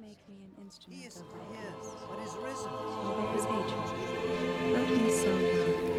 make 0.00 0.18
me 0.28 0.36
an 0.44 0.64
instrument 0.64 1.02
He 1.02 1.06
is 1.08 1.20
of 1.20 1.26
thy 1.32 1.44
his, 1.56 1.74
praise. 1.80 2.04
but 2.08 2.18
is 2.20 2.36
risen. 2.36 2.72
Where 2.72 3.16
there 3.16 3.36
is 3.36 3.44
hatred, 3.44 3.88
let 4.72 4.90
me 4.90 5.10
sow 5.10 5.36
love. 5.54 5.94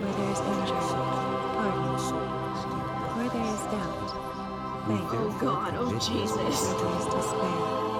Where 0.00 0.14
there 0.14 0.32
is 0.32 0.40
injury, 0.40 0.80
pardon. 1.54 1.98
Where 3.16 3.30
there 3.30 3.54
is 3.54 3.62
doubt, 3.72 4.10
faith. 4.86 5.14
Oh 5.14 5.38
God, 5.40 5.74
oh 5.78 5.92
Jesus. 5.98 6.36
Where 6.36 6.78
there 6.78 6.98
is 7.00 7.06
despair, 7.06 7.91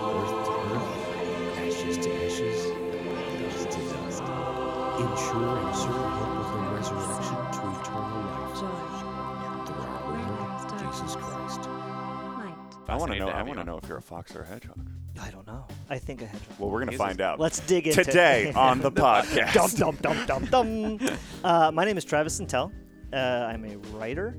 want 13.09 13.13
to 13.13 13.19
know. 13.19 13.29
I 13.29 13.43
want 13.43 13.59
to 13.59 13.65
know 13.65 13.79
if 13.83 13.89
you're 13.89 13.99
a 13.99 14.03
fox 14.03 14.35
or 14.35 14.43
a 14.43 14.47
hedgehog. 14.47 14.89
I 15.21 15.31
don't 15.31 15.47
know. 15.47 15.67
I 15.91 15.99
think 15.99 16.23
a 16.23 16.27
hedgehog. 16.27 16.59
Well, 16.59 16.71
we're 16.71 16.81
gonna 16.81 16.93
He's 16.93 16.99
find 16.99 17.21
out 17.21 17.39
Let's 17.39 17.61
dig 17.61 17.87
into 17.87 18.05
today 18.05 18.53
on 18.55 18.81
the 18.81 18.91
podcast. 19.07 19.77
dum 19.79 19.97
dum 19.97 20.25
dum 20.27 20.47
dum 20.47 20.99
dum. 20.99 21.19
Uh, 21.45 21.71
my 21.73 21.85
name 21.85 21.99
is 21.99 22.05
Travis 22.05 22.41
Sentell. 22.41 22.73
Uh, 23.13 23.17
I'm 23.17 23.65
a 23.65 23.77
writer 23.97 24.39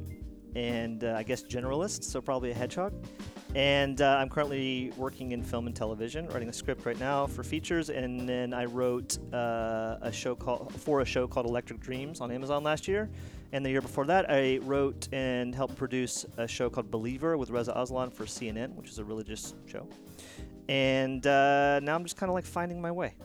and 0.55 1.03
uh, 1.03 1.15
I 1.17 1.23
guess 1.23 1.43
generalist, 1.43 2.03
so 2.03 2.21
probably 2.21 2.51
a 2.51 2.53
hedgehog. 2.53 2.93
And 3.55 4.01
uh, 4.01 4.17
I'm 4.19 4.29
currently 4.29 4.91
working 4.97 5.31
in 5.31 5.43
film 5.43 5.67
and 5.67 5.75
television, 5.75 6.27
writing 6.29 6.49
a 6.49 6.53
script 6.53 6.85
right 6.85 6.99
now 6.99 7.27
for 7.27 7.43
features. 7.43 7.89
And 7.89 8.27
then 8.27 8.53
I 8.53 8.65
wrote 8.65 9.17
uh, 9.33 9.97
a 10.01 10.11
show 10.11 10.33
called 10.35 10.73
for 10.73 11.01
a 11.01 11.05
show 11.05 11.27
called 11.27 11.45
Electric 11.45 11.79
Dreams 11.79 12.19
on 12.21 12.31
Amazon 12.31 12.63
last 12.63 12.87
year. 12.87 13.11
And 13.53 13.63
the 13.63 13.69
year 13.69 13.81
before 13.81 14.05
that, 14.07 14.25
I 14.31 14.57
wrote 14.63 15.07
and 15.13 15.53
helped 15.53 15.75
produce 15.75 16.25
a 16.37 16.47
show 16.47 16.71
called 16.71 16.89
Believer 16.89 17.37
with 17.37 17.51
Reza 17.51 17.71
Aslan 17.75 18.09
for 18.09 18.25
CNN, 18.25 18.73
which 18.73 18.89
is 18.89 18.97
a 18.97 19.05
religious 19.05 19.53
show. 19.67 19.87
And 20.67 21.25
uh, 21.27 21.79
now 21.81 21.93
I'm 21.93 22.03
just 22.03 22.17
kind 22.17 22.31
of 22.31 22.33
like 22.33 22.45
finding 22.45 22.81
my 22.81 22.91
way. 22.91 23.15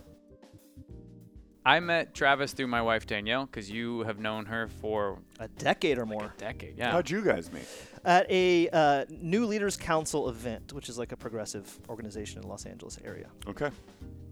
I 1.64 1.80
met 1.80 2.14
Travis 2.14 2.52
through 2.52 2.66
my 2.66 2.82
wife 2.82 3.06
Danielle 3.06 3.46
because 3.46 3.70
you 3.70 4.00
have 4.00 4.18
known 4.18 4.44
her 4.46 4.68
for 4.68 5.18
A 5.40 5.48
decade 5.48 5.96
or 5.96 6.04
more. 6.04 6.24
a 6.36 6.38
decade. 6.38 6.76
Yeah. 6.76 6.92
How'd 6.92 7.08
you 7.08 7.22
guys 7.22 7.50
meet? 7.50 7.66
at 8.04 8.30
a 8.30 8.68
uh, 8.70 9.04
New 9.10 9.46
Leaders 9.46 9.76
Council 9.76 10.28
event, 10.28 10.72
which 10.74 10.88
is 10.88 10.98
like 10.98 11.12
a 11.12 11.16
progressive 11.16 11.78
organization 11.88 12.38
in 12.38 12.42
the 12.42 12.48
Los 12.48 12.64
Angeles 12.66 12.98
area. 13.04 13.28
Okay, 13.46 13.70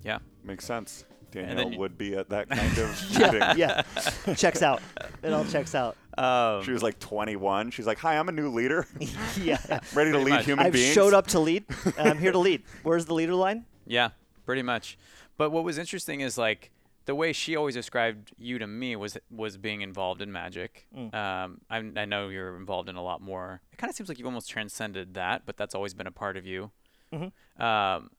yeah. 0.02 0.18
makes 0.44 0.64
sense. 0.64 1.04
Then 1.44 1.56
Danielle 1.56 1.72
you- 1.72 1.78
would 1.80 1.98
be 1.98 2.16
at 2.16 2.28
that 2.30 2.48
kind 2.50 2.78
of 2.78 3.10
meeting. 3.18 3.58
yeah, 3.58 3.82
checks 4.36 4.62
out. 4.62 4.82
It 5.22 5.32
all 5.32 5.44
checks 5.44 5.74
out. 5.74 5.96
Um, 6.18 6.62
She 6.64 6.72
was 6.72 6.82
like 6.82 6.98
21. 6.98 7.70
She's 7.72 7.86
like, 7.86 7.98
"Hi, 7.98 8.16
I'm 8.16 8.28
a 8.28 8.32
new 8.32 8.50
leader, 8.50 8.86
yeah, 9.40 9.58
ready 9.94 10.12
to 10.12 10.18
lead 10.18 10.30
much. 10.30 10.44
human 10.46 10.66
I've 10.66 10.72
beings." 10.72 10.94
showed 10.94 11.12
up 11.14 11.26
to 11.28 11.40
lead. 11.40 11.64
and 11.98 12.08
I'm 12.08 12.18
here 12.18 12.32
to 12.32 12.38
lead. 12.38 12.62
Where's 12.82 13.04
the 13.04 13.14
leader 13.14 13.34
line? 13.34 13.66
Yeah, 13.86 14.10
pretty 14.46 14.62
much. 14.62 14.96
But 15.36 15.50
what 15.50 15.62
was 15.64 15.76
interesting 15.78 16.20
is 16.22 16.38
like 16.38 16.70
the 17.04 17.14
way 17.14 17.32
she 17.34 17.54
always 17.54 17.74
described 17.74 18.32
you 18.38 18.58
to 18.58 18.66
me 18.66 18.96
was 18.96 19.18
was 19.30 19.58
being 19.58 19.82
involved 19.82 20.22
in 20.22 20.32
magic. 20.32 20.86
Mm. 20.96 21.14
Um, 21.14 21.60
I, 21.68 21.76
I 22.00 22.04
know 22.06 22.28
you're 22.28 22.56
involved 22.56 22.88
in 22.88 22.96
a 22.96 23.02
lot 23.02 23.20
more. 23.20 23.60
It 23.72 23.76
kind 23.76 23.90
of 23.90 23.94
seems 23.94 24.08
like 24.08 24.18
you've 24.18 24.26
almost 24.26 24.48
transcended 24.48 25.14
that, 25.14 25.42
but 25.44 25.56
that's 25.58 25.74
always 25.74 25.92
been 25.94 26.06
a 26.06 26.10
part 26.12 26.36
of 26.38 26.46
you. 26.46 26.70
Mhm. 27.12 27.30
Um, 27.62 28.10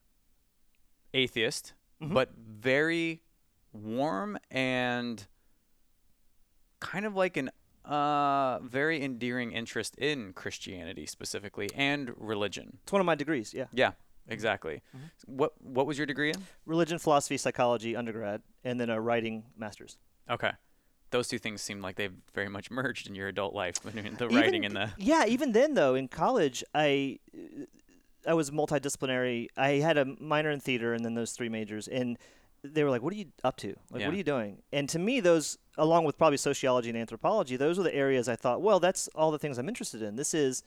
atheist, 1.14 1.74
Mhm. 2.02 2.14
but 2.14 2.32
very 2.38 3.22
warm 3.74 4.38
and 4.52 5.28
kind 6.80 7.06
of 7.06 7.16
like 7.16 7.38
an 7.38 7.50
uh, 7.86 8.60
very 8.60 9.02
endearing 9.02 9.52
interest 9.54 9.96
in 9.98 10.34
Christianity 10.34 11.06
specifically 11.06 11.70
and 11.74 12.14
religion. 12.18 12.80
It's 12.84 12.92
one 12.92 13.00
of 13.00 13.06
my 13.06 13.16
degrees. 13.16 13.54
Yeah, 13.54 13.66
Yeah, 13.72 13.92
exactly. 14.28 14.82
Mm-hmm. 14.96 15.38
What 15.38 15.54
what 15.62 15.88
was 15.88 15.98
your 15.98 16.06
degree 16.06 16.30
in? 16.32 16.36
religion, 16.66 17.00
philosophy, 17.00 17.38
psychology, 17.38 17.96
undergrad, 17.96 18.42
and 18.64 18.80
then 18.80 18.90
a 18.90 19.00
writing 19.00 19.46
master's. 19.56 19.98
Okay. 20.30 20.52
Those 21.12 21.30
two 21.30 21.40
things 21.40 21.62
seem 21.62 21.82
like 21.82 21.96
they've 21.96 22.14
very 22.36 22.50
much 22.50 22.70
merged 22.70 23.08
in 23.08 23.16
your 23.16 23.30
adult 23.30 23.54
life, 23.56 23.76
the 23.84 23.90
Even 24.00 24.36
writing 24.36 24.66
and 24.66 24.76
the. 24.76 24.92
yeah 24.98 25.26
even 25.26 25.54
then 25.54 25.74
though 25.74 25.96
in 25.96 26.10
college 26.10 26.64
i 26.76 27.18
i 28.28 28.34
was 28.34 28.52
multidisciplinary 28.52 29.48
i 29.58 29.70
had 29.88 29.98
a 29.98 30.06
minor 30.20 30.52
in 30.52 30.60
theater 30.60 30.94
and 30.94 31.04
then 31.06 31.14
those 31.16 31.32
three 31.32 31.50
majors 31.50 31.88
and 31.88 32.18
they 32.64 32.84
were 32.84 32.90
like 32.90 33.02
what 33.02 33.14
are 33.14 33.16
you 33.18 33.26
up 33.44 33.56
to 33.58 33.70
like 33.92 34.02
Yeah. 34.02 34.08
what 34.08 34.14
are 34.14 34.18
you 34.18 34.24
doing 34.24 34.62
and 34.74 34.88
to 34.90 35.00
me 35.00 35.20
those 35.20 35.58
along 35.78 36.06
with 36.06 36.18
probably 36.18 36.38
sociology 36.38 36.90
and 36.90 36.98
anthropology 36.98 37.56
those 37.56 37.78
were 37.78 37.84
the 37.84 37.96
areas 37.96 38.28
i 38.28 38.36
thought 38.36 38.62
well 38.62 38.80
that's 38.80 39.08
all 39.16 39.32
the 39.32 39.40
things 39.40 39.58
i'm 39.58 39.70
interested 39.70 40.02
in 40.02 40.16
this 40.16 40.34
is 40.34 40.64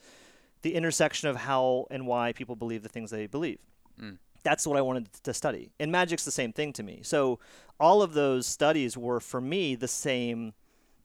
the 0.63 0.73
intersection 0.75 1.27
of 1.29 1.35
how 1.37 1.85
and 1.91 2.05
why 2.07 2.31
people 2.33 2.55
believe 2.55 2.83
the 2.83 2.89
things 2.89 3.11
they 3.11 3.27
believe 3.27 3.59
Mm. 4.01 4.17
that's 4.43 4.65
what 4.65 4.77
I 4.77 4.81
wanted 4.81 5.11
to 5.23 5.33
study. 5.33 5.69
And 5.79 5.91
magic's 5.91 6.23
the 6.25 6.31
same 6.31 6.53
thing 6.53 6.71
to 6.73 6.81
me. 6.81 7.01
So 7.03 7.39
all 7.79 8.01
of 8.01 8.13
those 8.13 8.47
studies 8.47 8.97
were 8.97 9.19
for 9.19 9.41
me 9.41 9.75
the 9.75 9.87
same 9.87 10.53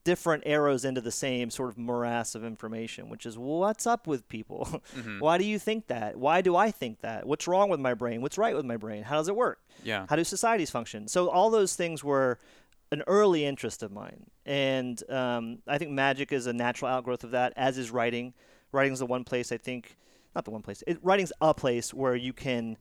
different 0.06 0.44
arrows 0.46 0.84
into 0.84 1.00
the 1.00 1.10
same 1.10 1.50
sort 1.50 1.68
of 1.68 1.76
morass 1.76 2.34
of 2.36 2.44
information, 2.44 3.08
which 3.10 3.26
is 3.26 3.36
what's 3.36 3.86
up 3.86 4.06
with 4.06 4.26
people? 4.28 4.80
Mm-hmm. 4.96 5.18
Why 5.26 5.36
do 5.36 5.44
you 5.44 5.58
think 5.58 5.88
that? 5.88 6.16
Why 6.16 6.40
do 6.40 6.54
I 6.56 6.70
think 6.70 7.00
that? 7.00 7.26
What's 7.26 7.46
wrong 7.48 7.68
with 7.68 7.80
my 7.80 7.92
brain? 7.94 8.22
What's 8.22 8.38
right 8.38 8.54
with 8.54 8.64
my 8.64 8.76
brain? 8.76 9.02
How 9.02 9.16
does 9.16 9.28
it 9.28 9.34
work? 9.36 9.58
Yeah. 9.84 10.06
How 10.08 10.14
do 10.16 10.22
societies 10.24 10.70
function? 10.70 11.08
So 11.08 11.28
all 11.28 11.50
those 11.50 11.74
things 11.76 12.04
were 12.04 12.38
an 12.92 13.02
early 13.08 13.44
interest 13.44 13.82
of 13.82 13.90
mine, 13.90 14.26
and 14.46 15.02
um, 15.10 15.58
I 15.66 15.76
think 15.78 15.90
magic 15.90 16.32
is 16.32 16.46
a 16.46 16.52
natural 16.52 16.88
outgrowth 16.90 17.24
of 17.24 17.32
that. 17.32 17.52
As 17.56 17.76
is 17.78 17.90
writing. 17.90 18.32
Writing 18.72 18.92
is 18.92 19.00
the 19.00 19.06
one 19.06 19.24
place 19.24 19.50
I 19.52 19.56
think, 19.58 19.96
not 20.34 20.44
the 20.44 20.50
one 20.52 20.62
place. 20.62 20.82
It, 20.86 20.98
writing's 21.02 21.32
a 21.40 21.52
place 21.52 21.92
where 21.92 22.14
you 22.14 22.32
can 22.32 22.76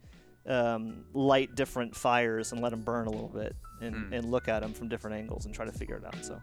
um, 0.47 1.05
light 1.13 1.55
different 1.55 1.95
fires 1.95 2.51
and 2.51 2.61
let 2.61 2.69
them 2.69 2.81
burn 2.81 3.07
a 3.07 3.09
little 3.09 3.29
bit, 3.29 3.55
and, 3.81 3.95
Hmm. 3.95 4.13
and 4.13 4.31
look 4.31 4.47
at 4.47 4.59
them 4.61 4.73
from 4.73 4.89
different 4.89 5.15
angles 5.17 5.45
and 5.45 5.55
try 5.55 5.65
to 5.65 5.71
figure 5.71 5.95
it 5.97 6.05
out. 6.05 6.23
So 6.23 6.39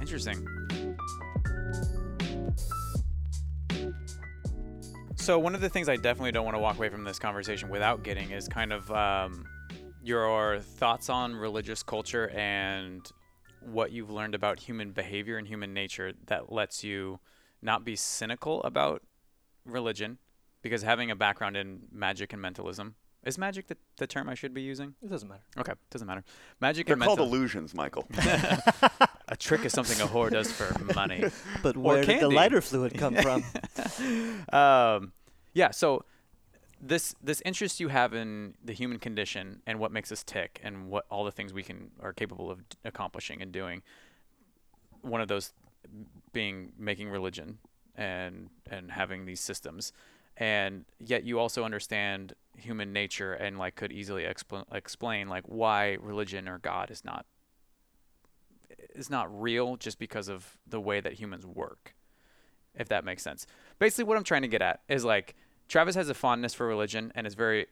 Interesting. 0.00 0.46
So 5.14 5.38
one 5.38 5.54
of 5.54 5.60
the 5.60 5.68
things 5.68 5.88
I 5.88 5.96
definitely 5.96 6.32
don't 6.32 6.44
want 6.44 6.56
to 6.56 6.60
walk 6.60 6.76
away 6.76 6.88
from 6.88 7.04
this 7.04 7.18
conversation 7.18 7.68
without 7.68 8.02
getting 8.02 8.32
is 8.32 8.48
kind 8.48 8.72
of 8.72 8.90
um, 8.90 9.46
your 10.02 10.58
thoughts 10.58 11.08
on 11.08 11.36
religious 11.36 11.84
culture 11.84 12.28
and 12.30 13.06
what 13.60 13.92
you've 13.92 14.10
learned 14.10 14.34
about 14.34 14.58
human 14.58 14.90
behavior 14.90 15.38
and 15.38 15.46
human 15.46 15.72
nature 15.72 16.12
that 16.26 16.50
lets 16.50 16.82
you 16.82 17.20
not 17.62 17.84
be 17.84 17.94
cynical 17.94 18.60
about 18.64 19.02
religion, 19.64 20.18
because 20.62 20.82
having 20.82 21.12
a 21.12 21.14
background 21.14 21.56
in 21.56 21.82
magic 21.92 22.32
and 22.32 22.42
mentalism 22.42 22.96
is 23.24 23.38
magic 23.38 23.68
the, 23.68 23.76
the 23.98 24.06
term 24.06 24.28
I 24.28 24.34
should 24.34 24.52
be 24.52 24.62
using. 24.62 24.94
it 25.02 25.08
doesn't 25.10 25.28
matter. 25.28 25.42
Okay, 25.58 25.72
it 25.72 25.78
doesn't 25.90 26.06
matter. 26.06 26.24
Magic 26.60 26.86
They're 26.86 26.94
and 26.94 27.02
called 27.02 27.18
mental- 27.18 27.34
illusions, 27.34 27.74
Michael. 27.74 28.06
a 29.28 29.36
trick 29.38 29.64
is 29.64 29.72
something 29.72 30.00
a 30.00 30.06
whore 30.06 30.30
does 30.30 30.50
for 30.50 30.76
money. 30.94 31.24
But 31.62 31.76
Or 31.76 31.80
where 31.80 32.04
did 32.04 32.20
the 32.20 32.28
lighter 32.28 32.60
fluid 32.60 32.94
come 32.98 33.14
from? 33.16 33.44
um, 34.52 35.12
yeah. 35.52 35.70
So 35.70 36.04
this 36.80 37.14
this 37.22 37.40
interest 37.44 37.78
you 37.78 37.88
have 37.88 38.12
in 38.12 38.54
the 38.64 38.72
human 38.72 38.98
condition 38.98 39.62
and 39.66 39.78
what 39.78 39.92
makes 39.92 40.10
us 40.10 40.24
tick 40.24 40.60
and 40.64 40.88
what 40.88 41.04
all 41.10 41.24
the 41.24 41.30
things 41.30 41.52
we 41.52 41.62
can 41.62 41.92
are 42.02 42.12
capable 42.12 42.50
of 42.50 42.68
d- 42.68 42.76
accomplishing 42.84 43.40
and 43.40 43.52
doing. 43.52 43.82
One 45.02 45.20
of 45.20 45.28
those 45.28 45.52
being 46.32 46.72
making 46.78 47.08
religion 47.08 47.58
and 47.94 48.48
and 48.70 48.90
having 48.90 49.26
these 49.26 49.40
systems, 49.40 49.92
and 50.36 50.84
yet 50.98 51.24
you 51.24 51.38
also 51.38 51.64
understand 51.64 52.34
human 52.56 52.92
nature 52.92 53.32
and 53.32 53.58
like 53.58 53.76
could 53.76 53.92
easily 53.92 54.24
expl- 54.24 54.64
explain 54.72 55.28
like 55.28 55.44
why 55.46 55.96
religion 56.00 56.48
or 56.48 56.58
God 56.58 56.90
is 56.90 57.04
not 57.04 57.26
is 58.94 59.08
not 59.08 59.40
real 59.40 59.76
just 59.76 59.98
because 59.98 60.28
of 60.28 60.58
the 60.66 60.80
way 60.80 61.00
that 61.00 61.14
humans 61.14 61.46
work 61.46 61.94
if 62.74 62.88
that 62.88 63.04
makes 63.04 63.22
sense. 63.22 63.46
Basically, 63.78 64.04
what 64.04 64.16
I'm 64.16 64.24
trying 64.24 64.42
to 64.42 64.48
get 64.48 64.62
at 64.62 64.80
is 64.88 65.04
like 65.04 65.34
Travis 65.68 65.94
has 65.94 66.08
a 66.08 66.14
fondness 66.14 66.54
for 66.54 66.66
religion 66.66 67.12
and 67.14 67.26
is 67.26 67.34
very 67.34 67.66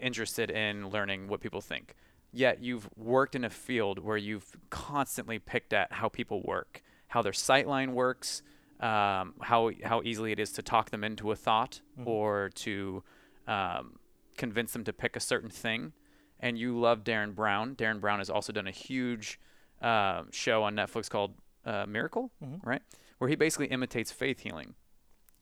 interested 0.00 0.50
in 0.50 0.90
learning 0.90 1.28
what 1.28 1.40
people 1.40 1.60
think. 1.60 1.94
Yet 2.32 2.62
you've 2.62 2.88
worked 2.96 3.34
in 3.34 3.44
a 3.44 3.50
field 3.50 3.98
where 3.98 4.16
you've 4.16 4.56
constantly 4.70 5.38
picked 5.38 5.72
at 5.72 5.92
how 5.92 6.08
people 6.08 6.42
work, 6.42 6.82
how 7.08 7.22
their 7.22 7.32
sightline 7.32 7.92
works, 7.92 8.42
um, 8.80 9.34
how 9.40 9.70
how 9.84 10.02
easily 10.04 10.32
it 10.32 10.38
is 10.38 10.52
to 10.52 10.62
talk 10.62 10.90
them 10.90 11.04
into 11.04 11.30
a 11.32 11.36
thought 11.36 11.80
or 12.04 12.50
to 12.56 13.02
um, 13.46 13.98
convince 14.36 14.72
them 14.72 14.84
to 14.84 14.92
pick 14.92 15.16
a 15.16 15.20
certain 15.20 15.50
thing. 15.50 15.92
And 16.40 16.56
you 16.56 16.78
love 16.78 17.02
Derren 17.02 17.34
Brown. 17.34 17.74
Derren 17.74 18.00
Brown 18.00 18.18
has 18.18 18.30
also 18.30 18.52
done 18.52 18.68
a 18.68 18.72
huge 18.72 19.40
uh, 19.82 20.22
show 20.30 20.62
on 20.62 20.76
Netflix 20.76 21.10
called 21.10 21.34
uh, 21.64 21.84
Miracle, 21.88 22.30
right? 22.62 22.82
Where 23.18 23.28
he 23.28 23.34
basically 23.34 23.66
imitates 23.66 24.12
faith 24.12 24.40
healing. 24.40 24.74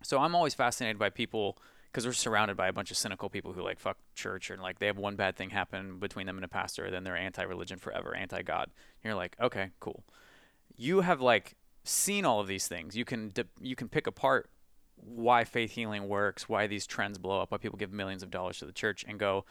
So 0.03 0.19
I'm 0.19 0.35
always 0.35 0.55
fascinated 0.55 0.99
by 0.99 1.11
people 1.11 1.59
because 1.91 2.07
we're 2.07 2.13
surrounded 2.13 2.57
by 2.57 2.69
a 2.69 2.73
bunch 2.73 2.91
of 2.91 2.97
cynical 2.97 3.29
people 3.31 3.53
who 3.53 3.63
like 3.63 3.79
fuck 3.79 3.97
church 4.15 4.51
and 4.51 4.63
like 4.63 4.79
they 4.79 4.87
have 4.87 4.99
one 4.99 5.17
bad 5.17 5.37
thing 5.37 5.51
happen 5.51 5.99
between 5.99 6.27
them 6.27 6.37
and 6.37 6.45
a 6.45 6.49
pastor, 6.49 6.91
then 6.91 7.05
they're 7.05 7.17
anti-religion 7.17 7.79
forever, 7.79 8.15
anti-God. 8.15 8.65
And 8.69 9.05
you're 9.05 9.15
like, 9.15 9.37
okay, 9.41 9.71
cool. 9.81 10.05
You 10.77 11.01
have 11.01 11.21
like 11.21 11.57
seen 11.89 12.25
all 12.25 12.41
of 12.41 12.47
these 12.47 12.69
things. 12.69 12.97
You 12.97 13.05
can 13.05 13.33
you 13.61 13.77
can 13.77 13.89
pick 13.89 14.07
apart 14.07 14.51
why 14.97 15.45
faith 15.45 15.73
healing 15.73 16.09
works, 16.09 16.49
why 16.49 16.67
these 16.67 16.87
trends 16.87 17.19
blow 17.19 17.41
up, 17.41 17.51
why 17.53 17.59
people 17.59 17.77
give 17.79 17.93
millions 17.93 18.23
of 18.23 18.31
dollars 18.31 18.59
to 18.59 18.67
the 18.67 18.73
church 18.73 19.05
and 19.07 19.19
go, 19.19 19.45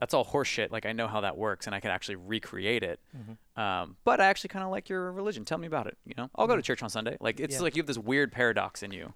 that's 0.00 0.12
all 0.14 0.24
horseshit. 0.24 0.70
Like 0.70 0.86
I 0.86 0.92
know 0.92 1.06
how 1.08 1.20
that 1.22 1.36
works, 1.36 1.66
and 1.66 1.74
I 1.74 1.80
can 1.80 1.90
actually 1.90 2.16
recreate 2.16 2.82
it. 2.82 3.00
Mm-hmm. 3.16 3.60
Um, 3.60 3.96
but 4.04 4.20
I 4.20 4.26
actually 4.26 4.48
kind 4.48 4.64
of 4.64 4.70
like 4.70 4.88
your 4.88 5.10
religion. 5.12 5.44
Tell 5.44 5.58
me 5.58 5.66
about 5.66 5.86
it. 5.86 5.96
You 6.04 6.14
know, 6.16 6.30
I'll 6.36 6.46
go 6.46 6.56
to 6.56 6.62
church 6.62 6.82
on 6.82 6.90
Sunday. 6.90 7.16
Like 7.20 7.40
it's 7.40 7.56
Yeah. 7.56 7.62
like 7.62 7.76
you 7.76 7.80
have 7.82 7.86
this 7.86 7.98
weird 7.98 8.32
paradox 8.32 8.82
in 8.82 8.92
you. 8.92 9.14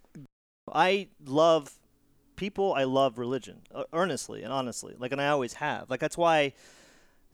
I 0.72 1.08
love 1.24 1.78
people. 2.36 2.74
I 2.74 2.84
love 2.84 3.19
religion 3.19 3.62
earnestly 3.92 4.42
and 4.42 4.52
honestly. 4.52 4.94
Like, 4.98 5.12
and 5.12 5.20
I 5.20 5.28
always 5.28 5.54
have. 5.54 5.90
Like, 5.90 6.00
that's 6.00 6.16
why, 6.16 6.54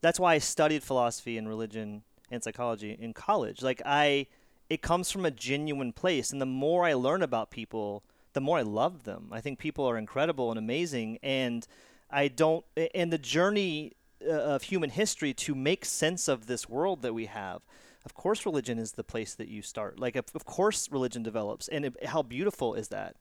that's 0.01 0.19
why 0.19 0.35
I 0.35 0.39
studied 0.39 0.83
philosophy 0.83 1.39
and 1.39 1.49
religion 1.49 2.03
and 2.31 2.43
psychology 2.43 2.97
in 2.99 3.13
college. 3.15 3.63
Like, 3.63 3.81
I, 3.87 4.27
it 4.71 4.83
comes 4.83 5.11
from 5.11 5.25
a 5.25 5.31
genuine 5.31 5.93
place, 5.93 6.31
and 6.31 6.41
the 6.41 6.47
more 6.47 6.85
I 6.85 6.95
learn 6.95 7.23
about 7.23 7.51
people, 7.51 8.05
the 8.35 8.41
more 8.41 8.59
I 8.59 8.63
love 8.63 9.05
them. 9.05 9.29
I 9.33 9.41
think 9.41 9.59
people 9.59 9.87
are 9.87 9.97
incredible 9.97 10.51
and 10.51 10.59
amazing, 10.59 11.19
and 11.23 11.67
I 12.11 12.29
don't. 12.29 12.65
And 12.95 13.13
the 13.13 13.19
journey 13.19 13.95
uh, 14.27 14.33
of 14.33 14.63
human 14.65 14.91
history 14.91 15.33
to 15.33 15.55
make 15.55 15.85
sense 15.85 16.29
of 16.29 16.47
this 16.47 16.69
world 16.69 17.03
that 17.03 17.15
we 17.15 17.27
have. 17.27 17.63
Of 18.05 18.15
course, 18.15 18.47
religion 18.47 18.79
is 18.79 18.93
the 18.93 19.05
place 19.05 19.35
that 19.35 19.49
you 19.49 19.61
start. 19.61 19.99
Like, 19.99 20.17
of, 20.17 20.45
course, 20.45 20.91
religion 20.91 21.23
develops, 21.23 21.69
and 21.69 21.95
how 22.07 22.23
beautiful 22.23 22.75
is 22.75 22.89
that? 22.89 23.17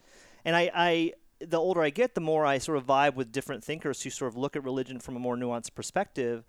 And 0.45 0.55
I, 0.55 0.71
I, 0.73 1.13
the 1.39 1.57
older 1.57 1.81
I 1.81 1.89
get, 1.89 2.15
the 2.15 2.21
more 2.21 2.45
I 2.45 2.57
sort 2.57 2.77
of 2.77 2.85
vibe 2.85 3.15
with 3.15 3.31
different 3.31 3.63
thinkers 3.63 4.01
who 4.01 4.09
sort 4.09 4.31
of 4.31 4.37
look 4.37 4.55
at 4.55 4.63
religion 4.63 4.99
from 4.99 5.15
a 5.15 5.19
more 5.19 5.35
nuanced 5.35 5.75
perspective. 5.75 6.45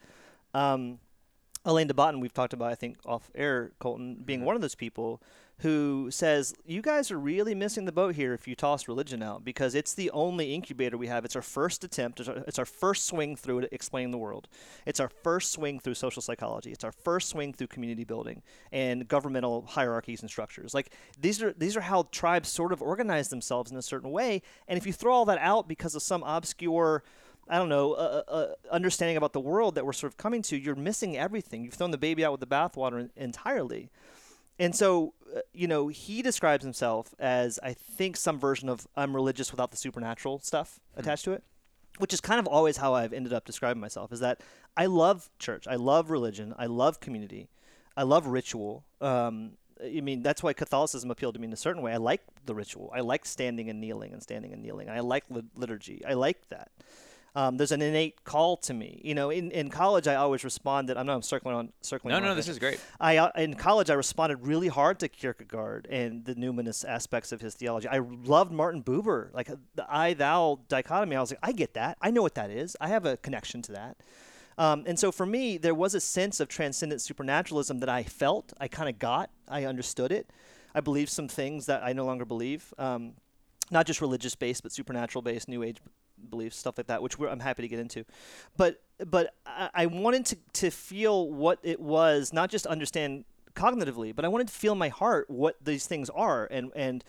Um, 0.54 1.00
Alain 1.64 1.86
de 1.86 1.94
Botton, 1.94 2.20
we've 2.20 2.32
talked 2.32 2.52
about, 2.52 2.72
I 2.72 2.74
think, 2.74 2.96
off 3.04 3.30
air, 3.34 3.72
Colton, 3.78 4.14
being 4.24 4.40
mm-hmm. 4.40 4.46
one 4.46 4.56
of 4.56 4.62
those 4.62 4.74
people 4.74 5.20
who 5.58 6.08
says, 6.10 6.54
You 6.64 6.80
guys 6.80 7.10
are 7.10 7.18
really 7.18 7.54
missing 7.54 7.84
the 7.84 7.92
boat 7.92 8.14
here 8.14 8.32
if 8.32 8.46
you 8.46 8.54
toss 8.54 8.86
religion 8.86 9.22
out 9.22 9.44
because 9.44 9.74
it's 9.74 9.92
the 9.92 10.10
only 10.12 10.54
incubator 10.54 10.96
we 10.96 11.08
have. 11.08 11.24
It's 11.24 11.34
our 11.34 11.42
first 11.42 11.82
attempt, 11.82 12.20
it's 12.20 12.28
our, 12.28 12.36
it's 12.46 12.58
our 12.58 12.64
first 12.64 13.06
swing 13.06 13.34
through 13.34 13.62
to 13.62 13.74
explaining 13.74 14.12
the 14.12 14.18
world. 14.18 14.48
It's 14.86 15.00
our 15.00 15.08
first 15.08 15.52
swing 15.52 15.80
through 15.80 15.94
social 15.94 16.22
psychology. 16.22 16.70
It's 16.70 16.84
our 16.84 16.92
first 16.92 17.28
swing 17.28 17.52
through 17.52 17.66
community 17.68 18.04
building 18.04 18.42
and 18.70 19.08
governmental 19.08 19.62
hierarchies 19.66 20.20
and 20.20 20.30
structures. 20.30 20.74
Like 20.74 20.92
these 21.20 21.42
are 21.42 21.52
these 21.52 21.76
are 21.76 21.80
how 21.80 22.04
tribes 22.12 22.48
sort 22.48 22.72
of 22.72 22.80
organize 22.80 23.28
themselves 23.28 23.72
in 23.72 23.76
a 23.76 23.82
certain 23.82 24.12
way. 24.12 24.42
And 24.68 24.78
if 24.78 24.86
you 24.86 24.92
throw 24.92 25.12
all 25.12 25.24
that 25.24 25.38
out 25.38 25.66
because 25.66 25.96
of 25.96 26.02
some 26.02 26.22
obscure 26.22 27.02
I 27.48 27.56
don't 27.56 27.68
know, 27.68 27.94
uh, 27.94 28.22
uh, 28.28 28.46
understanding 28.70 29.16
about 29.16 29.32
the 29.32 29.40
world 29.40 29.74
that 29.76 29.86
we're 29.86 29.94
sort 29.94 30.12
of 30.12 30.16
coming 30.18 30.42
to, 30.42 30.56
you're 30.56 30.74
missing 30.74 31.16
everything. 31.16 31.64
You've 31.64 31.74
thrown 31.74 31.90
the 31.90 31.98
baby 31.98 32.24
out 32.24 32.32
with 32.32 32.40
the 32.40 32.46
bathwater 32.46 33.08
entirely. 33.16 33.90
And 34.58 34.74
so, 34.74 35.14
uh, 35.34 35.40
you 35.52 35.66
know, 35.66 35.88
he 35.88 36.20
describes 36.20 36.64
himself 36.64 37.14
as, 37.18 37.58
I 37.62 37.72
think, 37.72 38.16
some 38.16 38.38
version 38.38 38.68
of 38.68 38.86
I'm 38.96 39.14
religious 39.14 39.50
without 39.50 39.70
the 39.70 39.76
supernatural 39.76 40.40
stuff 40.40 40.80
attached 40.96 41.24
to 41.24 41.32
it, 41.32 41.42
which 41.98 42.12
is 42.12 42.20
kind 42.20 42.40
of 42.40 42.46
always 42.46 42.76
how 42.76 42.92
I've 42.94 43.12
ended 43.12 43.32
up 43.32 43.44
describing 43.44 43.80
myself 43.80 44.12
is 44.12 44.20
that 44.20 44.40
I 44.76 44.86
love 44.86 45.30
church, 45.38 45.66
I 45.66 45.76
love 45.76 46.10
religion, 46.10 46.54
I 46.58 46.66
love 46.66 47.00
community, 47.00 47.48
I 47.96 48.02
love 48.02 48.26
ritual. 48.26 48.84
Um, 49.00 49.52
I 49.82 50.00
mean, 50.00 50.22
that's 50.22 50.42
why 50.42 50.52
Catholicism 50.52 51.10
appealed 51.10 51.34
to 51.34 51.40
me 51.40 51.46
in 51.46 51.52
a 51.52 51.56
certain 51.56 51.82
way. 51.82 51.92
I 51.92 51.98
like 51.98 52.22
the 52.44 52.54
ritual. 52.54 52.90
I 52.92 53.00
like 53.00 53.24
standing 53.24 53.70
and 53.70 53.80
kneeling 53.80 54.12
and 54.12 54.20
standing 54.20 54.52
and 54.52 54.60
kneeling. 54.60 54.90
I 54.90 55.00
like 55.00 55.22
lit- 55.30 55.56
liturgy. 55.56 56.04
I 56.04 56.14
like 56.14 56.48
that 56.48 56.72
um, 57.38 57.56
there's 57.56 57.70
an 57.70 57.80
innate 57.80 58.24
call 58.24 58.56
to 58.56 58.74
me. 58.74 59.00
You 59.04 59.14
know, 59.14 59.30
in, 59.30 59.52
in 59.52 59.70
college, 59.70 60.08
I 60.08 60.16
always 60.16 60.42
responded. 60.42 60.96
I'm 60.96 61.06
know 61.06 61.14
I'm 61.14 61.22
circling 61.22 61.54
on 61.54 61.72
circling. 61.82 62.10
No, 62.10 62.16
around 62.16 62.24
no, 62.30 62.34
this 62.34 62.48
is 62.48 62.58
great. 62.58 62.80
I 62.98 63.18
uh, 63.18 63.30
in 63.36 63.54
college 63.54 63.90
I 63.90 63.94
responded 63.94 64.38
really 64.42 64.66
hard 64.66 64.98
to 64.98 65.08
Kierkegaard 65.08 65.86
and 65.88 66.24
the 66.24 66.34
numinous 66.34 66.84
aspects 66.84 67.30
of 67.30 67.40
his 67.40 67.54
theology. 67.54 67.86
I 67.86 67.98
loved 67.98 68.50
Martin 68.50 68.82
Buber, 68.82 69.32
like 69.32 69.46
the 69.76 69.86
I 69.88 70.14
thou 70.14 70.58
dichotomy. 70.68 71.14
I 71.14 71.20
was 71.20 71.30
like, 71.30 71.38
I 71.40 71.52
get 71.52 71.74
that. 71.74 71.96
I 72.02 72.10
know 72.10 72.22
what 72.22 72.34
that 72.34 72.50
is. 72.50 72.76
I 72.80 72.88
have 72.88 73.06
a 73.06 73.16
connection 73.16 73.62
to 73.62 73.72
that. 73.72 73.98
Um, 74.58 74.82
and 74.88 74.98
so 74.98 75.12
for 75.12 75.24
me, 75.24 75.58
there 75.58 75.76
was 75.76 75.94
a 75.94 76.00
sense 76.00 76.40
of 76.40 76.48
transcendent 76.48 77.02
supernaturalism 77.02 77.78
that 77.78 77.88
I 77.88 78.02
felt. 78.02 78.52
I 78.58 78.66
kind 78.66 78.88
of 78.88 78.98
got. 78.98 79.30
I 79.46 79.64
understood 79.64 80.10
it. 80.10 80.28
I 80.74 80.80
believed 80.80 81.10
some 81.10 81.28
things 81.28 81.66
that 81.66 81.84
I 81.84 81.92
no 81.92 82.04
longer 82.04 82.24
believe. 82.24 82.74
Um, 82.78 83.12
not 83.70 83.86
just 83.86 84.00
religious 84.00 84.34
based, 84.34 84.64
but 84.64 84.72
supernatural 84.72 85.22
based, 85.22 85.48
New 85.48 85.62
Age 85.62 85.76
beliefs, 86.30 86.56
stuff 86.56 86.78
like 86.78 86.86
that, 86.88 87.02
which 87.02 87.18
I'm 87.18 87.40
happy 87.40 87.62
to 87.62 87.68
get 87.68 87.78
into. 87.78 88.04
But 88.56 88.82
but 89.06 89.34
I, 89.46 89.70
I 89.74 89.86
wanted 89.86 90.26
to 90.26 90.36
to 90.54 90.70
feel 90.70 91.30
what 91.30 91.58
it 91.62 91.80
was, 91.80 92.32
not 92.32 92.50
just 92.50 92.66
understand 92.66 93.24
cognitively, 93.54 94.14
but 94.14 94.24
I 94.24 94.28
wanted 94.28 94.48
to 94.48 94.54
feel 94.54 94.72
in 94.72 94.78
my 94.78 94.88
heart 94.88 95.28
what 95.28 95.56
these 95.64 95.86
things 95.86 96.10
are, 96.10 96.46
and 96.50 96.70
and 96.74 97.04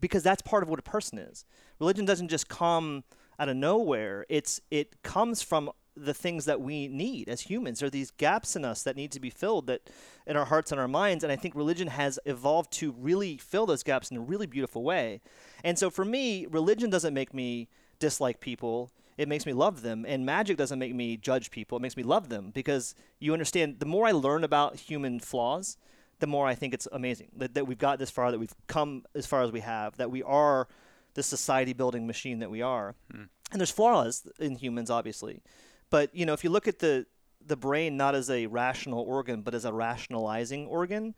because 0.00 0.22
that's 0.22 0.42
part 0.42 0.62
of 0.62 0.68
what 0.68 0.78
a 0.78 0.82
person 0.82 1.18
is. 1.18 1.44
Religion 1.80 2.04
doesn't 2.04 2.28
just 2.28 2.48
come 2.48 3.04
out 3.38 3.48
of 3.48 3.56
nowhere. 3.56 4.26
It's 4.28 4.60
it 4.70 5.02
comes 5.02 5.42
from 5.42 5.70
the 6.04 6.14
things 6.14 6.44
that 6.44 6.60
we 6.60 6.88
need 6.88 7.28
as 7.28 7.42
humans. 7.42 7.80
There 7.80 7.88
are 7.88 7.90
these 7.90 8.10
gaps 8.10 8.56
in 8.56 8.64
us 8.64 8.82
that 8.84 8.96
need 8.96 9.10
to 9.12 9.20
be 9.20 9.30
filled 9.30 9.66
that 9.66 9.90
in 10.26 10.36
our 10.36 10.44
hearts 10.44 10.70
and 10.70 10.80
our 10.80 10.88
minds. 10.88 11.24
And 11.24 11.32
I 11.32 11.36
think 11.36 11.54
religion 11.54 11.88
has 11.88 12.18
evolved 12.24 12.72
to 12.74 12.92
really 12.92 13.36
fill 13.36 13.66
those 13.66 13.82
gaps 13.82 14.10
in 14.10 14.16
a 14.16 14.20
really 14.20 14.46
beautiful 14.46 14.82
way. 14.84 15.20
And 15.64 15.78
so 15.78 15.90
for 15.90 16.04
me, 16.04 16.46
religion 16.46 16.90
doesn't 16.90 17.14
make 17.14 17.34
me 17.34 17.68
dislike 17.98 18.40
people. 18.40 18.90
It 19.16 19.28
makes 19.28 19.46
me 19.46 19.52
love 19.52 19.82
them. 19.82 20.04
And 20.06 20.24
magic 20.24 20.56
doesn't 20.56 20.78
make 20.78 20.94
me 20.94 21.16
judge 21.16 21.50
people. 21.50 21.76
It 21.76 21.82
makes 21.82 21.96
me 21.96 22.02
love 22.02 22.28
them 22.28 22.50
because 22.50 22.94
you 23.18 23.32
understand 23.32 23.80
the 23.80 23.86
more 23.86 24.06
I 24.06 24.12
learn 24.12 24.44
about 24.44 24.76
human 24.76 25.20
flaws, 25.20 25.76
the 26.20 26.26
more 26.26 26.46
I 26.46 26.54
think 26.54 26.74
it's 26.74 26.88
amazing 26.92 27.28
that, 27.36 27.54
that 27.54 27.66
we've 27.66 27.78
got 27.78 27.98
this 27.98 28.10
far, 28.10 28.30
that 28.30 28.38
we've 28.38 28.54
come 28.66 29.04
as 29.14 29.26
far 29.26 29.42
as 29.42 29.52
we 29.52 29.60
have, 29.60 29.96
that 29.96 30.10
we 30.10 30.22
are 30.22 30.68
the 31.14 31.22
society 31.22 31.72
building 31.72 32.06
machine 32.06 32.38
that 32.40 32.50
we 32.50 32.62
are. 32.62 32.94
Hmm. 33.10 33.24
And 33.50 33.60
there's 33.60 33.70
flaws 33.70 34.26
in 34.38 34.56
humans, 34.56 34.90
obviously. 34.90 35.42
But 35.90 36.14
you 36.14 36.26
know, 36.26 36.32
if 36.32 36.44
you 36.44 36.50
look 36.50 36.68
at 36.68 36.78
the 36.78 37.06
the 37.44 37.56
brain 37.56 37.96
not 37.96 38.14
as 38.14 38.28
a 38.28 38.46
rational 38.46 39.00
organ, 39.00 39.42
but 39.42 39.54
as 39.54 39.64
a 39.64 39.72
rationalizing 39.72 40.66
organ, 40.66 41.14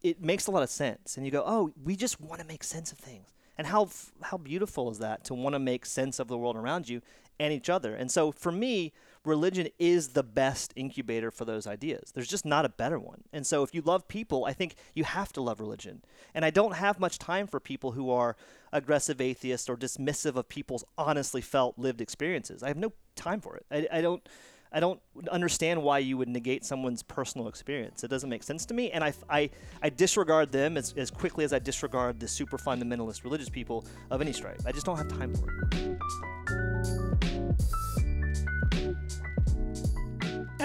it 0.00 0.22
makes 0.22 0.46
a 0.46 0.50
lot 0.50 0.62
of 0.62 0.70
sense. 0.70 1.16
And 1.16 1.26
you 1.26 1.32
go, 1.32 1.42
oh, 1.44 1.72
we 1.82 1.96
just 1.96 2.20
want 2.20 2.40
to 2.40 2.46
make 2.46 2.62
sense 2.62 2.92
of 2.92 2.98
things. 2.98 3.26
And 3.58 3.66
how 3.66 3.88
how 4.22 4.36
beautiful 4.36 4.90
is 4.90 4.98
that 4.98 5.24
to 5.24 5.34
want 5.34 5.54
to 5.54 5.58
make 5.58 5.86
sense 5.86 6.18
of 6.18 6.28
the 6.28 6.38
world 6.38 6.56
around 6.56 6.88
you 6.88 7.02
and 7.38 7.52
each 7.52 7.68
other? 7.68 7.94
And 7.94 8.10
so 8.10 8.32
for 8.32 8.52
me, 8.52 8.92
religion 9.24 9.68
is 9.78 10.08
the 10.08 10.22
best 10.22 10.72
incubator 10.74 11.30
for 11.30 11.44
those 11.44 11.66
ideas. 11.66 12.12
There's 12.12 12.28
just 12.28 12.44
not 12.44 12.64
a 12.64 12.68
better 12.68 12.98
one. 12.98 13.22
And 13.32 13.46
so 13.46 13.62
if 13.62 13.74
you 13.74 13.82
love 13.82 14.08
people, 14.08 14.44
I 14.44 14.52
think 14.52 14.74
you 14.94 15.04
have 15.04 15.32
to 15.34 15.40
love 15.40 15.60
religion. 15.60 16.02
And 16.34 16.44
I 16.44 16.50
don't 16.50 16.74
have 16.74 16.98
much 16.98 17.18
time 17.18 17.46
for 17.46 17.60
people 17.60 17.92
who 17.92 18.10
are 18.10 18.36
aggressive 18.72 19.20
atheists 19.20 19.68
or 19.68 19.76
dismissive 19.76 20.36
of 20.36 20.48
people's 20.48 20.84
honestly 20.96 21.40
felt 21.40 21.78
lived 21.78 22.00
experiences. 22.00 22.62
I 22.62 22.68
have 22.68 22.76
no 22.76 22.92
time 23.16 23.40
for 23.40 23.56
it. 23.56 23.66
I, 23.70 23.98
I 23.98 24.00
don't 24.00 24.26
I 24.72 24.80
don't 24.80 25.00
understand 25.30 25.82
why 25.82 25.98
you 25.98 26.16
would 26.16 26.28
negate 26.28 26.64
someone's 26.64 27.02
personal 27.02 27.48
experience. 27.48 28.04
It 28.04 28.08
doesn't 28.08 28.30
make 28.30 28.42
sense 28.42 28.64
to 28.66 28.74
me, 28.74 28.90
and 28.90 29.04
I 29.04 29.12
I 29.28 29.88
disregard 29.90 30.50
them 30.50 30.76
as, 30.76 30.94
as 30.96 31.10
quickly 31.10 31.44
as 31.44 31.52
I 31.52 31.58
disregard 31.58 32.18
the 32.18 32.28
super 32.28 32.56
fundamentalist 32.56 33.24
religious 33.24 33.48
people 33.48 33.84
of 34.10 34.20
any 34.20 34.32
stripe. 34.32 34.62
I 34.66 34.72
just 34.72 34.86
don't 34.86 34.96
have 34.96 35.08
time 35.08 35.34
for 35.34 35.46
it. 35.72 35.98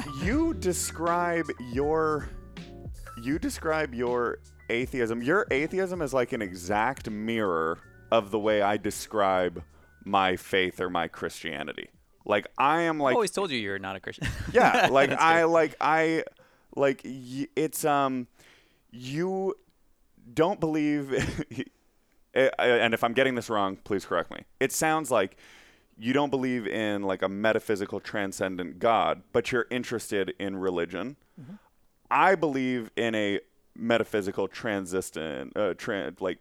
you 0.23 0.53
describe 0.53 1.45
your 1.73 2.29
you 3.21 3.39
describe 3.39 3.93
your 3.93 4.39
atheism 4.69 5.21
your 5.21 5.47
atheism 5.51 6.01
is 6.01 6.13
like 6.13 6.33
an 6.33 6.41
exact 6.41 7.09
mirror 7.09 7.79
of 8.11 8.31
the 8.31 8.39
way 8.39 8.61
i 8.61 8.77
describe 8.77 9.63
my 10.03 10.35
faith 10.35 10.79
or 10.79 10.89
my 10.89 11.07
christianity 11.07 11.89
like 12.27 12.45
i 12.57 12.81
am 12.81 12.99
like 12.99 13.13
I 13.13 13.15
always 13.15 13.31
told 13.31 13.51
you 13.51 13.57
you're 13.57 13.79
not 13.79 13.95
a 13.95 13.99
Christian. 13.99 14.27
yeah 14.53 14.87
like 14.91 15.11
i 15.11 15.43
like 15.45 15.75
i 15.81 16.23
like 16.75 17.01
y- 17.03 17.47
it's 17.55 17.83
um 17.85 18.27
you 18.91 19.55
don't 20.33 20.59
believe 20.59 21.13
eh, 22.33 22.49
and 22.59 22.93
if 22.93 23.03
i'm 23.03 23.13
getting 23.13 23.35
this 23.35 23.49
wrong 23.49 23.77
please 23.83 24.05
correct 24.05 24.29
me. 24.31 24.43
It 24.59 24.71
sounds 24.71 25.09
like 25.09 25.37
you 25.97 26.13
don't 26.13 26.29
believe 26.29 26.67
in 26.67 27.03
like 27.03 27.21
a 27.23 27.29
metaphysical 27.29 27.99
transcendent 27.99 28.77
god 28.79 29.23
but 29.31 29.51
you're 29.51 29.65
interested 29.71 30.33
in 30.39 30.57
religion. 30.57 31.15
I 32.11 32.35
believe 32.35 32.91
in 32.95 33.15
a 33.15 33.39
metaphysical 33.75 34.47
transistent 34.47 35.55
uh, 35.55 35.73
tran 35.75 36.19
like 36.21 36.39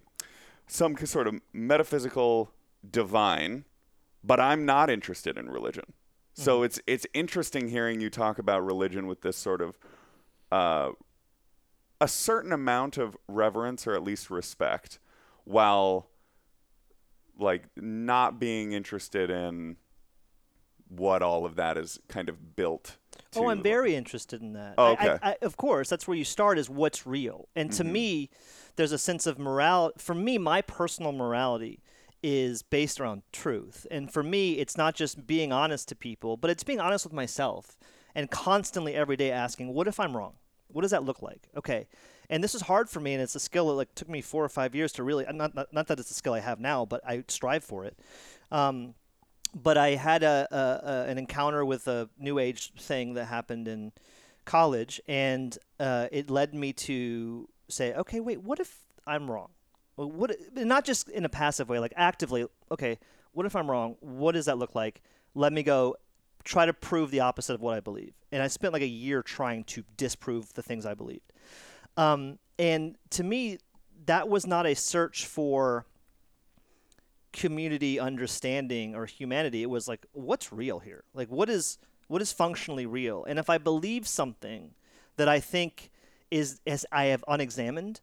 some 0.67 0.97
sort 0.97 1.27
of 1.27 1.41
metaphysical 1.53 2.51
divine 2.89 3.65
but 4.27 4.41
I'm 4.41 4.67
not 4.67 4.91
interested 4.91 5.37
in 5.39 5.49
religion. 5.49 5.93
So 6.39 6.63
it's 6.65 6.79
it's 6.87 7.07
interesting 7.15 7.69
hearing 7.69 8.01
you 8.03 8.11
talk 8.11 8.39
about 8.39 8.63
religion 8.63 9.07
with 9.07 9.23
this 9.23 9.39
sort 9.39 9.63
of 9.63 9.79
uh, 10.53 10.91
a 11.99 12.09
certain 12.09 12.53
amount 12.53 12.99
of 12.99 13.17
reverence 13.27 13.87
or 13.87 13.95
at 13.95 14.03
least 14.05 14.29
respect, 14.31 14.99
while 15.45 16.09
like 17.39 17.65
not 17.77 18.39
being 18.39 18.73
interested 18.73 19.31
in 19.31 19.77
what 20.89 21.23
all 21.23 21.47
of 21.47 21.57
that 21.57 21.79
is 21.79 21.99
kind 22.09 22.29
of 22.29 22.55
built. 22.55 22.97
To. 23.33 23.41
Oh, 23.41 23.49
I'm 23.49 23.63
very 23.63 23.95
interested 23.95 24.43
in 24.43 24.53
that. 24.53 24.75
Oh, 24.77 24.85
I- 24.85 24.89
I- 24.89 24.93
okay. 25.15 25.19
I, 25.23 25.37
of 25.41 25.57
course, 25.57 25.89
that's 25.89 26.07
where 26.07 26.17
you 26.19 26.25
start 26.25 26.59
is 26.59 26.69
what's 26.69 27.07
real. 27.07 27.49
And 27.57 27.73
to 27.73 27.83
me, 27.85 28.29
there's 28.77 28.93
a 28.93 28.99
sense 28.99 29.27
of 29.27 29.39
morality. 29.39 29.95
For 29.99 30.15
me, 30.15 30.37
my 30.39 30.61
personal 30.63 31.13
morality 31.13 31.81
is 32.29 32.65
based 32.65 33.01
around 33.01 33.23
truth. 33.31 33.87
And 33.89 34.13
for 34.13 34.25
me, 34.25 34.55
it's 34.55 34.77
not 34.77 34.97
just 34.97 35.29
being 35.29 35.53
honest 35.53 35.87
to 35.91 35.95
people, 35.95 36.37
but 36.37 36.51
it's 36.51 36.65
being 36.65 36.81
honest 36.81 37.05
with 37.05 37.13
myself 37.13 37.79
and 38.17 38.29
constantly 38.29 38.97
every 38.97 39.17
day 39.17 39.31
asking, 39.31 39.73
what 39.73 39.87
if 39.87 40.01
I'm 40.01 40.17
wrong? 40.17 40.33
What 40.67 40.83
does 40.83 40.91
that 40.91 41.05
look 41.05 41.23
like? 41.23 41.49
Okay. 41.57 41.87
And 42.29 42.43
this 42.43 42.57
is 42.57 42.63
hard 42.63 42.91
for 42.91 42.99
me, 42.99 43.15
and 43.15 43.23
it's 43.23 43.37
a 43.37 43.41
skill 43.41 43.69
that 43.69 43.75
like 43.75 43.95
took 43.95 44.09
me 44.09 44.21
four 44.23 44.45
or 44.45 44.49
five 44.49 44.75
years 44.75 44.91
to 44.95 45.05
really. 45.05 45.25
Not 45.33 45.55
not, 45.55 45.73
not 45.73 45.87
that 45.87 46.01
it's 46.01 46.11
a 46.11 46.15
skill 46.15 46.35
I 46.35 46.41
have 46.41 46.59
now, 46.59 46.85
but 46.85 47.01
I 47.07 47.23
strive 47.29 47.63
for 47.63 47.85
it. 47.85 47.97
Um, 48.51 48.95
but 49.55 49.79
I 49.79 49.91
had 49.91 50.25
a, 50.25 50.49
a, 50.51 50.91
a, 50.91 51.11
an 51.11 51.19
encounter 51.19 51.65
with 51.65 51.87
a 51.87 52.09
new 52.19 52.41
age 52.41 52.73
thing 52.75 53.15
that 53.15 53.27
happened 53.27 53.69
in 53.69 53.93
college, 54.45 55.01
and 55.07 55.57
uh, 55.79 56.09
it 56.11 56.29
led 56.29 56.55
me 56.55 56.73
to 56.73 57.49
say, 57.69 57.95
okay, 57.95 58.19
wait, 58.19 58.43
what 58.43 58.59
if 58.59 58.81
I'm 59.07 59.31
wrong? 59.31 59.51
Well, 59.97 60.11
what 60.11 60.37
not 60.55 60.85
just 60.85 61.09
in 61.09 61.25
a 61.25 61.29
passive 61.29 61.69
way, 61.69 61.79
like 61.79 61.93
actively. 61.97 62.47
Okay, 62.71 62.99
what 63.33 63.47
if 63.47 63.57
I'm 63.57 63.71
wrong? 63.71 63.97
What 64.01 64.33
does 64.33 64.47
that 64.47 64.59
look 64.59 64.75
like? 64.75 65.03
Let 65.35 65.53
me 65.53 65.63
go 65.63 65.97
try 66.45 66.65
to 66.65 66.73
prove 66.73 67.11
the 67.11 67.21
opposite 67.21 67.55
of 67.55 67.61
what 67.61 67.75
I 67.75 67.81
believe. 67.81 68.15
And 68.31 68.43
I 68.43 68.47
spent 68.49 68.73
like 68.73 68.83
a 68.83 68.87
year 68.87 69.23
trying 69.23 69.65
to 69.65 69.85
disprove 69.97 70.55
the 70.55 70.63
things 70.63 70.87
I 70.87 70.95
believed. 70.95 71.33
Um, 71.97 72.39
and 72.59 72.97
to 73.11 73.25
me, 73.25 73.59
that 74.07 74.29
was 74.29 74.47
not 74.47 74.67
a 74.67 74.75
search 74.75 75.27
for 75.27 75.87
community 77.33 78.01
understanding 78.01 78.95
or 78.95 79.07
humanity. 79.07 79.63
It 79.63 79.71
was 79.71 79.89
like, 79.89 80.07
what's 80.13 80.53
real 80.53 80.79
here? 80.79 81.05
Like, 81.15 81.29
what 81.29 81.51
is 81.51 81.79
what 82.09 82.23
is 82.23 82.33
functionally 82.33 82.87
real? 82.87 83.25
And 83.25 83.39
if 83.39 83.51
I 83.51 83.59
believe 83.59 84.07
something 84.07 84.75
that 85.17 85.29
I 85.29 85.41
think 85.41 85.91
is 86.31 86.61
as 86.67 86.87
I 86.93 87.07
have 87.07 87.25
unexamined, 87.27 88.01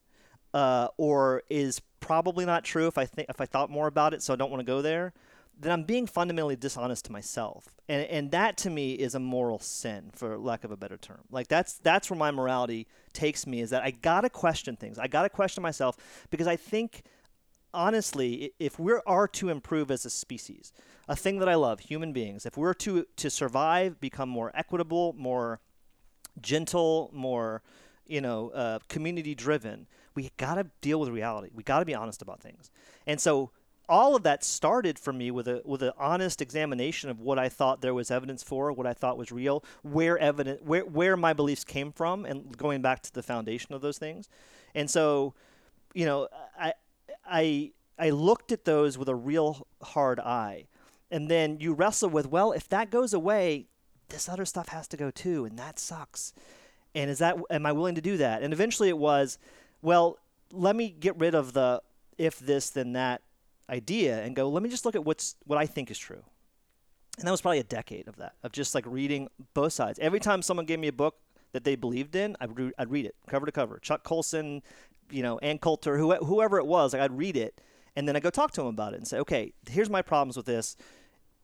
uh, 0.53 0.87
or 0.97 1.43
is 1.49 1.81
probably 1.99 2.45
not 2.45 2.63
true 2.63 2.87
if 2.87 2.97
I 2.97 3.05
think 3.05 3.29
if 3.29 3.39
I 3.41 3.45
thought 3.45 3.69
more 3.69 3.87
about 3.87 4.13
it, 4.13 4.21
so 4.21 4.33
I 4.33 4.35
don't 4.35 4.51
want 4.51 4.61
to 4.61 4.65
go 4.65 4.81
there, 4.81 5.13
then 5.59 5.71
I'm 5.71 5.83
being 5.83 6.07
fundamentally 6.07 6.55
dishonest 6.55 7.05
to 7.05 7.11
myself. 7.11 7.67
And 7.89 8.05
and 8.07 8.31
that 8.31 8.57
to 8.57 8.69
me 8.69 8.93
is 8.93 9.15
a 9.15 9.19
moral 9.19 9.59
sin, 9.59 10.11
for 10.13 10.37
lack 10.37 10.63
of 10.63 10.71
a 10.71 10.77
better 10.77 10.97
term. 10.97 11.21
Like 11.31 11.47
that's 11.47 11.73
that's 11.75 12.09
where 12.09 12.17
my 12.17 12.31
morality 12.31 12.87
takes 13.13 13.47
me 13.47 13.61
is 13.61 13.69
that 13.71 13.83
I 13.83 13.91
gotta 13.91 14.29
question 14.29 14.75
things. 14.75 14.99
I 14.99 15.07
gotta 15.07 15.29
question 15.29 15.63
myself 15.63 15.97
because 16.29 16.47
I 16.47 16.55
think 16.55 17.03
honestly, 17.73 18.51
if 18.59 18.77
we 18.77 18.93
are 19.07 19.27
to 19.27 19.49
improve 19.49 19.89
as 19.89 20.05
a 20.05 20.09
species, 20.09 20.71
a 21.07 21.15
thing 21.15 21.39
that 21.39 21.49
I 21.49 21.55
love, 21.55 21.79
human 21.79 22.13
beings, 22.13 22.45
if 22.45 22.57
we're 22.57 22.75
to 22.75 23.05
to 23.15 23.29
survive, 23.29 23.99
become 23.99 24.29
more 24.29 24.51
equitable, 24.53 25.15
more 25.17 25.59
gentle, 26.41 27.09
more 27.13 27.63
you 28.05 28.21
know, 28.21 28.49
uh, 28.49 28.79
community 28.89 29.33
driven, 29.33 29.87
we 30.15 30.31
got 30.37 30.55
to 30.55 30.67
deal 30.81 30.99
with 30.99 31.09
reality. 31.09 31.49
We 31.53 31.63
got 31.63 31.79
to 31.79 31.85
be 31.85 31.95
honest 31.95 32.21
about 32.21 32.41
things. 32.41 32.71
And 33.07 33.19
so 33.19 33.51
all 33.89 34.15
of 34.15 34.23
that 34.23 34.43
started 34.43 34.97
for 34.97 35.11
me 35.11 35.29
with 35.29 35.47
a 35.47 35.61
with 35.65 35.83
an 35.83 35.91
honest 35.97 36.41
examination 36.41 37.09
of 37.09 37.19
what 37.19 37.37
I 37.37 37.49
thought 37.49 37.81
there 37.81 37.93
was 37.93 38.09
evidence 38.11 38.41
for, 38.41 38.71
what 38.71 38.87
I 38.87 38.93
thought 38.93 39.17
was 39.17 39.31
real, 39.31 39.63
where 39.81 40.17
evident 40.17 40.63
where 40.63 40.85
where 40.85 41.17
my 41.17 41.33
beliefs 41.33 41.63
came 41.63 41.91
from, 41.91 42.25
and 42.25 42.57
going 42.57 42.81
back 42.81 43.01
to 43.03 43.13
the 43.13 43.23
foundation 43.23 43.73
of 43.73 43.81
those 43.81 43.97
things. 43.97 44.29
And 44.73 44.89
so, 44.89 45.33
you 45.93 46.05
know, 46.05 46.29
I 46.57 46.73
I 47.25 47.71
I 47.99 48.09
looked 48.09 48.51
at 48.51 48.65
those 48.65 48.97
with 48.97 49.09
a 49.09 49.15
real 49.15 49.67
hard 49.81 50.19
eye, 50.19 50.67
and 51.11 51.29
then 51.29 51.59
you 51.59 51.73
wrestle 51.73 52.09
with, 52.09 52.27
well, 52.27 52.53
if 52.53 52.69
that 52.69 52.89
goes 52.89 53.13
away, 53.13 53.67
this 54.09 54.29
other 54.29 54.45
stuff 54.45 54.69
has 54.69 54.87
to 54.89 54.97
go 54.97 55.11
too, 55.11 55.45
and 55.45 55.59
that 55.59 55.77
sucks. 55.77 56.33
And 56.95 57.09
is 57.09 57.19
that 57.19 57.37
am 57.49 57.65
I 57.65 57.71
willing 57.73 57.95
to 57.95 58.01
do 58.01 58.17
that? 58.17 58.43
And 58.43 58.53
eventually, 58.53 58.87
it 58.87 58.97
was, 58.97 59.37
well, 59.83 60.17
let 60.51 60.75
me 60.75 60.89
get 60.89 61.17
rid 61.19 61.35
of 61.35 61.53
the 61.53 61.83
if 62.17 62.39
this 62.39 62.71
then 62.71 62.93
that 62.93 63.21
idea 63.69 64.23
and 64.23 64.35
go, 64.35 64.49
let 64.49 64.63
me 64.63 64.69
just 64.69 64.85
look 64.85 64.95
at 64.95 65.05
what's 65.05 65.35
what 65.45 65.59
I 65.59 65.67
think 65.67 65.91
is 65.91 65.99
true. 65.99 66.23
And 67.19 67.27
that 67.27 67.31
was 67.31 67.41
probably 67.41 67.59
a 67.59 67.63
decade 67.63 68.07
of 68.07 68.15
that, 68.15 68.33
of 68.41 68.51
just 68.51 68.73
like 68.73 68.85
reading 68.87 69.29
both 69.53 69.73
sides. 69.73 69.99
Every 69.99 70.19
time 70.19 70.41
someone 70.41 70.65
gave 70.65 70.79
me 70.79 70.87
a 70.87 70.93
book 70.93 71.17
that 71.51 71.63
they 71.63 71.75
believed 71.75 72.15
in, 72.15 72.35
I'd, 72.41 72.57
re- 72.57 72.71
I'd 72.79 72.89
read 72.89 73.05
it 73.05 73.15
cover 73.27 73.45
to 73.45 73.51
cover. 73.51 73.77
Chuck 73.77 74.03
Colson, 74.03 74.63
you 75.11 75.21
know, 75.21 75.37
Ann 75.39 75.59
Coulter, 75.59 75.97
who, 75.97 76.15
whoever 76.15 76.57
it 76.57 76.65
was, 76.65 76.93
like 76.93 77.03
I'd 77.03 77.15
read 77.15 77.37
it 77.37 77.61
and 77.95 78.07
then 78.07 78.15
I'd 78.15 78.23
go 78.23 78.31
talk 78.31 78.51
to 78.51 78.61
them 78.61 78.67
about 78.67 78.93
it 78.93 78.97
and 78.97 79.07
say, 79.07 79.19
okay, 79.19 79.53
here's 79.69 79.89
my 79.89 80.01
problems 80.01 80.35
with 80.35 80.47
this, 80.47 80.75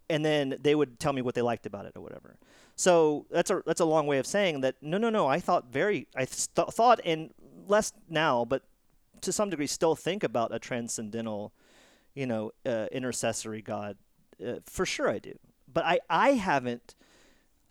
and 0.09 0.25
then 0.25 0.55
they 0.59 0.73
would 0.73 0.99
tell 0.99 1.13
me 1.13 1.21
what 1.21 1.35
they 1.35 1.43
liked 1.43 1.67
about 1.67 1.85
it 1.85 1.93
or 1.95 2.01
whatever. 2.01 2.37
So 2.75 3.27
that's 3.29 3.51
a 3.51 3.61
that's 3.65 3.81
a 3.81 3.85
long 3.85 4.07
way 4.07 4.19
of 4.19 4.25
saying 4.25 4.61
that 4.61 4.75
no, 4.81 4.97
no, 4.97 5.09
no. 5.09 5.27
I 5.27 5.39
thought 5.39 5.65
very, 5.71 6.07
I 6.15 6.25
th- 6.25 6.47
thought 6.71 6.99
and 7.05 7.31
less 7.69 7.93
now, 8.09 8.45
but 8.45 8.63
to 9.21 9.31
some 9.31 9.49
degree 9.49 9.67
still 9.67 9.95
think 9.95 10.23
about 10.23 10.53
a 10.53 10.59
transcendental 10.59 11.53
you 12.19 12.25
know, 12.25 12.51
uh, 12.65 12.87
intercessory 12.91 13.61
God. 13.61 13.97
Uh, 14.45 14.55
for 14.65 14.85
sure 14.85 15.09
I 15.09 15.19
do. 15.19 15.37
But 15.71 15.85
I, 15.85 15.99
I 16.09 16.31
haven't, 16.31 16.95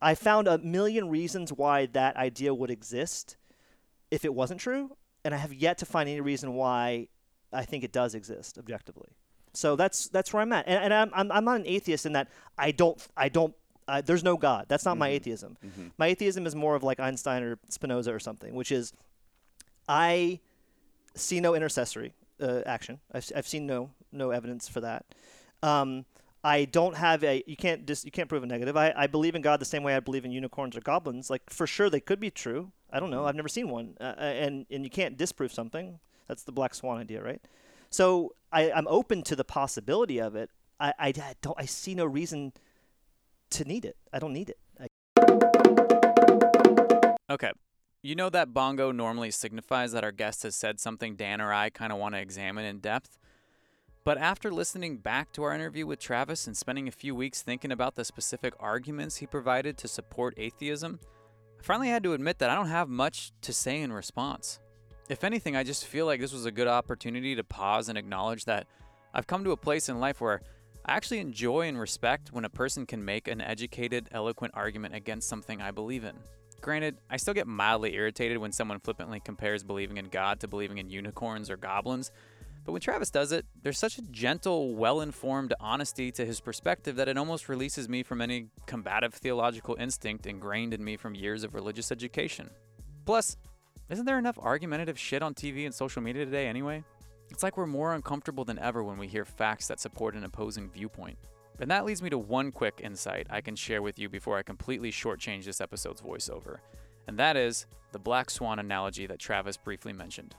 I 0.00 0.14
found 0.14 0.48
a 0.48 0.58
million 0.58 1.08
reasons 1.08 1.52
why 1.52 1.86
that 1.86 2.16
idea 2.16 2.54
would 2.54 2.70
exist 2.70 3.36
if 4.10 4.24
it 4.24 4.32
wasn't 4.32 4.60
true. 4.60 4.96
And 5.24 5.34
I 5.34 5.38
have 5.38 5.52
yet 5.52 5.78
to 5.78 5.86
find 5.86 6.08
any 6.08 6.20
reason 6.20 6.54
why 6.54 7.08
I 7.52 7.64
think 7.64 7.84
it 7.84 7.92
does 7.92 8.14
exist 8.14 8.56
objectively. 8.56 9.10
So 9.52 9.76
that's 9.76 10.08
that's 10.08 10.32
where 10.32 10.42
I'm 10.42 10.52
at, 10.52 10.68
and, 10.68 10.84
and 10.84 10.94
I'm, 10.94 11.10
I'm 11.12 11.32
I'm 11.32 11.44
not 11.44 11.56
an 11.56 11.66
atheist 11.66 12.06
in 12.06 12.12
that 12.12 12.28
I 12.56 12.70
don't 12.70 13.04
I 13.16 13.28
don't 13.28 13.54
uh, 13.88 14.02
there's 14.02 14.22
no 14.22 14.36
God. 14.36 14.66
That's 14.68 14.84
not 14.84 14.92
mm-hmm. 14.92 15.00
my 15.00 15.08
atheism. 15.08 15.56
Mm-hmm. 15.66 15.88
My 15.96 16.08
atheism 16.08 16.46
is 16.46 16.54
more 16.54 16.76
of 16.76 16.82
like 16.84 17.00
Einstein 17.00 17.42
or 17.42 17.58
Spinoza 17.68 18.14
or 18.14 18.20
something, 18.20 18.54
which 18.54 18.70
is 18.70 18.92
I 19.88 20.40
see 21.14 21.40
no 21.40 21.54
intercessory 21.54 22.14
uh, 22.40 22.62
action. 22.66 23.00
I've, 23.12 23.30
I've 23.34 23.48
seen 23.48 23.66
no 23.66 23.90
no 24.12 24.30
evidence 24.30 24.68
for 24.68 24.80
that. 24.80 25.04
Um, 25.62 26.04
I 26.44 26.66
don't 26.66 26.96
have 26.96 27.24
a. 27.24 27.42
You 27.46 27.56
can't 27.56 27.84
dis, 27.84 28.04
You 28.04 28.10
can't 28.10 28.28
prove 28.28 28.42
a 28.42 28.46
negative. 28.46 28.76
I, 28.76 28.92
I 28.96 29.06
believe 29.06 29.34
in 29.34 29.42
God 29.42 29.60
the 29.60 29.64
same 29.64 29.82
way 29.82 29.96
I 29.96 30.00
believe 30.00 30.24
in 30.24 30.30
unicorns 30.30 30.76
or 30.76 30.80
goblins. 30.80 31.30
Like 31.30 31.42
for 31.50 31.66
sure 31.66 31.90
they 31.90 32.00
could 32.00 32.20
be 32.20 32.30
true. 32.30 32.72
I 32.90 33.00
don't 33.00 33.10
know. 33.10 33.26
I've 33.26 33.34
never 33.34 33.48
seen 33.48 33.68
one. 33.68 33.96
Uh, 34.00 34.14
uh 34.16 34.20
and 34.20 34.66
and 34.70 34.84
you 34.84 34.90
can't 34.90 35.16
disprove 35.16 35.52
something. 35.52 35.98
That's 36.28 36.44
the 36.44 36.52
black 36.52 36.74
swan 36.74 36.98
idea, 36.98 37.22
right? 37.22 37.40
So 37.90 38.34
I, 38.52 38.70
I'm 38.70 38.86
open 38.88 39.22
to 39.24 39.36
the 39.36 39.44
possibility 39.44 40.20
of 40.20 40.36
it. 40.36 40.50
I, 40.78 40.92
I, 40.98 41.08
I 41.08 41.34
don't. 41.42 41.58
I 41.58 41.64
see 41.64 41.94
no 41.94 42.04
reason 42.04 42.52
to 43.50 43.64
need 43.64 43.84
it. 43.84 43.96
I 44.12 44.18
don't 44.18 44.32
need 44.32 44.50
it. 44.50 44.58
I... 44.78 44.86
Okay. 47.30 47.50
You 48.00 48.14
know 48.14 48.30
that 48.30 48.54
bongo 48.54 48.92
normally 48.92 49.32
signifies 49.32 49.90
that 49.90 50.04
our 50.04 50.12
guest 50.12 50.44
has 50.44 50.54
said 50.54 50.78
something 50.78 51.16
Dan 51.16 51.40
or 51.40 51.52
I 51.52 51.68
kind 51.68 51.92
of 51.92 51.98
want 51.98 52.14
to 52.14 52.20
examine 52.20 52.64
in 52.64 52.78
depth. 52.78 53.18
But 54.04 54.18
after 54.18 54.52
listening 54.52 54.98
back 54.98 55.32
to 55.32 55.42
our 55.42 55.52
interview 55.52 55.84
with 55.84 55.98
Travis 55.98 56.46
and 56.46 56.56
spending 56.56 56.86
a 56.86 56.92
few 56.92 57.12
weeks 57.12 57.42
thinking 57.42 57.72
about 57.72 57.96
the 57.96 58.04
specific 58.04 58.54
arguments 58.60 59.16
he 59.16 59.26
provided 59.26 59.76
to 59.78 59.88
support 59.88 60.34
atheism, 60.36 61.00
I 61.58 61.62
finally 61.64 61.88
had 61.88 62.04
to 62.04 62.12
admit 62.12 62.38
that 62.38 62.50
I 62.50 62.54
don't 62.54 62.68
have 62.68 62.88
much 62.88 63.32
to 63.42 63.52
say 63.52 63.82
in 63.82 63.92
response. 63.92 64.60
If 65.08 65.24
anything, 65.24 65.56
I 65.56 65.64
just 65.64 65.84
feel 65.84 66.06
like 66.06 66.20
this 66.20 66.32
was 66.32 66.46
a 66.46 66.52
good 66.52 66.68
opportunity 66.68 67.34
to 67.34 67.42
pause 67.42 67.88
and 67.88 67.98
acknowledge 67.98 68.44
that 68.44 68.68
I've 69.12 69.26
come 69.26 69.42
to 69.42 69.50
a 69.50 69.56
place 69.56 69.88
in 69.88 69.98
life 69.98 70.20
where 70.20 70.40
I 70.84 70.94
actually 70.94 71.18
enjoy 71.18 71.62
and 71.62 71.76
respect 71.76 72.32
when 72.32 72.44
a 72.44 72.50
person 72.50 72.86
can 72.86 73.04
make 73.04 73.26
an 73.26 73.40
educated, 73.40 74.08
eloquent 74.12 74.54
argument 74.54 74.94
against 74.94 75.28
something 75.28 75.60
I 75.60 75.72
believe 75.72 76.04
in. 76.04 76.14
Granted, 76.60 76.98
I 77.08 77.16
still 77.16 77.34
get 77.34 77.46
mildly 77.46 77.94
irritated 77.94 78.38
when 78.38 78.52
someone 78.52 78.80
flippantly 78.80 79.20
compares 79.20 79.62
believing 79.62 79.96
in 79.96 80.06
God 80.06 80.40
to 80.40 80.48
believing 80.48 80.78
in 80.78 80.90
unicorns 80.90 81.50
or 81.50 81.56
goblins, 81.56 82.10
but 82.68 82.72
when 82.72 82.82
Travis 82.82 83.10
does 83.10 83.32
it, 83.32 83.46
there's 83.62 83.78
such 83.78 83.96
a 83.96 84.02
gentle, 84.02 84.74
well 84.74 85.00
informed 85.00 85.54
honesty 85.58 86.12
to 86.12 86.26
his 86.26 86.38
perspective 86.38 86.96
that 86.96 87.08
it 87.08 87.16
almost 87.16 87.48
releases 87.48 87.88
me 87.88 88.02
from 88.02 88.20
any 88.20 88.48
combative 88.66 89.14
theological 89.14 89.74
instinct 89.80 90.26
ingrained 90.26 90.74
in 90.74 90.84
me 90.84 90.98
from 90.98 91.14
years 91.14 91.44
of 91.44 91.54
religious 91.54 91.90
education. 91.90 92.50
Plus, 93.06 93.38
isn't 93.88 94.04
there 94.04 94.18
enough 94.18 94.38
argumentative 94.38 94.98
shit 94.98 95.22
on 95.22 95.32
TV 95.32 95.64
and 95.64 95.74
social 95.74 96.02
media 96.02 96.26
today 96.26 96.46
anyway? 96.46 96.84
It's 97.30 97.42
like 97.42 97.56
we're 97.56 97.66
more 97.66 97.94
uncomfortable 97.94 98.44
than 98.44 98.58
ever 98.58 98.84
when 98.84 98.98
we 98.98 99.06
hear 99.06 99.24
facts 99.24 99.68
that 99.68 99.80
support 99.80 100.14
an 100.14 100.24
opposing 100.24 100.68
viewpoint. 100.68 101.16
And 101.60 101.70
that 101.70 101.84
leads 101.84 102.02
me 102.02 102.10
to 102.10 102.18
one 102.18 102.52
quick 102.52 102.80
insight 102.82 103.26
I 103.30 103.40
can 103.40 103.56
share 103.56 103.82
with 103.82 103.98
you 103.98 104.08
before 104.08 104.38
I 104.38 104.42
completely 104.42 104.90
shortchange 104.90 105.44
this 105.44 105.60
episode's 105.60 106.00
voiceover, 106.00 106.58
and 107.06 107.18
that 107.18 107.36
is 107.36 107.66
the 107.92 107.98
black 107.98 108.30
swan 108.30 108.58
analogy 108.58 109.06
that 109.06 109.18
Travis 109.18 109.56
briefly 109.56 109.92
mentioned. 109.92 110.34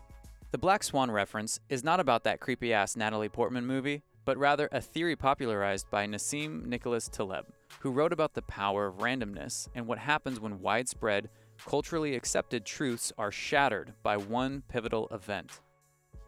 The 0.52 0.58
Black 0.58 0.82
Swan 0.82 1.12
reference 1.12 1.60
is 1.70 1.84
not 1.84 2.00
about 2.00 2.24
that 2.24 2.40
creepy 2.40 2.74
ass 2.74 2.96
Natalie 2.96 3.30
Portman 3.30 3.68
movie, 3.68 4.02
but 4.26 4.36
rather 4.36 4.68
a 4.72 4.82
theory 4.82 5.16
popularized 5.16 5.88
by 5.92 6.08
Nassim 6.08 6.66
Nicholas 6.66 7.08
Taleb, 7.08 7.46
who 7.82 7.92
wrote 7.92 8.12
about 8.12 8.34
the 8.34 8.42
power 8.42 8.88
of 8.88 8.98
randomness 8.98 9.68
and 9.76 9.86
what 9.86 10.00
happens 10.00 10.40
when 10.40 10.60
widespread, 10.60 11.30
culturally 11.68 12.16
accepted 12.16 12.66
truths 12.66 13.14
are 13.16 13.32
shattered 13.32 13.94
by 14.02 14.18
one 14.18 14.64
pivotal 14.68 15.08
event. 15.12 15.60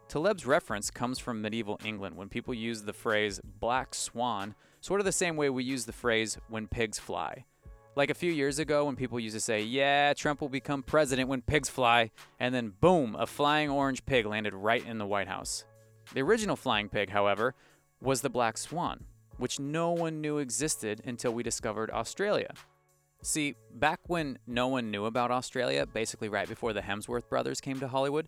Taleb's 0.08 0.46
reference 0.46 0.92
comes 0.92 1.18
from 1.18 1.42
medieval 1.42 1.80
England 1.84 2.16
when 2.16 2.30
people 2.30 2.54
used 2.54 2.86
the 2.86 2.94
phrase 2.94 3.42
black 3.60 3.96
swan, 3.96 4.54
sort 4.82 5.00
of 5.00 5.06
the 5.06 5.12
same 5.12 5.38
way 5.38 5.50
we 5.50 5.64
use 5.64 5.86
the 5.86 5.94
phrase 5.94 6.38
when 6.50 6.68
pigs 6.68 7.00
fly. 7.00 7.46
Like 7.96 8.10
a 8.10 8.16
few 8.16 8.32
years 8.32 8.58
ago, 8.58 8.86
when 8.86 8.96
people 8.96 9.20
used 9.20 9.36
to 9.36 9.42
say, 9.42 9.62
Yeah, 9.62 10.14
Trump 10.14 10.42
will 10.42 10.50
become 10.50 10.82
president 10.82 11.30
when 11.30 11.42
pigs 11.42 11.70
fly, 11.70 12.12
and 12.40 12.54
then 12.54 12.74
boom, 12.82 13.16
a 13.18 13.28
flying 13.28 13.70
orange 13.70 14.06
pig 14.06 14.26
landed 14.26 14.54
right 14.54 14.86
in 14.86 14.98
the 14.98 15.06
White 15.06 15.28
House. 15.28 15.66
The 16.14 16.22
original 16.22 16.56
flying 16.56 16.90
pig, 16.90 17.10
however, 17.10 17.54
was 18.02 18.22
the 18.22 18.30
black 18.30 18.58
swan, 18.58 19.06
which 19.38 19.60
no 19.60 19.92
one 19.92 20.20
knew 20.20 20.40
existed 20.40 21.02
until 21.06 21.34
we 21.34 21.44
discovered 21.44 21.92
Australia. 21.92 22.54
See, 23.22 23.56
back 23.76 24.00
when 24.08 24.40
no 24.48 24.68
one 24.68 24.90
knew 24.90 25.06
about 25.06 25.30
Australia, 25.30 25.86
basically 25.86 26.28
right 26.28 26.50
before 26.50 26.74
the 26.74 26.82
Hemsworth 26.82 27.30
brothers 27.30 27.62
came 27.62 27.80
to 27.80 27.88
Hollywood, 27.88 28.28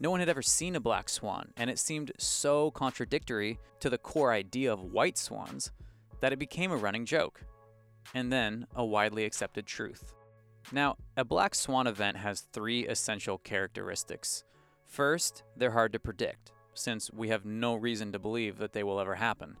no 0.00 0.10
one 0.10 0.20
had 0.20 0.28
ever 0.28 0.42
seen 0.42 0.76
a 0.76 0.80
black 0.80 1.08
swan, 1.08 1.52
and 1.56 1.70
it 1.70 1.78
seemed 1.78 2.12
so 2.18 2.72
contradictory 2.72 3.58
to 3.80 3.88
the 3.88 3.96
core 3.96 4.32
idea 4.32 4.72
of 4.72 4.82
white 4.82 5.16
swans 5.16 5.70
that 6.24 6.32
it 6.32 6.38
became 6.38 6.72
a 6.72 6.76
running 6.78 7.04
joke, 7.04 7.42
and 8.14 8.32
then 8.32 8.66
a 8.74 8.82
widely 8.82 9.26
accepted 9.26 9.66
truth. 9.66 10.14
Now, 10.72 10.96
a 11.18 11.22
black 11.22 11.54
swan 11.54 11.86
event 11.86 12.16
has 12.16 12.46
three 12.50 12.88
essential 12.88 13.36
characteristics. 13.36 14.42
First, 14.86 15.42
they're 15.54 15.72
hard 15.72 15.92
to 15.92 15.98
predict, 15.98 16.50
since 16.72 17.10
we 17.12 17.28
have 17.28 17.44
no 17.44 17.74
reason 17.74 18.10
to 18.12 18.18
believe 18.18 18.56
that 18.56 18.72
they 18.72 18.82
will 18.82 18.98
ever 18.98 19.16
happen. 19.16 19.58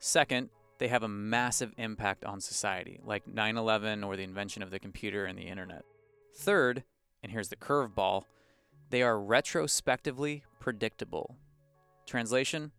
Second, 0.00 0.50
they 0.78 0.88
have 0.88 1.04
a 1.04 1.08
massive 1.08 1.72
impact 1.78 2.24
on 2.24 2.40
society, 2.40 2.98
like 3.04 3.28
9 3.28 3.56
11 3.56 4.02
or 4.02 4.16
the 4.16 4.24
invention 4.24 4.64
of 4.64 4.72
the 4.72 4.80
computer 4.80 5.26
and 5.26 5.38
the 5.38 5.42
internet. 5.42 5.84
Third, 6.34 6.82
and 7.22 7.30
here's 7.30 7.50
the 7.50 7.56
curveball, 7.56 8.24
they 8.90 9.02
are 9.02 9.20
retrospectively 9.20 10.42
predictable. 10.58 11.36
Translation 12.04 12.72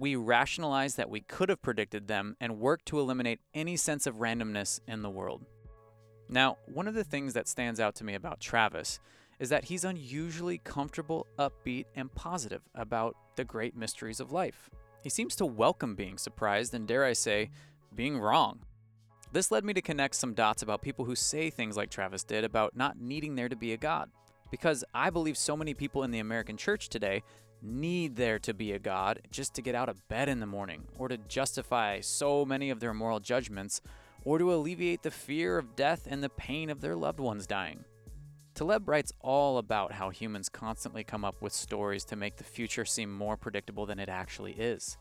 We 0.00 0.16
rationalize 0.16 0.94
that 0.94 1.10
we 1.10 1.20
could 1.20 1.50
have 1.50 1.60
predicted 1.60 2.08
them 2.08 2.34
and 2.40 2.58
work 2.58 2.86
to 2.86 2.98
eliminate 2.98 3.38
any 3.52 3.76
sense 3.76 4.06
of 4.06 4.16
randomness 4.16 4.80
in 4.88 5.02
the 5.02 5.10
world. 5.10 5.44
Now, 6.26 6.56
one 6.64 6.88
of 6.88 6.94
the 6.94 7.04
things 7.04 7.34
that 7.34 7.46
stands 7.46 7.78
out 7.78 7.96
to 7.96 8.04
me 8.04 8.14
about 8.14 8.40
Travis 8.40 8.98
is 9.38 9.50
that 9.50 9.64
he's 9.64 9.84
unusually 9.84 10.56
comfortable, 10.56 11.26
upbeat, 11.38 11.84
and 11.94 12.10
positive 12.14 12.62
about 12.74 13.14
the 13.36 13.44
great 13.44 13.76
mysteries 13.76 14.20
of 14.20 14.32
life. 14.32 14.70
He 15.02 15.10
seems 15.10 15.36
to 15.36 15.44
welcome 15.44 15.94
being 15.94 16.16
surprised 16.16 16.72
and, 16.72 16.88
dare 16.88 17.04
I 17.04 17.12
say, 17.12 17.50
being 17.94 18.18
wrong. 18.18 18.60
This 19.32 19.50
led 19.50 19.66
me 19.66 19.74
to 19.74 19.82
connect 19.82 20.14
some 20.14 20.32
dots 20.32 20.62
about 20.62 20.80
people 20.80 21.04
who 21.04 21.14
say 21.14 21.50
things 21.50 21.76
like 21.76 21.90
Travis 21.90 22.24
did 22.24 22.44
about 22.44 22.74
not 22.74 22.98
needing 22.98 23.34
there 23.34 23.50
to 23.50 23.56
be 23.56 23.74
a 23.74 23.76
God. 23.76 24.08
Because 24.50 24.82
I 24.94 25.10
believe 25.10 25.36
so 25.36 25.58
many 25.58 25.74
people 25.74 26.04
in 26.04 26.10
the 26.10 26.20
American 26.20 26.56
church 26.56 26.88
today 26.88 27.22
need 27.62 28.16
there 28.16 28.38
to 28.40 28.54
be 28.54 28.72
a 28.72 28.78
God 28.78 29.20
just 29.30 29.54
to 29.54 29.62
get 29.62 29.74
out 29.74 29.88
of 29.88 30.06
bed 30.08 30.28
in 30.28 30.40
the 30.40 30.46
morning, 30.46 30.84
or 30.98 31.08
to 31.08 31.18
justify 31.18 32.00
so 32.00 32.44
many 32.44 32.70
of 32.70 32.80
their 32.80 32.94
moral 32.94 33.20
judgments, 33.20 33.80
or 34.24 34.38
to 34.38 34.52
alleviate 34.52 35.02
the 35.02 35.10
fear 35.10 35.58
of 35.58 35.76
death 35.76 36.06
and 36.08 36.22
the 36.22 36.28
pain 36.28 36.70
of 36.70 36.80
their 36.80 36.96
loved 36.96 37.20
ones 37.20 37.46
dying. 37.46 37.84
Taleb 38.54 38.88
writes 38.88 39.12
all 39.20 39.58
about 39.58 39.92
how 39.92 40.10
humans 40.10 40.48
constantly 40.48 41.04
come 41.04 41.24
up 41.24 41.40
with 41.40 41.52
stories 41.52 42.04
to 42.06 42.16
make 42.16 42.36
the 42.36 42.44
future 42.44 42.84
seem 42.84 43.12
more 43.12 43.36
predictable 43.36 43.86
than 43.86 43.98
it 43.98 44.08
actually 44.08 44.52
is. 44.52 44.98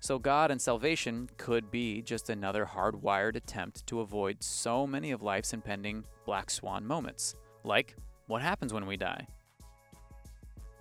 So, 0.00 0.18
God 0.18 0.50
and 0.50 0.60
salvation 0.60 1.30
could 1.38 1.70
be 1.70 2.02
just 2.02 2.28
another 2.28 2.66
hardwired 2.66 3.36
attempt 3.36 3.86
to 3.86 4.00
avoid 4.00 4.42
so 4.42 4.86
many 4.86 5.12
of 5.12 5.22
life's 5.22 5.54
impending 5.54 6.04
black 6.26 6.50
swan 6.50 6.86
moments. 6.86 7.34
Like, 7.64 7.96
what 8.26 8.42
happens 8.42 8.72
when 8.72 8.86
we 8.86 8.98
die? 8.98 9.26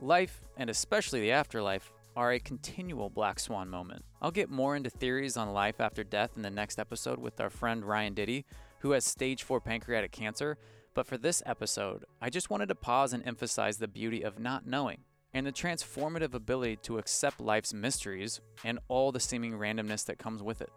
Life, 0.04 0.44
and 0.58 0.70
especially 0.70 1.22
the 1.22 1.32
afterlife, 1.32 1.94
are 2.18 2.34
a 2.34 2.40
continual 2.40 3.10
black 3.10 3.40
swan 3.40 3.70
moment. 3.70 4.04
I'll 4.22 4.32
get 4.32 4.50
more 4.50 4.76
into 4.76 4.90
theories 4.90 5.38
on 5.38 5.54
life 5.54 5.80
after 5.80 6.04
death 6.04 6.32
in 6.36 6.42
the 6.42 6.50
next 6.50 6.78
episode 6.78 7.20
with 7.20 7.40
our 7.40 7.50
friend 7.50 7.86
Ryan 7.86 8.14
Diddy, 8.14 8.44
who 8.80 8.92
has 8.92 9.06
stage 9.06 9.44
4 9.44 9.62
pancreatic 9.62 10.12
cancer. 10.12 10.58
But 10.94 11.08
for 11.08 11.18
this 11.18 11.42
episode, 11.46 12.04
I 12.22 12.30
just 12.30 12.50
wanted 12.50 12.68
to 12.68 12.76
pause 12.76 13.14
and 13.14 13.26
emphasize 13.26 13.78
the 13.78 13.88
beauty 13.88 14.24
of 14.24 14.40
not 14.40 14.68
knowing 14.68 15.06
and 15.34 15.48
the 15.48 15.54
transformative 15.54 16.34
ability 16.34 16.80
to 16.82 16.98
accept 16.98 17.40
life's 17.40 17.74
mysteries 17.74 18.42
and 18.66 18.80
all 18.90 19.14
the 19.14 19.22
seeming 19.22 19.54
randomness 19.54 20.04
that 20.08 20.20
comes 20.20 20.44
with 20.44 20.62
it. 20.62 20.70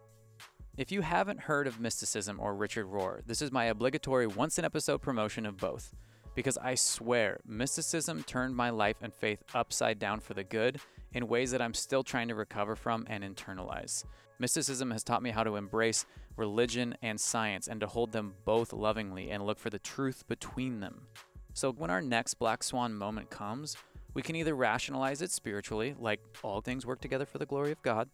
If 0.77 0.93
you 0.93 1.01
haven't 1.01 1.41
heard 1.41 1.67
of 1.67 1.81
mysticism 1.81 2.39
or 2.39 2.55
Richard 2.55 2.87
Rohr, 2.87 3.27
this 3.27 3.43
is 3.43 3.51
my 3.51 3.65
obligatory 3.65 4.29
once 4.29 4.57
an 4.57 4.65
episode 4.65 5.03
promotion 5.03 5.47
of 5.47 5.57
both. 5.57 5.93
Because 6.37 6.59
I 6.59 6.75
swear, 6.75 7.41
mysticism 7.47 8.23
turned 8.23 8.55
my 8.55 8.71
life 8.71 8.99
and 9.01 9.13
faith 9.13 9.43
upside 9.55 9.99
down 9.99 10.21
for 10.21 10.35
the 10.35 10.45
good 10.45 10.79
in 11.15 11.29
ways 11.29 11.51
that 11.51 11.63
I'm 11.63 11.75
still 11.75 12.05
trying 12.05 12.29
to 12.29 12.35
recover 12.35 12.77
from 12.77 13.07
and 13.09 13.25
internalize. 13.25 14.05
Mysticism 14.39 14.91
has 14.91 15.03
taught 15.03 15.23
me 15.23 15.31
how 15.31 15.43
to 15.43 15.57
embrace 15.57 16.05
religion 16.37 16.95
and 17.01 17.19
science 17.19 17.69
and 17.69 17.81
to 17.81 17.87
hold 17.87 18.13
them 18.13 18.35
both 18.45 18.75
lovingly 18.75 19.31
and 19.31 19.47
look 19.47 19.59
for 19.59 19.71
the 19.71 19.79
truth 19.79 20.29
between 20.29 20.81
them. 20.81 21.07
So 21.55 21.73
when 21.73 21.89
our 21.89 22.03
next 22.03 22.35
black 22.35 22.63
swan 22.63 22.93
moment 22.95 23.31
comes, 23.31 23.79
we 24.13 24.21
can 24.21 24.37
either 24.37 24.55
rationalize 24.55 25.23
it 25.23 25.31
spiritually, 25.31 25.95
like 25.99 26.21
all 26.43 26.61
things 26.61 26.85
work 26.85 27.01
together 27.01 27.25
for 27.25 27.39
the 27.39 27.47
glory 27.47 27.73
of 27.73 27.81
God, 27.81 28.11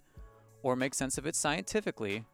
or 0.62 0.76
make 0.76 0.94
sense 0.94 1.18
of 1.18 1.26
it 1.26 1.34
scientifically, 1.34 2.24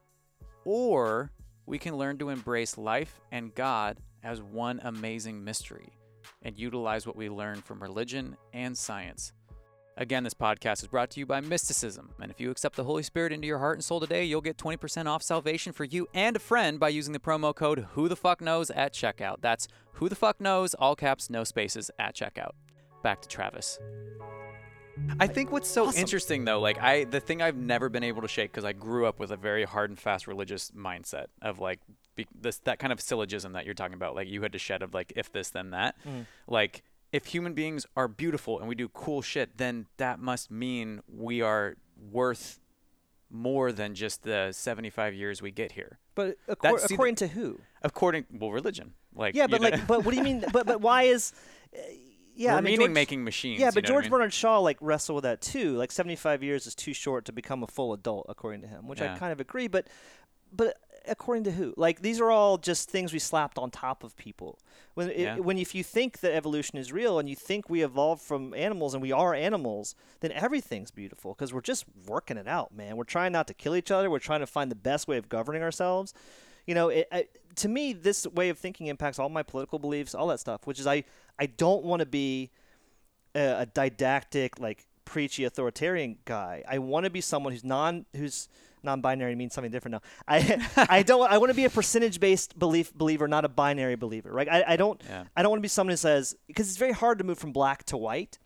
or 0.66 1.32
we 1.64 1.78
can 1.78 1.96
learn 1.96 2.18
to 2.18 2.28
embrace 2.28 2.76
life 2.76 3.20
and 3.32 3.54
God 3.54 4.00
as 4.28 4.42
one 4.42 4.78
amazing 4.84 5.42
mystery 5.42 5.88
and 6.42 6.58
utilize 6.58 7.06
what 7.06 7.16
we 7.16 7.30
learn 7.30 7.62
from 7.62 7.82
religion 7.82 8.36
and 8.52 8.76
science. 8.76 9.32
Again, 9.96 10.22
this 10.22 10.34
podcast 10.34 10.82
is 10.82 10.86
brought 10.88 11.10
to 11.12 11.20
you 11.20 11.24
by 11.24 11.40
Mysticism. 11.40 12.10
And 12.20 12.30
if 12.30 12.38
you 12.38 12.50
accept 12.50 12.76
the 12.76 12.84
Holy 12.84 13.02
Spirit 13.02 13.32
into 13.32 13.46
your 13.46 13.58
heart 13.58 13.78
and 13.78 13.84
soul 13.84 14.00
today, 14.00 14.24
you'll 14.24 14.42
get 14.42 14.58
20% 14.58 15.06
off 15.06 15.22
salvation 15.22 15.72
for 15.72 15.84
you 15.84 16.06
and 16.12 16.36
a 16.36 16.40
friend 16.40 16.78
by 16.78 16.90
using 16.90 17.14
the 17.14 17.18
promo 17.18 17.54
code 17.54 17.88
Who 17.92 18.06
the 18.06 18.16
Fuck 18.16 18.42
Knows 18.42 18.70
at 18.70 18.92
checkout. 18.92 19.36
That's 19.40 19.66
Who 19.92 20.10
the 20.10 20.14
Fuck 20.14 20.42
Knows, 20.42 20.74
all 20.74 20.94
caps, 20.94 21.30
no 21.30 21.42
spaces 21.42 21.90
at 21.98 22.14
checkout. 22.14 22.52
Back 23.02 23.22
to 23.22 23.28
Travis. 23.28 23.78
I 25.20 25.26
think 25.26 25.50
what's 25.50 25.68
so 25.68 25.86
Awesome. 25.86 26.00
interesting 26.00 26.44
though, 26.44 26.60
like 26.60 26.78
I, 26.80 27.04
the 27.04 27.20
thing 27.20 27.42
I've 27.42 27.56
never 27.56 27.88
been 27.88 28.04
able 28.04 28.22
to 28.22 28.28
shake 28.28 28.52
because 28.52 28.64
I 28.64 28.72
grew 28.72 29.06
up 29.06 29.18
with 29.18 29.30
a 29.30 29.36
very 29.36 29.64
hard 29.64 29.90
and 29.90 29.98
fast 29.98 30.26
religious 30.26 30.70
mindset 30.70 31.26
of 31.42 31.58
like 31.58 31.80
be, 32.14 32.26
this 32.40 32.58
that 32.60 32.78
kind 32.78 32.92
of 32.92 33.00
syllogism 33.00 33.52
that 33.52 33.64
you're 33.64 33.74
talking 33.74 33.94
about, 33.94 34.14
like 34.14 34.28
you 34.28 34.42
had 34.42 34.52
to 34.52 34.58
shed 34.58 34.82
of 34.82 34.94
like 34.94 35.12
if 35.16 35.32
this 35.32 35.50
then 35.50 35.70
that, 35.70 35.96
mm. 36.06 36.26
like 36.46 36.82
if 37.12 37.26
human 37.26 37.54
beings 37.54 37.86
are 37.96 38.06
beautiful 38.08 38.58
and 38.58 38.68
we 38.68 38.74
do 38.74 38.88
cool 38.88 39.22
shit, 39.22 39.56
then 39.56 39.86
that 39.96 40.20
must 40.20 40.50
mean 40.50 41.00
we 41.08 41.40
are 41.40 41.76
worth 42.10 42.60
more 43.30 43.72
than 43.72 43.94
just 43.94 44.22
the 44.22 44.52
75 44.52 45.14
years 45.14 45.42
we 45.42 45.50
get 45.50 45.72
here. 45.72 45.98
But 46.14 46.36
accor- 46.48 46.84
according 46.90 47.16
to 47.16 47.28
who? 47.28 47.60
According, 47.82 48.26
well, 48.32 48.50
religion, 48.50 48.94
like 49.14 49.34
Yeah, 49.34 49.46
but 49.46 49.60
know, 49.60 49.68
like, 49.70 49.86
but 49.86 50.04
what 50.04 50.12
do 50.12 50.16
you 50.16 50.24
mean? 50.24 50.44
But 50.52 50.66
but 50.66 50.80
why 50.80 51.04
is? 51.04 51.32
Yeah, 52.38 52.52
we're 52.52 52.58
I 52.58 52.60
mean, 52.60 52.64
meaning 52.64 52.78
George- 52.86 52.94
making 52.94 53.24
machines. 53.24 53.60
Yeah, 53.60 53.66
you 53.66 53.72
but 53.72 53.84
know 53.84 53.88
what 53.88 53.90
I 53.90 53.94
George 53.94 54.04
mean? 54.04 54.10
Bernard 54.12 54.32
Shaw 54.32 54.58
like 54.58 54.78
wrestled 54.80 55.16
with 55.16 55.24
that 55.24 55.40
too. 55.40 55.76
Like 55.76 55.90
seventy-five 55.92 56.42
years 56.42 56.66
is 56.66 56.74
too 56.74 56.92
short 56.94 57.24
to 57.26 57.32
become 57.32 57.62
a 57.62 57.66
full 57.66 57.92
adult, 57.92 58.26
according 58.28 58.60
to 58.62 58.66
him, 58.68 58.86
which 58.88 59.00
I 59.00 59.16
kind 59.18 59.32
of 59.32 59.40
agree. 59.40 59.66
But 59.68 59.88
but 60.52 60.76
according 61.06 61.44
to 61.44 61.50
who? 61.50 61.74
Like 61.76 62.00
these 62.02 62.20
are 62.20 62.30
all 62.30 62.58
just 62.58 62.90
things 62.90 63.12
we 63.12 63.18
slapped 63.18 63.58
on 63.58 63.70
top 63.70 64.04
of 64.04 64.16
people. 64.16 64.58
When 64.94 65.10
it, 65.10 65.18
Yeah. 65.18 65.36
when 65.38 65.58
if 65.58 65.74
you 65.74 65.82
think 65.82 66.20
that 66.20 66.32
evolution 66.34 66.78
is 66.78 66.92
real 66.92 67.18
and 67.18 67.28
you 67.28 67.34
think 67.36 67.68
we 67.68 67.82
evolved 67.82 68.22
from 68.22 68.54
animals 68.54 68.94
and 68.94 69.02
we 69.02 69.10
are 69.12 69.34
animals, 69.34 69.94
then 70.20 70.32
everything's 70.32 70.90
beautiful 70.90 71.34
because 71.34 71.52
we're 71.52 71.60
just 71.60 71.84
working 72.06 72.36
it 72.36 72.46
out, 72.48 72.74
man. 72.74 72.96
We're 72.96 73.04
trying 73.04 73.32
not 73.32 73.46
to 73.48 73.54
kill 73.54 73.74
each 73.74 73.90
other. 73.90 74.10
We're 74.10 74.18
trying 74.18 74.40
to 74.40 74.46
find 74.46 74.70
the 74.70 74.76
best 74.76 75.08
way 75.08 75.16
of 75.16 75.28
governing 75.28 75.62
ourselves. 75.62 76.14
You 76.66 76.74
know, 76.74 76.88
it, 76.90 77.08
I, 77.10 77.26
to 77.58 77.68
me, 77.68 77.92
this 77.92 78.26
way 78.26 78.48
of 78.48 78.58
thinking 78.58 78.86
impacts 78.86 79.18
all 79.18 79.28
my 79.28 79.42
political 79.42 79.78
beliefs, 79.78 80.14
all 80.14 80.28
that 80.28 80.40
stuff. 80.40 80.66
Which 80.66 80.80
is, 80.80 80.86
I 80.86 81.04
I 81.38 81.46
don't 81.46 81.84
want 81.84 82.00
to 82.00 82.06
be 82.06 82.50
a, 83.34 83.60
a 83.60 83.66
didactic, 83.66 84.58
like 84.58 84.86
preachy 85.04 85.44
authoritarian 85.44 86.18
guy. 86.24 86.62
I 86.68 86.78
want 86.78 87.04
to 87.04 87.10
be 87.10 87.20
someone 87.20 87.52
who's 87.52 87.64
non 87.64 88.06
who's 88.14 88.48
non-binary 88.82 89.34
means 89.34 89.54
something 89.54 89.72
different 89.72 89.92
now. 89.92 90.02
I 90.28 90.86
I 90.88 91.02
don't 91.02 91.30
I 91.30 91.38
want 91.38 91.50
to 91.50 91.54
be 91.54 91.64
a 91.64 91.70
percentage-based 91.70 92.58
belief 92.58 92.94
believer, 92.94 93.26
not 93.28 93.44
a 93.44 93.48
binary 93.48 93.96
believer. 93.96 94.30
Right? 94.30 94.48
I, 94.48 94.64
I 94.68 94.76
don't 94.76 95.00
Yeah. 95.08 95.24
I 95.36 95.42
don't 95.42 95.50
want 95.50 95.58
to 95.60 95.62
be 95.62 95.68
someone 95.68 95.92
who 95.92 95.96
says 95.96 96.36
because 96.46 96.68
it's 96.68 96.78
very 96.78 96.92
hard 96.92 97.18
to 97.18 97.24
move 97.24 97.38
from 97.38 97.52
black 97.52 97.84
to 97.84 97.96
white. 97.96 98.38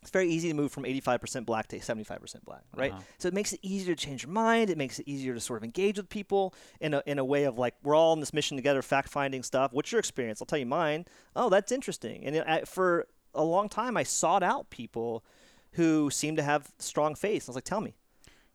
It's 0.00 0.10
very 0.10 0.28
easy 0.28 0.48
to 0.48 0.54
move 0.54 0.70
from 0.70 0.84
85% 0.84 1.44
black 1.44 1.66
to 1.68 1.78
75% 1.78 2.44
black, 2.44 2.62
right? 2.76 2.92
Uh-huh. 2.92 3.00
So 3.18 3.28
it 3.28 3.34
makes 3.34 3.52
it 3.52 3.60
easier 3.62 3.94
to 3.94 4.06
change 4.06 4.22
your 4.22 4.32
mind. 4.32 4.70
It 4.70 4.78
makes 4.78 4.98
it 4.98 5.08
easier 5.08 5.34
to 5.34 5.40
sort 5.40 5.56
of 5.56 5.64
engage 5.64 5.96
with 5.96 6.08
people 6.08 6.54
in 6.80 6.94
a, 6.94 7.02
in 7.04 7.18
a 7.18 7.24
way 7.24 7.44
of 7.44 7.58
like, 7.58 7.74
we're 7.82 7.96
all 7.96 8.12
in 8.12 8.20
this 8.20 8.32
mission 8.32 8.56
together, 8.56 8.80
fact 8.80 9.08
finding 9.08 9.42
stuff. 9.42 9.72
What's 9.72 9.90
your 9.90 9.98
experience? 9.98 10.40
I'll 10.40 10.46
tell 10.46 10.58
you 10.58 10.66
mine. 10.66 11.06
Oh, 11.34 11.48
that's 11.48 11.72
interesting. 11.72 12.24
And 12.24 12.36
it, 12.36 12.44
I, 12.46 12.60
for 12.62 13.08
a 13.34 13.42
long 13.42 13.68
time, 13.68 13.96
I 13.96 14.04
sought 14.04 14.42
out 14.42 14.70
people 14.70 15.24
who 15.72 16.10
seemed 16.10 16.36
to 16.36 16.42
have 16.42 16.72
strong 16.78 17.14
faith. 17.14 17.44
I 17.48 17.50
was 17.50 17.56
like, 17.56 17.64
tell 17.64 17.80
me, 17.80 17.96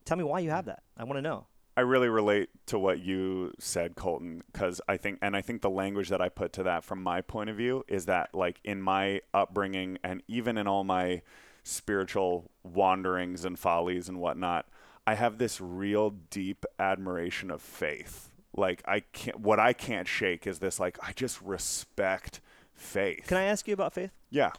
tell 0.05 0.17
me 0.17 0.23
why 0.23 0.39
you 0.39 0.49
have 0.49 0.65
that. 0.65 0.83
I 0.97 1.03
want 1.03 1.17
to 1.17 1.21
know. 1.21 1.47
I 1.75 1.81
really 1.81 2.09
relate 2.09 2.49
to 2.67 2.77
what 2.77 2.99
you 2.99 3.51
said, 3.57 3.95
Colton, 3.95 4.43
because 4.51 4.79
I 4.87 4.97
think, 4.97 5.17
and 5.21 5.35
I 5.35 5.41
think 5.41 5.61
the 5.61 5.69
language 5.69 6.09
that 6.09 6.21
I 6.21 6.29
put 6.29 6.53
to 6.53 6.63
that 6.63 6.83
from 6.83 7.01
my 7.01 7.21
point 7.21 7.49
of 7.49 7.57
view 7.57 7.83
is 7.87 8.05
that, 8.05 8.29
like, 8.33 8.59
in 8.63 8.81
my 8.81 9.21
upbringing 9.33 9.97
and 10.03 10.21
even 10.27 10.57
in 10.57 10.67
all 10.67 10.83
my 10.83 11.23
spiritual 11.63 12.51
wanderings 12.63 13.43
and 13.43 13.57
follies 13.57 14.07
and 14.07 14.19
whatnot, 14.19 14.67
I 15.07 15.15
have 15.15 15.39
this 15.39 15.59
real 15.59 16.11
deep 16.29 16.65
admiration 16.77 17.49
of 17.49 17.61
faith. 17.61 18.29
Like, 18.55 18.83
I 18.85 18.99
can't, 18.99 19.39
what 19.39 19.59
I 19.59 19.73
can't 19.73 20.07
shake 20.07 20.45
is 20.45 20.59
this, 20.59 20.79
like, 20.79 20.99
I 21.01 21.11
just 21.11 21.41
respect 21.41 22.39
faith. 22.75 23.25
Can 23.27 23.37
I 23.37 23.45
ask 23.45 23.67
you 23.67 23.73
about 23.73 23.93
faith? 23.93 24.11
Yeah. 24.29 24.51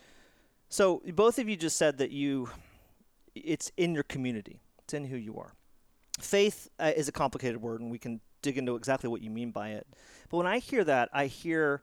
So 0.69 1.01
both 1.15 1.39
of 1.39 1.49
you 1.49 1.57
just 1.57 1.77
said 1.77 1.99
that 1.99 2.11
you, 2.11 2.49
it's 3.37 3.71
in 3.77 3.95
your 3.95 4.03
community. 4.03 4.59
It's 4.81 4.95
in 4.95 5.05
who 5.05 5.17
you 5.17 5.37
are. 5.39 5.55
Faith 6.21 6.69
uh, 6.79 6.93
is 6.97 7.09
a 7.09 7.13
complicated 7.13 7.61
word, 7.61 7.81
and 7.81 7.91
we 7.91 7.99
can 7.99 8.21
dig 8.43 8.59
into 8.59 8.77
exactly 8.77 9.09
what 9.09 9.23
you 9.23 9.31
mean 9.31 9.51
by 9.51 9.71
it. 9.71 9.87
But 10.29 10.39
when 10.39 10.47
I 10.47 10.59
hear 10.59 10.85
that, 10.85 11.09
I 11.13 11.27
hear, 11.27 11.83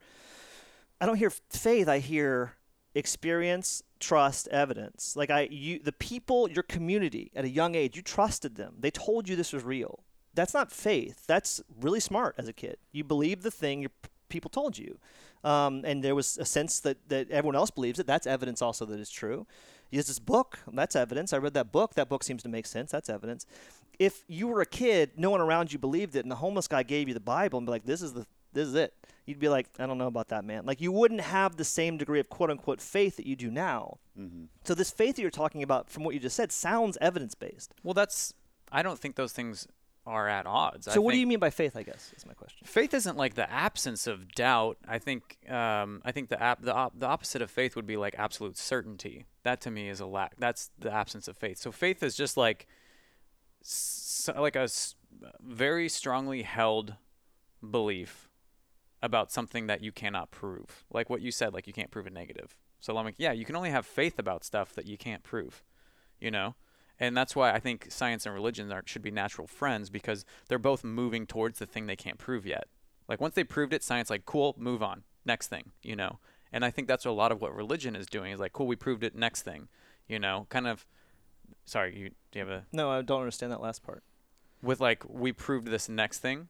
I 0.99 1.05
don't 1.05 1.17
hear 1.17 1.31
faith. 1.49 1.87
I 1.87 1.99
hear 1.99 2.53
experience, 2.93 3.83
trust, 3.99 4.47
evidence. 4.49 5.15
Like 5.15 5.29
I, 5.29 5.47
you, 5.51 5.79
the 5.79 5.91
people, 5.91 6.49
your 6.49 6.63
community 6.63 7.31
at 7.35 7.45
a 7.45 7.49
young 7.49 7.75
age, 7.75 7.95
you 7.95 8.01
trusted 8.01 8.55
them. 8.55 8.75
They 8.79 8.91
told 8.91 9.27
you 9.27 9.35
this 9.35 9.53
was 9.53 9.63
real. 9.63 10.03
That's 10.33 10.53
not 10.53 10.71
faith. 10.71 11.25
That's 11.27 11.61
really 11.79 11.99
smart 11.99 12.35
as 12.37 12.47
a 12.47 12.53
kid. 12.53 12.77
You 12.91 13.03
believe 13.03 13.43
the 13.43 13.51
thing 13.51 13.81
your 13.81 13.91
people 14.29 14.49
told 14.49 14.77
you, 14.77 14.97
um, 15.43 15.83
and 15.85 16.01
there 16.01 16.15
was 16.15 16.37
a 16.37 16.45
sense 16.45 16.79
that 16.81 17.09
that 17.09 17.29
everyone 17.29 17.55
else 17.55 17.69
believes 17.69 17.99
it. 17.99 18.07
That's 18.07 18.25
evidence 18.25 18.61
also 18.61 18.85
that 18.85 18.99
it's 18.99 19.11
true. 19.11 19.45
There's 19.91 20.07
this 20.07 20.19
book. 20.19 20.59
That's 20.71 20.95
evidence. 20.95 21.33
I 21.33 21.37
read 21.37 21.53
that 21.53 21.71
book. 21.71 21.95
That 21.95 22.09
book 22.09 22.23
seems 22.23 22.43
to 22.43 22.49
make 22.49 22.65
sense. 22.65 22.91
That's 22.91 23.09
evidence. 23.09 23.45
If 23.99 24.23
you 24.27 24.47
were 24.47 24.61
a 24.61 24.65
kid, 24.65 25.11
no 25.17 25.29
one 25.29 25.41
around 25.41 25.73
you 25.73 25.79
believed 25.79 26.15
it, 26.15 26.23
and 26.23 26.31
the 26.31 26.37
homeless 26.37 26.67
guy 26.67 26.83
gave 26.83 27.07
you 27.07 27.13
the 27.13 27.19
Bible 27.19 27.57
and 27.57 27.67
be 27.67 27.71
like, 27.71 27.85
"This 27.85 28.01
is 28.01 28.13
the 28.13 28.25
this 28.53 28.67
is 28.67 28.75
it," 28.75 28.93
you'd 29.25 29.39
be 29.39 29.49
like, 29.49 29.67
"I 29.79 29.85
don't 29.85 29.97
know 29.97 30.07
about 30.07 30.29
that, 30.29 30.45
man." 30.45 30.65
Like 30.65 30.81
you 30.81 30.91
wouldn't 30.91 31.21
have 31.21 31.57
the 31.57 31.65
same 31.65 31.97
degree 31.97 32.19
of 32.19 32.29
quote 32.29 32.49
unquote 32.49 32.81
faith 32.81 33.17
that 33.17 33.27
you 33.27 33.35
do 33.35 33.51
now. 33.51 33.99
Mm-hmm. 34.17 34.45
So 34.63 34.73
this 34.73 34.91
faith 34.91 35.17
that 35.17 35.21
you're 35.21 35.31
talking 35.31 35.61
about, 35.61 35.89
from 35.89 36.03
what 36.03 36.13
you 36.13 36.19
just 36.19 36.35
said, 36.35 36.51
sounds 36.51 36.97
evidence 37.01 37.35
based. 37.35 37.73
Well, 37.83 37.93
that's. 37.93 38.33
I 38.71 38.83
don't 38.83 38.97
think 38.97 39.15
those 39.17 39.33
things 39.33 39.67
are 40.11 40.27
at 40.27 40.45
odds. 40.45 40.87
I 40.87 40.93
So 40.93 41.01
what 41.01 41.13
do 41.13 41.17
you 41.19 41.25
mean 41.27 41.39
by 41.39 41.49
faith? 41.49 41.75
I 41.75 41.83
guess 41.83 42.13
is 42.15 42.25
my 42.25 42.33
question. 42.33 42.65
faith 42.65 42.93
isn't 42.93 43.17
like 43.17 43.33
the 43.35 43.49
absence 43.51 44.07
of 44.07 44.31
doubt. 44.33 44.77
I 44.87 44.99
think 44.99 45.37
um, 45.49 46.01
I 46.05 46.11
think 46.11 46.29
the 46.29 46.41
ap- 46.41 46.61
the 46.61 46.73
op- 46.75 46.99
the 46.99 47.07
opposite 47.07 47.41
of 47.41 47.49
faith 47.49 47.75
would 47.75 47.87
be 47.87 47.97
like 47.97 48.15
absolute 48.17 48.57
certainty. 48.57 49.25
That 49.43 49.61
to 49.61 49.71
me 49.71 49.89
is 49.89 49.99
a 49.99 50.05
lack. 50.05 50.33
That's 50.37 50.69
the 50.77 50.91
absence 50.91 51.27
of 51.27 51.37
faith. 51.37 51.57
So 51.57 51.71
faith 51.71 52.03
is 52.03 52.15
just 52.15 52.35
like 52.37 52.67
s- 53.61 54.29
like 54.37 54.55
a 54.55 54.61
s- 54.61 54.95
very 55.41 55.89
strongly 55.89 56.43
held 56.43 56.95
belief 57.69 58.29
about 59.01 59.31
something 59.31 59.67
that 59.67 59.81
you 59.81 59.91
cannot 59.91 60.31
prove. 60.31 60.85
Like 60.91 61.09
what 61.09 61.21
you 61.21 61.31
said, 61.31 61.53
like 61.53 61.67
you 61.67 61.73
can't 61.73 61.91
prove 61.91 62.05
a 62.07 62.11
negative. 62.11 62.55
So 62.79 62.97
I'm 62.97 63.05
like, 63.05 63.15
yeah, 63.17 63.31
you 63.31 63.45
can 63.45 63.55
only 63.55 63.69
have 63.71 63.85
faith 63.85 64.19
about 64.19 64.43
stuff 64.43 64.73
that 64.75 64.85
you 64.87 64.97
can't 64.97 65.23
prove. 65.23 65.63
You 66.19 66.31
know. 66.31 66.55
And 67.01 67.17
that's 67.17 67.35
why 67.35 67.51
I 67.51 67.59
think 67.59 67.87
science 67.89 68.27
and 68.27 68.35
religion 68.35 68.71
are, 68.71 68.83
should 68.85 69.01
be 69.01 69.09
natural 69.09 69.47
friends 69.47 69.89
because 69.89 70.23
they're 70.47 70.59
both 70.59 70.83
moving 70.83 71.25
towards 71.25 71.57
the 71.57 71.65
thing 71.65 71.87
they 71.87 71.95
can't 71.95 72.19
prove 72.19 72.45
yet. 72.45 72.67
Like 73.09 73.19
once 73.19 73.33
they 73.33 73.43
proved 73.43 73.73
it, 73.73 73.83
science 73.83 74.11
like 74.11 74.23
cool, 74.25 74.55
move 74.55 74.83
on, 74.83 75.01
next 75.25 75.47
thing, 75.47 75.71
you 75.81 75.95
know. 75.95 76.19
And 76.53 76.63
I 76.63 76.69
think 76.69 76.87
that's 76.87 77.03
a 77.03 77.11
lot 77.11 77.31
of 77.31 77.41
what 77.41 77.55
religion 77.55 77.95
is 77.95 78.05
doing 78.05 78.31
is 78.31 78.39
like 78.39 78.53
cool, 78.53 78.67
we 78.67 78.75
proved 78.75 79.03
it, 79.03 79.15
next 79.15 79.41
thing, 79.41 79.67
you 80.07 80.19
know. 80.19 80.45
Kind 80.49 80.67
of. 80.67 80.85
Sorry, 81.65 81.97
you 81.97 82.09
do 82.31 82.39
you 82.39 82.45
have 82.45 82.49
a 82.49 82.65
No, 82.71 82.91
I 82.91 83.01
don't 83.01 83.21
understand 83.21 83.51
that 83.51 83.61
last 83.61 83.81
part. 83.81 84.03
with 84.61 84.79
like 84.79 85.03
we 85.09 85.31
proved 85.31 85.69
this 85.69 85.89
next 85.89 86.19
thing? 86.19 86.49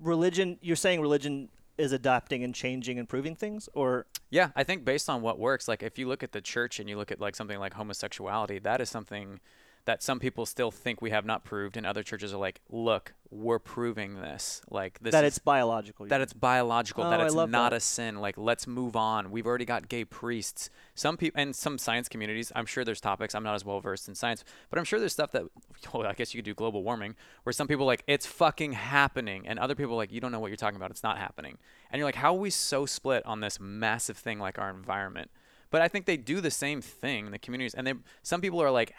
Religion. 0.00 0.58
You're 0.60 0.74
saying 0.74 1.00
religion 1.00 1.48
is 1.78 1.92
adapting 1.92 2.42
and 2.42 2.54
changing 2.54 2.98
and 2.98 3.08
proving 3.08 3.36
things, 3.36 3.68
or 3.72 4.06
Yeah, 4.30 4.50
I 4.56 4.64
think 4.64 4.84
based 4.84 5.08
on 5.08 5.22
what 5.22 5.38
works, 5.38 5.68
like 5.68 5.84
if 5.84 5.96
you 5.96 6.08
look 6.08 6.24
at 6.24 6.32
the 6.32 6.40
church 6.40 6.80
and 6.80 6.88
you 6.88 6.96
look 6.96 7.12
at 7.12 7.20
like 7.20 7.36
something 7.36 7.58
like 7.60 7.74
homosexuality, 7.74 8.58
that 8.58 8.80
is 8.80 8.90
something 8.90 9.38
that 9.84 10.02
some 10.02 10.18
people 10.20 10.46
still 10.46 10.70
think 10.70 11.00
we 11.00 11.10
have 11.10 11.24
not 11.24 11.44
proved, 11.44 11.76
and 11.76 11.86
other 11.86 12.02
churches 12.02 12.32
are 12.32 12.38
like, 12.38 12.60
look, 12.68 13.14
we're 13.30 13.58
proving 13.58 14.16
this. 14.20 14.60
Like 14.70 14.98
this 15.00 15.12
that 15.12 15.24
is, 15.24 15.28
it's 15.28 15.38
biological. 15.38 16.06
that 16.06 16.16
mean. 16.16 16.22
it's 16.22 16.32
biological, 16.32 17.04
that 17.04 17.20
Oh, 17.20 17.22
I 17.22 17.26
it's 17.26 17.34
not 17.34 17.50
that. 17.50 17.72
a 17.72 17.80
sin. 17.80 18.16
Like, 18.16 18.36
let's 18.36 18.66
move 18.66 18.96
on. 18.96 19.30
We've 19.30 19.46
already 19.46 19.64
got 19.64 19.88
gay 19.88 20.04
priests. 20.04 20.68
Some 20.94 21.16
people 21.16 21.40
and 21.40 21.54
some 21.54 21.78
science 21.78 22.08
communities. 22.08 22.52
I'm 22.54 22.66
sure 22.66 22.84
there's 22.84 23.00
topics. 23.00 23.34
I'm 23.34 23.42
not 23.42 23.54
as 23.54 23.64
well 23.64 23.80
versed 23.80 24.08
in 24.08 24.14
science, 24.14 24.44
but 24.68 24.78
I'm 24.78 24.84
sure 24.84 24.98
there's 24.98 25.12
stuff 25.12 25.32
that. 25.32 25.44
Well, 25.94 26.06
I 26.06 26.12
guess 26.12 26.34
you 26.34 26.38
could 26.38 26.44
do 26.44 26.54
global 26.54 26.84
warming, 26.84 27.16
where 27.44 27.52
some 27.54 27.66
people 27.66 27.84
are 27.84 27.86
like 27.86 28.04
it's 28.06 28.26
fucking 28.26 28.72
happening, 28.72 29.46
and 29.46 29.58
other 29.58 29.74
people 29.74 29.94
are 29.94 29.96
like 29.96 30.12
you 30.12 30.20
don't 30.20 30.30
know 30.30 30.38
what 30.38 30.48
you're 30.48 30.56
talking 30.56 30.76
about. 30.76 30.90
It's 30.90 31.02
not 31.02 31.16
happening, 31.16 31.56
and 31.90 31.98
you're 31.98 32.06
like, 32.06 32.16
how 32.16 32.34
are 32.34 32.38
we 32.38 32.50
so 32.50 32.84
split 32.84 33.24
on 33.24 33.40
this 33.40 33.58
massive 33.58 34.16
thing 34.18 34.38
like 34.38 34.58
our 34.58 34.68
environment? 34.70 35.30
But 35.70 35.80
I 35.82 35.88
think 35.88 36.04
they 36.04 36.16
do 36.18 36.40
the 36.40 36.50
same 36.50 36.82
thing. 36.82 37.30
The 37.30 37.38
communities, 37.38 37.74
and 37.74 37.86
they 37.86 37.94
some 38.22 38.40
people 38.40 38.62
are 38.62 38.70
like 38.70 38.92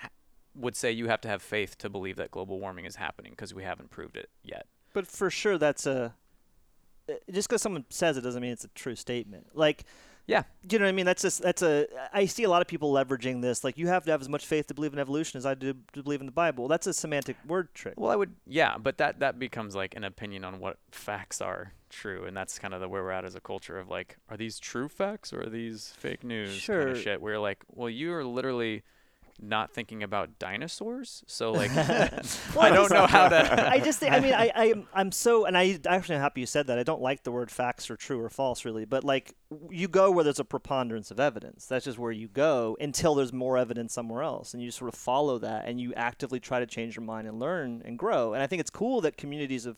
would 0.56 0.76
say 0.76 0.92
you 0.92 1.08
have 1.08 1.22
to 1.22 1.28
have 1.28 1.42
faith 1.42 1.78
to 1.80 1.90
believe 1.90 2.16
that 2.18 2.32
global 2.32 2.60
warming 2.60 2.86
is 2.86 2.96
happening 2.98 3.32
because 3.32 3.54
we 3.54 3.64
haven't 3.64 3.90
proved 3.90 4.18
it 4.18 4.30
yet. 4.44 4.66
But 4.94 5.08
for 5.08 5.30
sure, 5.30 5.58
that's 5.58 5.86
a. 5.86 6.14
uh, 7.10 7.14
Just 7.32 7.48
because 7.50 7.62
someone 7.62 7.86
says 7.90 8.18
it 8.18 8.22
doesn't 8.22 8.42
mean 8.42 8.52
it's 8.52 8.66
a 8.66 8.70
true 8.70 8.96
statement. 8.96 9.48
Like, 9.54 9.86
Yeah, 10.28 10.44
you 10.70 10.78
know 10.80 10.86
what 10.86 10.90
I 10.90 10.92
mean? 10.92 11.06
That's 11.06 11.22
just 11.22 11.42
that's 11.42 11.62
a. 11.62 11.88
I 12.14 12.26
see 12.26 12.44
a 12.44 12.50
lot 12.50 12.62
of 12.62 12.68
people 12.68 12.92
leveraging 12.94 13.42
this. 13.42 13.64
Like, 13.64 13.78
you 13.78 13.88
have 13.88 14.04
to 14.06 14.12
have 14.12 14.22
as 14.22 14.30
much 14.30 14.46
faith 14.46 14.68
to 14.68 14.74
believe 14.74 14.94
in 14.94 15.00
evolution 15.00 15.38
as 15.38 15.46
I 15.46 15.54
do 15.56 15.74
to 15.94 16.04
believe 16.04 16.20
in 16.20 16.26
the 16.26 16.32
Bible. 16.32 16.68
That's 16.68 16.88
a 16.88 16.94
semantic 16.94 17.38
word 17.48 17.74
trick. 17.74 17.94
Well, 17.98 18.12
I 18.12 18.16
would, 18.18 18.36
yeah, 18.46 18.78
but 18.78 18.98
that 18.98 19.20
that 19.20 19.40
becomes 19.40 19.76
like 19.76 19.96
an 19.96 20.04
opinion 20.04 20.44
on 20.44 20.60
what 20.60 20.78
facts 20.92 21.42
are 21.42 21.74
true, 21.90 22.26
and 22.26 22.36
that's 22.38 22.60
kind 22.60 22.74
of 22.74 22.82
the 22.82 22.88
where 22.90 23.04
we're 23.04 23.12
at 23.12 23.26
as 23.26 23.36
a 23.36 23.42
culture 23.42 23.80
of 23.80 23.90
like, 23.90 24.18
are 24.30 24.38
these 24.38 24.60
true 24.60 24.88
facts 24.90 25.32
or 25.34 25.42
are 25.44 25.50
these 25.50 25.94
fake 25.98 26.24
news 26.24 26.66
kind 26.66 26.90
of 26.90 26.98
shit? 27.00 27.22
We're 27.22 27.40
like, 27.40 27.64
well, 27.70 27.90
you 27.90 28.14
are 28.14 28.24
literally 28.24 28.84
not 29.42 29.72
thinking 29.74 30.04
about 30.04 30.38
dinosaurs, 30.40 31.24
so 31.28 31.52
like, 31.62 31.74
Well, 31.76 31.82
I 32.60 32.70
don't 32.70 32.92
know 32.92 33.08
how 33.08 33.28
to. 33.30 33.70
I 33.72 33.80
just 33.80 34.00
think, 34.00 34.14
I 34.14 34.20
mean, 34.20 34.34
I, 34.34 34.52
I, 34.56 34.74
I'm 34.94 35.12
so, 35.12 35.46
and 35.46 35.58
I 35.58 35.80
actually 35.88 36.16
am 36.16 36.22
happy 36.22 36.42
you 36.42 36.48
said 36.48 36.68
that. 36.68 36.78
I 36.78 36.84
don't 36.84 37.02
like 37.02 37.24
the 37.24 37.32
word 37.32 37.50
facts 37.52 37.90
or 37.90 37.96
true 37.96 38.20
or 38.22 38.30
false 38.30 38.64
really, 38.66 38.86
but 38.86 39.04
like 39.04 39.36
you 39.70 39.88
go 39.88 40.12
where 40.12 40.24
there's 40.24 40.40
a 40.40 40.46
preponderance 40.46 41.12
of 41.12 41.20
evidence. 41.20 41.66
That's 41.66 41.86
just 41.86 41.98
where 41.98 42.12
you 42.12 42.28
go 42.28 42.78
until 42.80 43.16
there's 43.16 43.34
more 43.34 43.58
evidence 43.58 43.94
somewhere 43.94 44.22
else. 44.24 44.54
And 44.54 44.62
you 44.62 44.72
sort 44.72 44.94
of 44.94 45.00
follow 45.00 45.40
that 45.40 45.68
and 45.68 45.82
you 45.82 45.94
actively 45.96 46.40
try 46.40 46.60
to 46.60 46.66
change 46.68 46.96
your 46.96 47.04
mind 47.04 47.28
and 47.28 47.40
learn 47.40 47.82
and 47.84 47.98
grow. 47.98 48.34
And 48.34 48.44
I 48.44 48.48
think 48.48 48.60
it's 48.60 48.70
cool 48.70 49.02
that 49.02 49.18
communities 49.18 49.66
of 49.66 49.78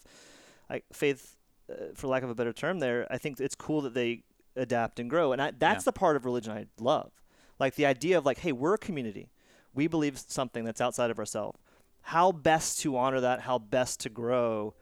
like 0.69 0.83
faith, 0.91 1.37
uh, 1.71 1.93
for 1.95 2.07
lack 2.07 2.23
of 2.23 2.29
a 2.29 2.35
better 2.35 2.53
term 2.53 2.79
there, 2.79 3.07
I 3.09 3.17
think 3.17 3.39
it's 3.39 3.55
cool 3.55 3.81
that 3.81 3.93
they 3.93 4.23
adapt 4.55 4.99
and 4.99 5.09
grow. 5.09 5.31
And 5.31 5.41
I, 5.41 5.51
that's 5.57 5.83
Yeah. 5.83 5.85
the 5.85 5.93
part 5.93 6.15
of 6.15 6.25
religion 6.25 6.51
I 6.51 6.65
love. 6.79 7.11
Like 7.59 7.75
the 7.75 7.85
idea 7.85 8.17
of 8.17 8.25
like, 8.25 8.39
hey, 8.39 8.51
we're 8.51 8.73
a 8.73 8.77
community. 8.77 9.29
We 9.73 9.87
believe 9.87 10.17
something 10.19 10.63
that's 10.63 10.81
outside 10.81 11.09
of 11.11 11.19
ourselves 11.19 11.59
how 12.03 12.33
best 12.33 12.81
to 12.81 12.97
honor 12.97 13.21
that, 13.21 13.39
how 13.39 13.57
best 13.57 14.01
to 14.01 14.09
grow, 14.09 14.75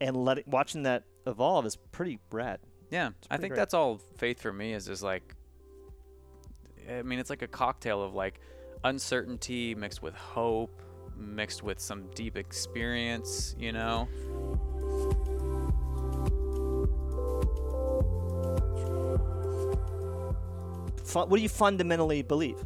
and 0.00 0.16
let 0.16 0.38
it, 0.38 0.46
watching 0.46 0.82
that 0.84 1.04
evolve 1.26 1.66
is 1.66 1.76
pretty 1.76 2.20
rad. 2.30 2.60
Yeah, 2.90 3.10
I 3.30 3.38
think 3.38 3.54
that's 3.54 3.74
all 3.74 3.98
faith 4.16 4.40
for 4.40 4.52
me 4.52 4.72
is 4.72 4.88
is 4.88 5.02
like. 5.02 5.34
I 6.88 7.02
mean, 7.02 7.18
it's 7.18 7.28
like 7.28 7.42
a 7.42 7.48
cocktail 7.48 8.02
of 8.02 8.14
like 8.14 8.40
uncertainty 8.84 9.74
mixed 9.74 10.02
with 10.02 10.14
hope, 10.14 10.82
mixed 11.16 11.62
with 11.62 11.80
some 11.80 12.06
deep 12.14 12.36
experience. 12.36 13.56
You 13.58 13.72
know. 13.72 14.08
What 21.14 21.30
do 21.30 21.40
you 21.40 21.48
fundamentally 21.48 22.22
believe? 22.22 22.62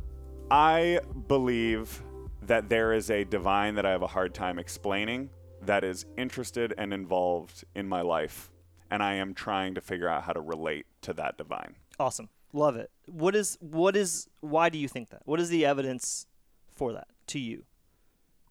I 0.51 1.01
believe 1.29 2.03
that 2.43 2.69
there 2.69 2.93
is 2.93 3.11
a 3.11 3.25
divine 3.25 3.75
that 3.77 3.87
I 3.87 3.91
have 3.91 4.03
a 4.03 4.07
hard 4.07 4.35
time 4.35 4.59
explaining 4.59 5.31
that 5.63 5.85
is 5.85 6.05
interested 6.17 6.75
and 6.77 6.93
involved 6.93 7.65
in 7.75 7.89
my 7.89 8.01
life, 8.03 8.51
and 8.91 9.03
I 9.03 9.15
am 9.15 9.35
trying 9.35 9.75
to 9.75 9.81
figure 9.81 10.09
out 10.09 10.25
how 10.25 10.33
to 10.33 10.41
relate 10.41 10.87
to 11.03 11.13
that 11.15 11.39
divine. 11.39 11.77
Awesome, 11.99 12.29
love 12.53 12.77
it. 12.77 12.91
What 13.07 13.37
is 13.37 13.57
what 13.61 13.97
is 13.97 14.29
why 14.41 14.69
do 14.69 14.79
you 14.79 14.89
think 14.89 15.11
that? 15.11 15.23
What 15.25 15.41
is 15.41 15.49
the 15.49 15.65
evidence 15.65 16.27
for 16.75 16.93
that 16.93 17.09
to 17.29 17.39
you? 17.39 17.65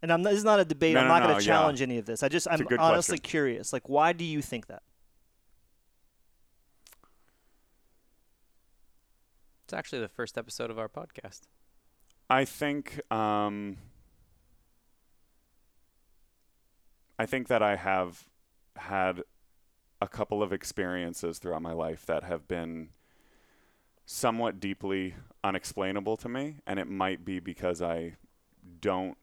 And 0.01 0.11
I'm 0.11 0.23
not, 0.23 0.31
this 0.31 0.39
is 0.39 0.45
not 0.45 0.59
a 0.59 0.65
debate. 0.65 0.95
No, 0.95 1.01
I'm 1.01 1.07
no, 1.07 1.13
not 1.13 1.19
going 1.19 1.33
no, 1.33 1.39
to 1.39 1.45
yeah. 1.45 1.51
challenge 1.53 1.81
any 1.81 1.97
of 1.97 2.05
this. 2.05 2.23
I 2.23 2.29
just 2.29 2.47
I'm 2.49 2.65
honestly 2.79 3.17
question. 3.17 3.29
curious. 3.29 3.71
Like, 3.71 3.87
why 3.87 4.13
do 4.13 4.25
you 4.25 4.41
think 4.41 4.67
that? 4.67 4.81
It's 9.65 9.73
actually 9.73 10.01
the 10.01 10.09
first 10.09 10.37
episode 10.37 10.71
of 10.71 10.79
our 10.79 10.89
podcast. 10.89 11.41
I 12.31 12.45
think 12.45 13.01
um, 13.11 13.75
I 17.19 17.25
think 17.25 17.49
that 17.49 17.61
I 17.61 17.75
have 17.75 18.23
had 18.77 19.23
a 20.01 20.07
couple 20.07 20.41
of 20.41 20.53
experiences 20.53 21.39
throughout 21.39 21.61
my 21.61 21.73
life 21.73 22.05
that 22.05 22.23
have 22.23 22.47
been 22.47 22.91
somewhat 24.05 24.61
deeply 24.61 25.15
unexplainable 25.43 26.15
to 26.17 26.29
me, 26.29 26.59
and 26.65 26.79
it 26.79 26.87
might 26.87 27.25
be 27.25 27.41
because 27.41 27.81
I 27.81 28.15
don't 28.79 29.17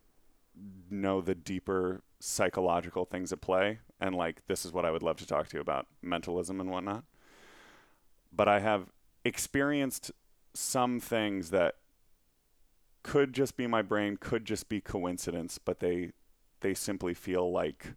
know 0.90 1.23
the 1.23 1.35
deeper 1.35 2.03
psychological 2.21 3.07
things 3.07 3.33
at 3.33 3.40
play. 3.40 3.79
And 3.99 4.14
like, 4.14 4.47
this 4.49 4.66
is 4.66 4.73
what 4.73 4.85
I 4.85 4.90
would 4.90 5.03
love 5.03 5.16
to 5.16 5.27
talk 5.27 5.49
to 5.49 5.57
you 5.57 5.62
about 5.62 5.87
mentalism 6.03 6.61
and 6.61 6.71
whatnot. 6.71 7.05
But 8.31 8.49
I 8.49 8.61
have 8.61 8.90
experienced 9.25 10.12
some 10.53 11.01
things 11.01 11.49
that 11.51 11.77
could 13.09 13.33
just 13.33 13.57
be 13.57 13.66
my 13.66 13.81
brain, 13.81 14.18
could 14.21 14.44
just 14.44 14.68
be 14.68 14.83
coincidence, 14.83 15.57
but 15.59 15.81
they 15.81 16.12
they 16.61 16.75
simply 16.75 17.14
feel 17.14 17.51
like 17.51 17.94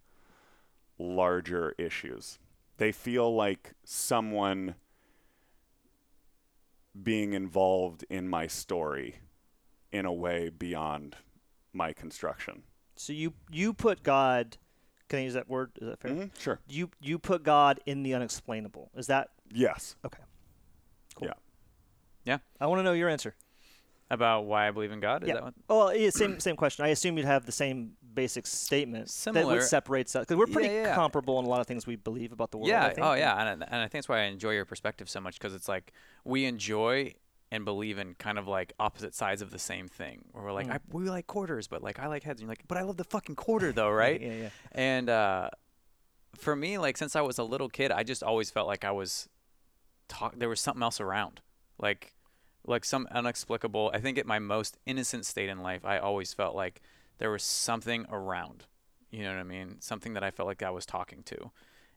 larger 0.98 1.74
issues. 1.76 2.38
They 2.78 2.92
feel 2.92 3.34
like 3.34 3.72
someone 3.84 4.74
being 7.02 7.32
involved 7.34 8.04
in 8.08 8.28
my 8.28 8.46
story 8.46 9.16
in 9.90 10.06
a 10.06 10.12
way 10.12 10.48
beyond 10.48 11.16
my 11.72 11.92
construction. 11.92 12.62
So 12.96 13.12
you 13.12 13.34
you 13.50 13.74
put 13.74 14.02
God. 14.02 14.56
Can 15.08 15.18
I 15.18 15.22
use 15.24 15.34
that 15.34 15.48
word? 15.48 15.72
Is 15.80 15.88
that 15.88 16.00
fair? 16.00 16.10
Mhm, 16.12 16.38
Sure. 16.40 16.58
You 16.66 16.90
you 17.00 17.18
put 17.18 17.42
God 17.42 17.80
in 17.84 18.02
the 18.02 18.14
unexplainable. 18.14 18.90
Is 18.96 19.08
that 19.08 19.28
Yes. 19.52 19.96
okay? 20.06 20.22
Cool. 21.16 21.28
Yeah. 21.28 21.34
Yeah. 22.24 22.38
I 22.58 22.66
want 22.66 22.78
to 22.78 22.82
know 22.82 22.94
your 22.94 23.10
answer. 23.10 23.34
About 24.12 24.44
why 24.44 24.68
I 24.68 24.70
believe 24.70 24.92
in 24.92 25.00
God? 25.00 25.22
Is 25.22 25.28
yeah. 25.28 25.34
that 25.36 25.42
what? 25.42 25.54
Oh, 25.70 25.90
yeah, 25.90 26.10
same 26.10 26.38
same 26.38 26.54
question. 26.54 26.84
I 26.84 26.88
assume 26.88 27.16
you'd 27.16 27.24
have 27.24 27.46
the 27.46 27.52
same 27.52 27.92
basic 28.12 28.46
statement. 28.46 29.08
That 29.24 29.34
would 29.34 29.46
what 29.46 29.62
separates 29.62 30.14
us 30.14 30.26
because 30.26 30.36
we're 30.36 30.46
pretty 30.46 30.68
Yeah, 30.68 30.82
yeah. 30.88 30.94
comparable 30.94 31.38
in 31.38 31.46
a 31.46 31.48
lot 31.48 31.60
of 31.62 31.66
things 31.66 31.86
we 31.86 31.96
believe 31.96 32.30
about 32.30 32.50
the 32.50 32.58
world. 32.58 32.70
I 32.70 32.88
Yeah. 32.88 32.92
Oh, 32.98 33.14
yeah. 33.14 33.40
And, 33.40 33.64
I- 33.64 33.66
and 33.70 33.76
I 33.76 33.84
think 33.84 33.92
that's 33.92 34.10
why 34.10 34.18
I 34.20 34.24
enjoy 34.24 34.50
your 34.50 34.66
perspective 34.66 35.08
so 35.08 35.18
much 35.18 35.38
because 35.38 35.54
it's 35.54 35.66
like 35.66 35.92
we 36.24 36.44
enjoy 36.44 37.14
and 37.50 37.64
believe 37.64 37.96
in 37.98 38.14
kind 38.14 38.38
of 38.38 38.46
like 38.46 38.74
opposite 38.78 39.14
sides 39.14 39.40
of 39.40 39.50
the 39.50 39.58
same 39.58 39.88
thing. 39.88 40.26
Where 40.32 40.44
we're 40.44 40.52
like, 40.52 40.66
Mm. 40.66 40.74
I, 40.74 40.78
we 40.90 41.04
like 41.08 41.26
quarters, 41.26 41.66
but 41.66 41.82
like 41.82 41.98
I 41.98 42.06
like 42.06 42.22
heads. 42.22 42.40
And 42.42 42.46
you're 42.46 42.50
like, 42.50 42.68
but 42.68 42.76
I 42.76 42.82
love 42.82 42.98
the 42.98 43.04
fucking 43.04 43.36
quarter 43.36 43.72
though, 43.72 43.90
right? 44.04 44.20
Yeah, 44.20 44.32
yeah. 44.34 44.48
And 44.72 45.08
uh, 45.08 45.48
for 46.36 46.54
me, 46.54 46.76
like 46.76 46.98
since 46.98 47.16
I 47.16 47.22
was 47.22 47.38
a 47.38 47.44
little 47.44 47.70
kid, 47.70 47.90
I 47.92 48.02
just 48.02 48.22
always 48.22 48.50
felt 48.50 48.66
like 48.66 48.84
I 48.84 48.90
was 48.90 49.26
talk. 50.08 50.34
There 50.38 50.50
was 50.50 50.60
something 50.60 50.82
else 50.82 51.00
around, 51.00 51.40
like 51.78 52.14
like 52.66 52.84
some 52.84 53.08
inexplicable. 53.14 53.90
I 53.92 54.00
think 54.00 54.18
at 54.18 54.26
my 54.26 54.38
most 54.38 54.78
innocent 54.86 55.26
state 55.26 55.48
in 55.48 55.60
life, 55.60 55.84
I 55.84 55.98
always 55.98 56.32
felt 56.32 56.54
like 56.54 56.80
there 57.18 57.30
was 57.30 57.42
something 57.42 58.06
around. 58.10 58.66
You 59.10 59.24
know 59.24 59.30
what 59.30 59.40
I 59.40 59.44
mean? 59.44 59.76
Something 59.80 60.14
that 60.14 60.24
I 60.24 60.30
felt 60.30 60.46
like 60.46 60.62
I 60.62 60.70
was 60.70 60.86
talking 60.86 61.22
to, 61.24 61.50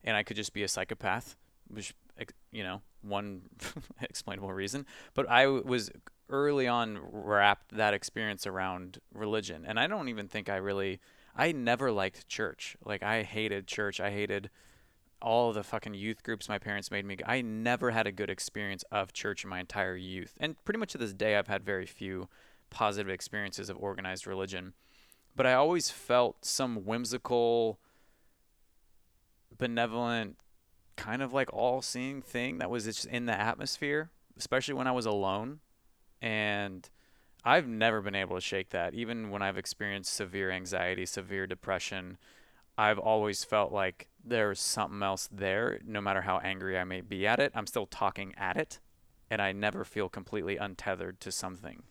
and 0.04 0.18
I 0.18 0.24
could 0.24 0.36
just 0.36 0.54
be 0.54 0.64
a 0.64 0.68
psychopath, 0.68 1.36
which 1.68 1.94
you 2.52 2.64
know 2.64 2.82
one 3.02 3.44
explainable 4.02 4.52
reason. 4.52 4.86
But 5.14 5.30
i 5.30 5.48
was 5.48 5.92
early 6.30 6.68
on 6.68 7.00
wrapped 7.12 7.76
that 7.78 7.94
experience 7.94 8.46
around 8.48 9.00
religion, 9.14 9.64
and 9.66 9.80
I 9.80 9.88
don't 9.88 10.10
even 10.10 10.28
think 10.28 10.50
I 10.50 10.58
really. 10.58 11.00
I 11.38 11.52
never 11.52 11.92
liked 11.92 12.30
church. 12.30 12.78
Like 12.86 13.04
I 13.04 13.24
hated 13.24 13.68
church. 13.68 14.00
I 14.00 14.10
hated 14.12 14.50
all 15.22 15.54
the 15.54 15.64
fucking 15.64 15.94
youth 15.94 16.24
groups 16.24 16.50
my 16.50 16.58
parents 16.58 16.92
made 16.92 17.06
me. 17.06 17.18
I 17.26 17.42
never 17.42 17.92
had 17.92 18.08
a 18.08 18.12
good 18.12 18.30
experience 18.30 18.84
of 18.92 19.14
church 19.14 19.44
in 19.44 19.50
my 19.50 19.60
entire 19.60 19.96
youth, 19.96 20.36
and 20.40 20.64
pretty 20.66 20.80
much 20.80 20.92
to 20.92 20.98
this 20.98 21.14
day, 21.14 21.36
I've 21.36 21.48
had 21.48 21.64
very 21.64 21.86
few 21.86 22.30
positive 22.70 23.10
experiences 23.10 23.70
of 23.70 23.78
organized 23.78 24.28
religion. 24.28 24.74
But 25.36 25.46
I 25.46 25.54
always 25.54 25.90
felt 25.90 26.46
some 26.46 26.86
whimsical, 26.86 27.80
benevolent, 29.58 30.38
kind 30.96 31.22
of 31.22 31.34
like 31.34 31.52
all-seeing 31.52 32.22
thing 32.22 32.58
that 32.60 32.70
was 32.70 32.86
just 32.86 33.06
in 33.06 33.26
the 33.26 33.38
atmosphere, 33.38 34.12
especially 34.38 34.74
when 34.74 34.88
I 34.88 34.92
was 34.94 35.06
alone, 35.06 35.60
and 36.22 36.90
I've 37.44 37.68
never 37.68 38.02
been 38.02 38.16
able 38.16 38.36
to 38.36 38.42
shake 38.42 38.70
that. 38.70 38.94
Even 38.94 39.30
when 39.30 39.42
I've 39.42 39.58
experienced 39.58 40.14
severe 40.14 40.52
anxiety, 40.52 41.06
severe 41.06 41.46
depression, 41.46 42.18
I've 42.78 43.00
always 43.00 43.44
felt 43.44 43.72
like 43.72 44.08
there's 44.24 44.60
something 44.60 45.02
else 45.02 45.30
there. 45.32 45.80
No 45.86 46.02
matter 46.02 46.22
how 46.22 46.40
angry 46.40 46.78
I 46.78 46.84
may 46.84 47.02
be 47.02 47.26
at 47.28 47.40
it, 47.40 47.52
I'm 47.56 47.68
still 47.68 47.86
talking 47.86 48.34
at 48.38 48.58
it, 48.58 48.80
and 49.30 49.42
I 49.42 49.52
never 49.52 49.84
feel 49.84 50.10
completely 50.10 50.58
untethered 50.58 51.20
to 51.22 51.32
something. 51.32 51.84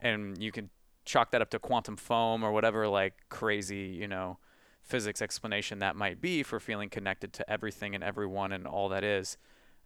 And 0.00 0.40
you 0.42 0.50
can 0.50 0.70
chalk 1.04 1.30
that 1.30 1.42
up 1.42 1.50
to 1.50 1.58
quantum 1.58 1.96
foam 1.96 2.42
or 2.42 2.52
whatever 2.52 2.88
like 2.88 3.14
crazy, 3.28 3.96
you 3.98 4.08
know, 4.08 4.38
physics 4.82 5.22
explanation 5.22 5.78
that 5.78 5.96
might 5.96 6.20
be 6.20 6.42
for 6.42 6.60
feeling 6.60 6.88
connected 6.88 7.32
to 7.34 7.50
everything 7.50 7.94
and 7.94 8.04
everyone 8.04 8.52
and 8.52 8.66
all 8.66 8.88
that 8.88 9.04
is. 9.04 9.36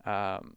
Um, 0.04 0.56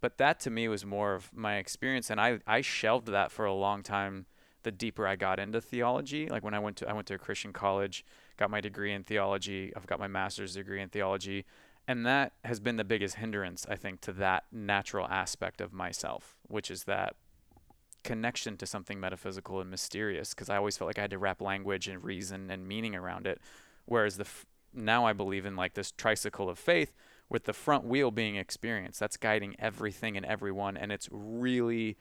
but 0.00 0.18
that 0.18 0.40
to 0.40 0.50
me 0.50 0.68
was 0.68 0.84
more 0.84 1.14
of 1.14 1.32
my 1.34 1.56
experience 1.56 2.10
and 2.10 2.20
I, 2.20 2.38
I 2.46 2.60
shelved 2.60 3.08
that 3.08 3.32
for 3.32 3.46
a 3.46 3.54
long 3.54 3.82
time 3.82 4.26
the 4.62 4.70
deeper 4.70 5.06
I 5.06 5.16
got 5.16 5.38
into 5.38 5.60
theology 5.60 6.28
like 6.28 6.44
when 6.44 6.54
I 6.54 6.58
went 6.58 6.76
to 6.78 6.88
I 6.88 6.92
went 6.92 7.06
to 7.08 7.14
a 7.14 7.18
Christian 7.18 7.52
college 7.52 8.04
got 8.36 8.50
my 8.50 8.60
degree 8.60 8.92
in 8.92 9.04
theology 9.04 9.72
I've 9.76 9.86
got 9.86 9.98
my 9.98 10.08
master's 10.08 10.54
degree 10.54 10.80
in 10.80 10.88
theology 10.88 11.44
and 11.86 12.06
that 12.06 12.32
has 12.44 12.60
been 12.60 12.76
the 12.76 12.84
biggest 12.84 13.16
hindrance 13.16 13.66
I 13.68 13.76
think 13.76 14.00
to 14.02 14.12
that 14.14 14.44
natural 14.52 15.06
aspect 15.08 15.60
of 15.60 15.72
myself 15.72 16.36
which 16.48 16.70
is 16.70 16.84
that 16.84 17.16
connection 18.04 18.56
to 18.58 18.66
something 18.66 19.00
metaphysical 19.00 19.60
and 19.60 19.70
mysterious 19.70 20.32
because 20.32 20.48
I 20.48 20.56
always 20.56 20.76
felt 20.76 20.88
like 20.88 20.98
I 20.98 21.02
had 21.02 21.10
to 21.10 21.18
wrap 21.18 21.40
language 21.40 21.88
and 21.88 22.04
reason 22.04 22.50
and 22.50 22.68
meaning 22.68 22.94
around 22.94 23.26
it. 23.26 23.40
Whereas 23.86 24.16
the 24.16 24.24
f- 24.24 24.46
now 24.72 25.06
I 25.06 25.12
believe 25.12 25.46
in 25.46 25.56
like 25.56 25.74
this 25.74 25.90
tricycle 25.90 26.48
of 26.48 26.58
faith 26.58 26.94
with 27.28 27.44
the 27.44 27.52
front 27.52 27.84
wheel 27.84 28.10
being 28.10 28.36
experience. 28.36 28.98
That's 28.98 29.16
guiding 29.16 29.56
everything 29.58 30.16
and 30.16 30.24
everyone 30.24 30.76
and 30.76 30.92
it's 30.92 31.08
really 31.10 31.96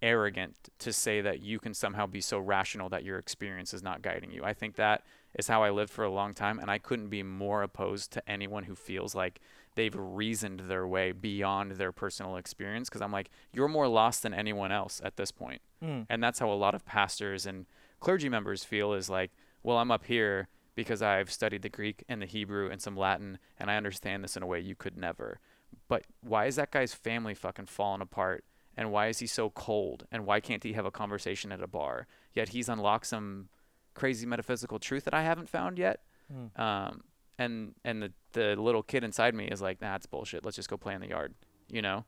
arrogant 0.00 0.56
to 0.80 0.92
say 0.92 1.20
that 1.20 1.42
you 1.42 1.60
can 1.60 1.74
somehow 1.74 2.06
be 2.06 2.20
so 2.20 2.38
rational 2.38 2.88
that 2.88 3.04
your 3.04 3.18
experience 3.18 3.72
is 3.72 3.82
not 3.82 4.02
guiding 4.02 4.32
you. 4.32 4.42
I 4.42 4.54
think 4.54 4.74
that 4.76 5.04
is 5.34 5.48
how 5.48 5.62
i 5.62 5.70
lived 5.70 5.90
for 5.90 6.04
a 6.04 6.10
long 6.10 6.34
time 6.34 6.58
and 6.58 6.70
i 6.70 6.78
couldn't 6.78 7.08
be 7.08 7.22
more 7.22 7.62
opposed 7.62 8.12
to 8.12 8.28
anyone 8.28 8.64
who 8.64 8.74
feels 8.74 9.14
like 9.14 9.40
they've 9.74 9.94
reasoned 9.96 10.60
their 10.60 10.86
way 10.86 11.12
beyond 11.12 11.72
their 11.72 11.92
personal 11.92 12.36
experience 12.36 12.88
because 12.88 13.02
i'm 13.02 13.12
like 13.12 13.30
you're 13.52 13.68
more 13.68 13.88
lost 13.88 14.22
than 14.22 14.34
anyone 14.34 14.72
else 14.72 15.00
at 15.04 15.16
this 15.16 15.30
point. 15.30 15.62
Mm. 15.82 16.06
and 16.08 16.22
that's 16.22 16.38
how 16.38 16.50
a 16.50 16.54
lot 16.54 16.74
of 16.74 16.84
pastors 16.84 17.46
and 17.46 17.66
clergy 18.00 18.28
members 18.28 18.64
feel 18.64 18.92
is 18.92 19.08
like 19.10 19.32
well 19.62 19.78
i'm 19.78 19.90
up 19.90 20.04
here 20.04 20.48
because 20.74 21.02
i've 21.02 21.30
studied 21.30 21.62
the 21.62 21.68
greek 21.68 22.04
and 22.08 22.22
the 22.22 22.26
hebrew 22.26 22.70
and 22.70 22.80
some 22.80 22.96
latin 22.96 23.38
and 23.58 23.70
i 23.70 23.76
understand 23.76 24.22
this 24.22 24.36
in 24.36 24.42
a 24.42 24.46
way 24.46 24.60
you 24.60 24.74
could 24.74 24.96
never. 24.96 25.40
But 25.88 26.04
why 26.22 26.46
is 26.46 26.56
that 26.56 26.70
guy's 26.70 26.94
family 26.94 27.34
fucking 27.34 27.66
falling 27.66 28.00
apart? 28.00 28.44
And 28.76 28.90
why 28.90 29.08
is 29.08 29.18
he 29.18 29.26
so 29.26 29.50
cold? 29.50 30.06
And 30.10 30.24
why 30.24 30.40
can't 30.40 30.62
he 30.62 30.72
have 30.72 30.86
a 30.86 30.90
conversation 30.90 31.52
at 31.52 31.62
a 31.62 31.66
bar? 31.66 32.06
Yet 32.32 32.50
he's 32.50 32.68
unlocked 32.68 33.06
some 33.06 33.48
crazy 33.94 34.26
metaphysical 34.26 34.78
truth 34.78 35.04
that 35.04 35.14
i 35.14 35.22
haven't 35.22 35.48
found 35.48 35.78
yet 35.78 36.00
Mm. 36.32 36.58
um, 36.58 37.00
and 37.38 37.74
and 37.84 38.02
the, 38.02 38.12
the 38.32 38.56
little 38.56 38.82
kid 38.82 39.04
inside 39.04 39.34
me 39.34 39.44
is 39.46 39.60
like 39.60 39.82
nah 39.82 39.96
it's 39.96 40.06
bullshit 40.06 40.44
let's 40.44 40.56
just 40.56 40.70
go 40.70 40.76
play 40.78 40.94
in 40.94 41.00
the 41.02 41.08
yard 41.08 41.34
you 41.70 41.82
know 41.82 42.04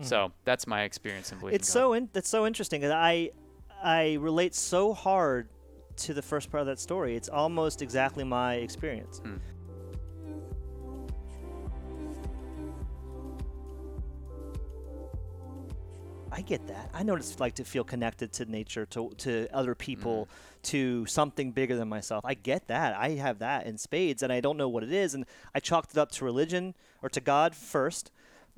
so 0.00 0.32
that's 0.44 0.66
my 0.66 0.82
experience 0.82 1.30
in 1.30 1.38
believing 1.38 1.54
It's 1.60 1.68
God. 1.68 1.72
so 1.72 1.92
in, 1.92 2.08
that's 2.12 2.28
so 2.28 2.46
interesting. 2.48 2.84
I 2.84 3.30
I 3.80 4.14
relate 4.14 4.52
so 4.56 4.92
hard 4.92 5.48
to 5.98 6.14
the 6.14 6.22
first 6.22 6.50
part 6.50 6.62
of 6.62 6.66
that 6.66 6.80
story. 6.80 7.14
It's 7.14 7.28
almost 7.28 7.80
exactly 7.80 8.24
my 8.24 8.54
experience. 8.56 9.20
Hmm. 9.20 9.36
I 16.34 16.40
get 16.42 16.66
that. 16.68 16.90
I 16.92 17.02
know 17.04 17.12
what 17.14 17.20
it's 17.22 17.38
like 17.40 17.54
to 17.54 17.64
feel 17.64 17.84
connected 17.84 18.32
to 18.34 18.44
nature, 18.44 18.84
to 18.86 19.10
to 19.18 19.48
other 19.52 19.74
people, 19.74 20.18
Mm-hmm. 20.26 20.60
to 20.72 21.06
something 21.06 21.52
bigger 21.52 21.76
than 21.76 21.88
myself. 21.88 22.24
I 22.24 22.34
get 22.34 22.68
that. 22.68 22.96
I 22.96 23.10
have 23.26 23.38
that 23.40 23.66
in 23.66 23.76
spades, 23.78 24.22
and 24.22 24.32
I 24.32 24.40
don't 24.40 24.56
know 24.56 24.68
what 24.68 24.82
it 24.82 24.92
is. 24.92 25.14
And 25.14 25.24
I 25.54 25.60
chalked 25.60 25.90
it 25.92 25.98
up 25.98 26.10
to 26.12 26.24
religion 26.24 26.74
or 27.02 27.08
to 27.10 27.20
God 27.20 27.54
first, 27.54 28.10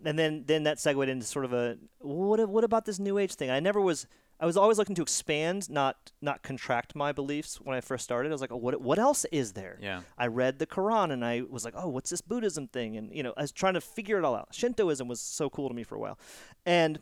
and 0.04 0.16
then 0.18 0.44
then 0.46 0.62
that 0.64 0.78
segued 0.78 1.08
into 1.08 1.26
sort 1.26 1.44
of 1.44 1.52
a 1.52 1.76
what 1.98 2.48
what 2.48 2.64
about 2.64 2.84
this 2.84 2.98
new 2.98 3.18
age 3.18 3.34
thing? 3.34 3.50
I 3.50 3.60
never 3.60 3.80
was. 3.80 4.06
I 4.38 4.44
was 4.44 4.56
always 4.58 4.76
looking 4.78 4.94
to 4.96 5.02
expand, 5.02 5.70
not 5.70 6.12
not 6.20 6.42
contract 6.42 6.94
my 6.94 7.10
beliefs. 7.12 7.58
When 7.66 7.74
I 7.74 7.80
first 7.80 8.04
started, 8.04 8.28
I 8.28 8.32
was 8.32 8.40
like, 8.42 8.52
oh, 8.52 8.56
what 8.66 8.80
what 8.80 8.98
else 8.98 9.24
is 9.32 9.52
there? 9.54 9.76
yeah 9.80 10.00
I 10.18 10.26
read 10.28 10.58
the 10.58 10.66
Quran 10.66 11.10
and 11.10 11.24
I 11.24 11.42
was 11.56 11.64
like, 11.64 11.74
oh, 11.76 11.88
what's 11.88 12.10
this 12.10 12.20
Buddhism 12.20 12.68
thing? 12.68 12.96
And 12.98 13.06
you 13.16 13.22
know, 13.24 13.32
I 13.36 13.42
was 13.42 13.52
trying 13.52 13.74
to 13.74 13.80
figure 13.80 14.18
it 14.18 14.24
all 14.26 14.36
out. 14.36 14.48
Shintoism 14.52 15.08
was 15.08 15.20
so 15.20 15.48
cool 15.50 15.68
to 15.70 15.74
me 15.74 15.84
for 15.84 15.96
a 15.96 15.98
while, 16.04 16.18
and 16.66 17.00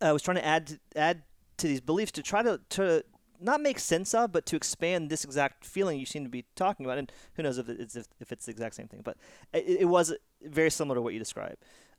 I 0.00 0.12
was 0.12 0.22
trying 0.22 0.36
to 0.36 0.44
add 0.44 0.78
add 0.94 1.22
to 1.58 1.66
these 1.66 1.80
beliefs 1.80 2.12
to 2.12 2.22
try 2.22 2.42
to 2.42 2.60
to 2.70 3.04
not 3.40 3.60
make 3.60 3.78
sense 3.78 4.14
of, 4.14 4.32
but 4.32 4.46
to 4.46 4.56
expand 4.56 5.10
this 5.10 5.24
exact 5.24 5.64
feeling 5.64 5.98
you 5.98 6.06
seem 6.06 6.24
to 6.24 6.30
be 6.30 6.44
talking 6.54 6.86
about. 6.86 6.98
And 6.98 7.12
who 7.34 7.42
knows 7.42 7.58
if 7.58 7.68
it's 7.68 7.96
if, 7.96 8.06
if 8.20 8.32
it's 8.32 8.46
the 8.46 8.52
exact 8.52 8.74
same 8.74 8.88
thing, 8.88 9.00
but 9.04 9.16
it, 9.52 9.80
it 9.80 9.84
was 9.86 10.14
very 10.42 10.70
similar 10.70 10.96
to 10.96 11.02
what 11.02 11.12
you 11.12 11.18
described. 11.18 11.58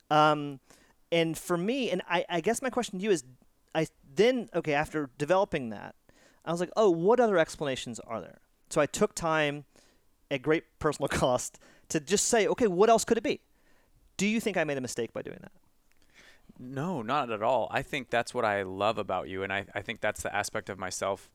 Um, 0.10 0.60
and 1.12 1.38
for 1.38 1.58
me, 1.58 1.90
and 1.90 2.02
I, 2.10 2.26
I 2.30 2.42
guess 2.42 2.62
my 2.62 2.70
question 2.70 3.00
to 3.00 3.04
you 3.04 3.12
is, 3.12 3.24
I 3.74 3.88
then 4.16 4.50
okay 4.54 4.74
after 4.74 5.10
developing 5.18 5.70
that, 5.70 5.96
I 6.46 6.52
was 6.52 6.60
like, 6.60 6.72
oh, 6.76 6.90
what 6.90 7.20
other 7.20 7.38
explanations 7.38 8.00
are 8.02 8.22
there? 8.22 8.40
So 8.70 8.82
I 8.82 8.86
took 8.86 9.16
time 9.16 9.66
at 10.30 10.42
great 10.42 10.64
personal 10.80 11.08
cost 11.10 11.60
to 11.90 12.00
just 12.00 12.26
say, 12.26 12.48
okay, 12.48 12.68
what 12.68 12.90
else 12.90 13.06
could 13.06 13.18
it 13.18 13.24
be? 13.24 13.40
Do 14.18 14.28
you 14.28 14.40
think 14.40 14.58
I 14.58 14.64
made 14.64 14.78
a 14.78 14.82
mistake 14.82 15.14
by 15.14 15.22
doing 15.22 15.40
that? 15.42 15.52
No, 16.60 17.02
not 17.02 17.32
at 17.32 17.44
all. 17.44 17.68
I 17.72 17.82
think 17.82 18.10
that's 18.10 18.34
what 18.34 18.46
I 18.46 18.64
love 18.64 18.98
about 18.98 19.28
you, 19.30 19.44
and 19.44 19.54
I, 19.54 19.66
I 19.76 19.82
think 19.82 20.02
that's 20.02 20.24
the 20.24 20.36
aspect 20.36 20.70
of 20.70 20.80
myself. 20.80 21.30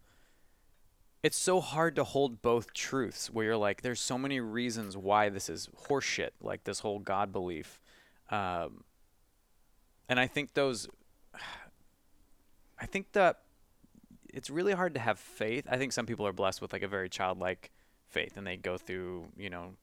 It's 1.22 1.36
so 1.36 1.60
hard 1.60 1.94
to 1.96 2.04
hold 2.04 2.42
both 2.42 2.72
truths 2.72 3.30
where 3.30 3.44
you're 3.46 3.56
like, 3.56 3.82
there's 3.82 4.00
so 4.00 4.18
many 4.18 4.40
reasons 4.40 4.96
why 4.96 5.28
this 5.28 5.48
is 5.48 5.68
horseshit, 5.88 6.30
like 6.40 6.64
this 6.64 6.80
whole 6.80 6.98
God 6.98 7.32
belief. 7.32 7.80
Um, 8.30 8.82
and 10.08 10.18
I 10.18 10.26
think 10.26 10.54
those, 10.54 10.88
I 12.80 12.86
think 12.86 13.12
that 13.12 13.42
it's 14.34 14.50
really 14.50 14.72
hard 14.72 14.94
to 14.94 15.00
have 15.00 15.20
faith. 15.20 15.66
I 15.70 15.76
think 15.76 15.92
some 15.92 16.06
people 16.06 16.26
are 16.26 16.32
blessed 16.32 16.60
with 16.60 16.72
like 16.72 16.82
a 16.82 16.88
very 16.88 17.08
childlike 17.08 17.70
faith 18.08 18.36
and 18.36 18.44
they 18.44 18.56
go 18.56 18.76
through, 18.76 19.26
you 19.36 19.48
know, 19.48 19.74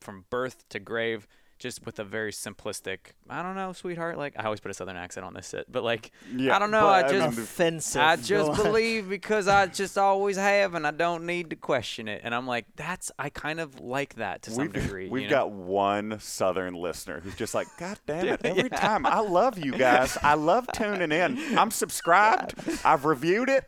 from 0.00 0.24
birth 0.28 0.68
to 0.68 0.78
grave 0.78 1.26
just 1.62 1.86
with 1.86 1.98
a 1.98 2.04
very 2.04 2.32
simplistic. 2.32 2.98
I 3.30 3.42
don't 3.42 3.54
know, 3.54 3.72
sweetheart. 3.72 4.18
Like 4.18 4.34
I 4.36 4.44
always 4.44 4.60
put 4.60 4.70
a 4.70 4.74
southern 4.74 4.96
accent 4.96 5.24
on 5.24 5.32
this 5.32 5.48
shit, 5.50 5.70
but 5.70 5.84
like 5.84 6.10
Yeah, 6.34 6.56
I 6.56 6.58
don't 6.58 6.70
know. 6.72 6.88
I 6.88 7.08
just 7.08 7.38
Offensive. 7.38 8.02
I 8.02 8.16
just 8.16 8.62
believe 8.62 9.08
because 9.08 9.46
I 9.48 9.66
just 9.66 9.96
always 9.96 10.36
have, 10.36 10.74
and 10.74 10.86
I 10.86 10.90
don't 10.90 11.24
need 11.24 11.50
to 11.50 11.56
question 11.56 12.08
it. 12.08 12.22
And 12.24 12.34
I'm 12.34 12.46
like, 12.46 12.66
that's 12.76 13.12
I 13.18 13.30
kind 13.30 13.60
of 13.60 13.80
like 13.80 14.16
that 14.16 14.42
to 14.42 14.50
some 14.50 14.64
We've, 14.64 14.72
degree. 14.72 15.08
we've 15.08 15.22
you 15.22 15.28
know? 15.28 15.36
got 15.36 15.52
one 15.52 16.18
Southern 16.18 16.74
listener 16.74 17.20
who's 17.20 17.36
just 17.36 17.54
like, 17.54 17.68
God 17.78 17.98
damn 18.06 18.26
it! 18.26 18.40
Every 18.44 18.68
time 18.68 19.06
I 19.06 19.20
love 19.20 19.58
you 19.58 19.72
guys. 19.72 20.18
I 20.22 20.34
love 20.34 20.66
tuning 20.74 21.12
in. 21.12 21.56
I'm 21.56 21.70
subscribed. 21.70 22.54
I've 22.84 23.04
reviewed 23.04 23.48
it. 23.48 23.64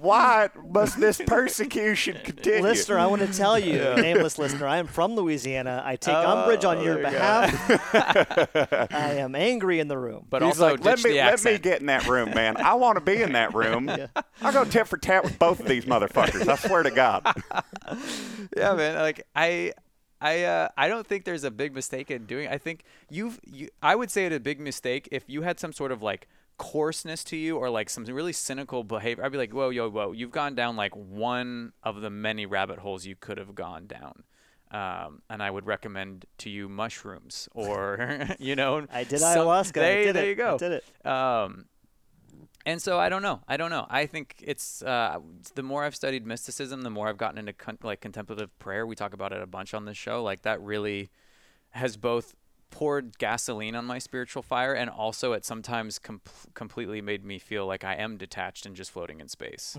Why 0.00 0.48
must 0.70 1.00
this 1.00 1.20
persecution 1.26 2.16
continue? 2.22 2.62
Listener, 2.62 2.98
I 2.98 3.06
want 3.06 3.22
to 3.22 3.32
tell 3.32 3.58
you, 3.58 3.78
nameless 3.96 4.38
listener, 4.38 4.66
I 4.66 4.78
am 4.78 4.86
from 4.86 5.14
Louisiana. 5.14 5.82
I 5.84 5.96
take 5.96 6.14
umbrage 6.14 6.64
on 6.64 6.82
your 6.82 6.94
Oh, 6.94 6.98
you 6.98 7.04
behalf. 7.04 7.94
I 8.92 9.14
am 9.14 9.34
angry 9.34 9.80
in 9.80 9.88
the 9.88 9.98
room. 9.98 10.26
but 10.28 10.42
He's 10.42 10.60
also 10.60 10.72
like, 10.72 10.84
let 10.84 11.02
me 11.04 11.10
the 11.10 11.16
let 11.16 11.44
me 11.44 11.58
get 11.58 11.80
in 11.80 11.86
that 11.86 12.06
room, 12.06 12.30
man. 12.30 12.56
I 12.56 12.74
want 12.74 12.96
to 12.96 13.00
be 13.00 13.22
in 13.22 13.32
that 13.32 13.54
room. 13.54 13.90
I'll 14.42 14.52
go 14.52 14.64
tit 14.64 14.88
for 14.88 14.96
tat 14.96 15.24
with 15.24 15.38
both 15.38 15.60
of 15.60 15.66
these 15.66 15.84
motherfuckers. 15.84 16.48
I 16.48 16.56
swear 16.56 16.82
to 16.82 16.90
God. 16.90 17.22
yeah, 18.56 18.74
man. 18.74 18.96
Like 18.96 19.26
I, 19.34 19.72
I, 20.20 20.44
uh, 20.44 20.68
I 20.76 20.88
don't 20.88 21.06
think 21.06 21.24
there's 21.24 21.44
a 21.44 21.50
big 21.50 21.74
mistake 21.74 22.10
in 22.10 22.26
doing. 22.26 22.48
I 22.48 22.58
think 22.58 22.84
you've, 23.08 23.40
you, 23.44 23.68
I 23.82 23.94
would 23.94 24.10
say 24.10 24.26
it 24.26 24.32
a 24.32 24.40
big 24.40 24.60
mistake 24.60 25.08
if 25.12 25.24
you 25.28 25.42
had 25.42 25.60
some 25.60 25.72
sort 25.72 25.92
of 25.92 26.02
like 26.02 26.28
coarseness 26.58 27.24
to 27.24 27.36
you 27.36 27.56
or 27.56 27.70
like 27.70 27.88
some 27.88 28.04
really 28.04 28.32
cynical 28.32 28.84
behavior. 28.84 29.24
I'd 29.24 29.32
be 29.32 29.38
like, 29.38 29.52
whoa, 29.52 29.70
yo, 29.70 29.88
whoa, 29.88 30.12
you've 30.12 30.30
gone 30.32 30.54
down 30.54 30.76
like 30.76 30.94
one 30.94 31.72
of 31.82 32.00
the 32.00 32.10
many 32.10 32.44
rabbit 32.46 32.80
holes 32.80 33.06
you 33.06 33.16
could 33.16 33.38
have 33.38 33.54
gone 33.54 33.86
down. 33.86 34.24
Um, 34.70 35.22
and 35.30 35.42
I 35.42 35.50
would 35.50 35.64
recommend 35.66 36.26
to 36.38 36.50
you 36.50 36.68
mushrooms 36.68 37.48
or 37.54 38.26
you 38.38 38.54
know 38.54 38.86
I 38.92 39.04
did 39.04 39.20
some- 39.20 39.38
ayahuasca. 39.46 39.78
I 39.78 39.80
There, 39.80 40.04
did 40.04 40.16
there 40.16 40.24
it. 40.26 40.28
you 40.28 40.34
go. 40.34 40.54
I 40.54 40.56
did 40.58 40.72
it. 40.72 41.06
Um, 41.06 41.64
and 42.66 42.82
so 42.82 42.98
I 42.98 43.08
don't 43.08 43.22
know. 43.22 43.40
I 43.48 43.56
don't 43.56 43.70
know. 43.70 43.86
I 43.88 44.04
think 44.04 44.34
it's 44.44 44.82
uh, 44.82 45.20
the 45.54 45.62
more 45.62 45.84
I've 45.84 45.94
studied 45.96 46.26
mysticism, 46.26 46.82
the 46.82 46.90
more 46.90 47.08
I've 47.08 47.16
gotten 47.16 47.38
into 47.38 47.54
con- 47.54 47.78
like 47.82 48.02
contemplative 48.02 48.56
prayer. 48.58 48.86
We 48.86 48.94
talk 48.94 49.14
about 49.14 49.32
it 49.32 49.40
a 49.40 49.46
bunch 49.46 49.72
on 49.72 49.86
this 49.86 49.96
show. 49.96 50.22
Like 50.22 50.42
that 50.42 50.60
really 50.60 51.08
has 51.70 51.96
both 51.96 52.34
poured 52.70 53.18
gasoline 53.18 53.74
on 53.74 53.84
my 53.84 53.98
spiritual 53.98 54.42
fire 54.42 54.72
and 54.74 54.90
also 54.90 55.32
it 55.32 55.44
sometimes 55.44 55.98
com- 55.98 56.20
completely 56.54 57.00
made 57.00 57.24
me 57.24 57.38
feel 57.38 57.66
like 57.66 57.82
I 57.84 57.94
am 57.94 58.16
detached 58.16 58.66
and 58.66 58.76
just 58.76 58.90
floating 58.90 59.20
in 59.20 59.28
space. 59.28 59.76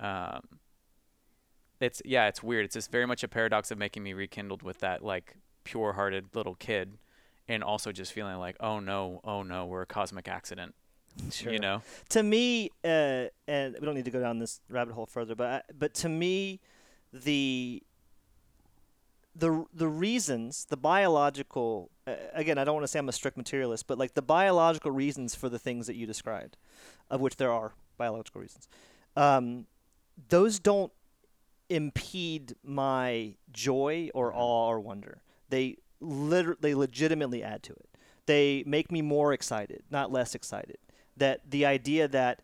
Um, 0.00 0.40
it's 1.80 2.02
yeah, 2.04 2.26
it's 2.28 2.42
weird. 2.42 2.64
It's 2.64 2.74
just 2.74 2.90
very 2.90 3.06
much 3.06 3.22
a 3.22 3.28
paradox 3.28 3.70
of 3.70 3.78
making 3.78 4.02
me 4.02 4.12
rekindled 4.12 4.62
with 4.62 4.78
that 4.80 5.04
like 5.04 5.36
pure-hearted 5.64 6.34
little 6.34 6.54
kid, 6.54 6.98
and 7.48 7.62
also 7.62 7.92
just 7.92 8.12
feeling 8.12 8.36
like, 8.38 8.56
oh 8.60 8.80
no, 8.80 9.20
oh 9.24 9.42
no, 9.42 9.66
we're 9.66 9.82
a 9.82 9.86
cosmic 9.86 10.28
accident. 10.28 10.74
Sure. 11.30 11.52
You 11.52 11.60
know? 11.60 11.80
to 12.08 12.24
me, 12.24 12.70
uh, 12.84 13.26
and 13.46 13.76
we 13.80 13.86
don't 13.86 13.94
need 13.94 14.04
to 14.06 14.10
go 14.10 14.20
down 14.20 14.40
this 14.40 14.60
rabbit 14.68 14.94
hole 14.94 15.06
further, 15.06 15.36
but 15.36 15.46
I, 15.46 15.72
but 15.78 15.94
to 15.94 16.08
me, 16.08 16.58
the 17.12 17.82
the 19.36 19.64
the 19.72 19.88
reasons, 19.88 20.66
the 20.68 20.76
biological, 20.76 21.90
uh, 21.92 21.93
again, 22.06 22.58
I 22.58 22.64
don't 22.64 22.74
want 22.74 22.84
to 22.84 22.88
say 22.88 22.98
I'm 22.98 23.08
a 23.08 23.12
strict 23.12 23.36
materialist, 23.36 23.86
but 23.86 23.98
like 23.98 24.14
the 24.14 24.22
biological 24.22 24.90
reasons 24.90 25.34
for 25.34 25.48
the 25.48 25.58
things 25.58 25.86
that 25.86 25.96
you 25.96 26.06
described, 26.06 26.56
of 27.10 27.20
which 27.20 27.36
there 27.36 27.52
are 27.52 27.72
biological 27.96 28.40
reasons, 28.40 28.68
um, 29.16 29.66
those 30.28 30.58
don't 30.58 30.92
impede 31.68 32.54
my 32.62 33.34
joy 33.52 34.10
or 34.14 34.32
awe 34.34 34.68
or 34.68 34.80
wonder. 34.80 35.22
They 35.48 35.78
liter- 36.00 36.58
they 36.60 36.74
legitimately 36.74 37.42
add 37.42 37.62
to 37.64 37.72
it. 37.72 37.88
They 38.26 38.64
make 38.66 38.90
me 38.90 39.02
more 39.02 39.32
excited, 39.32 39.82
not 39.90 40.12
less 40.12 40.34
excited. 40.34 40.78
That 41.16 41.50
the 41.50 41.64
idea 41.64 42.08
that 42.08 42.42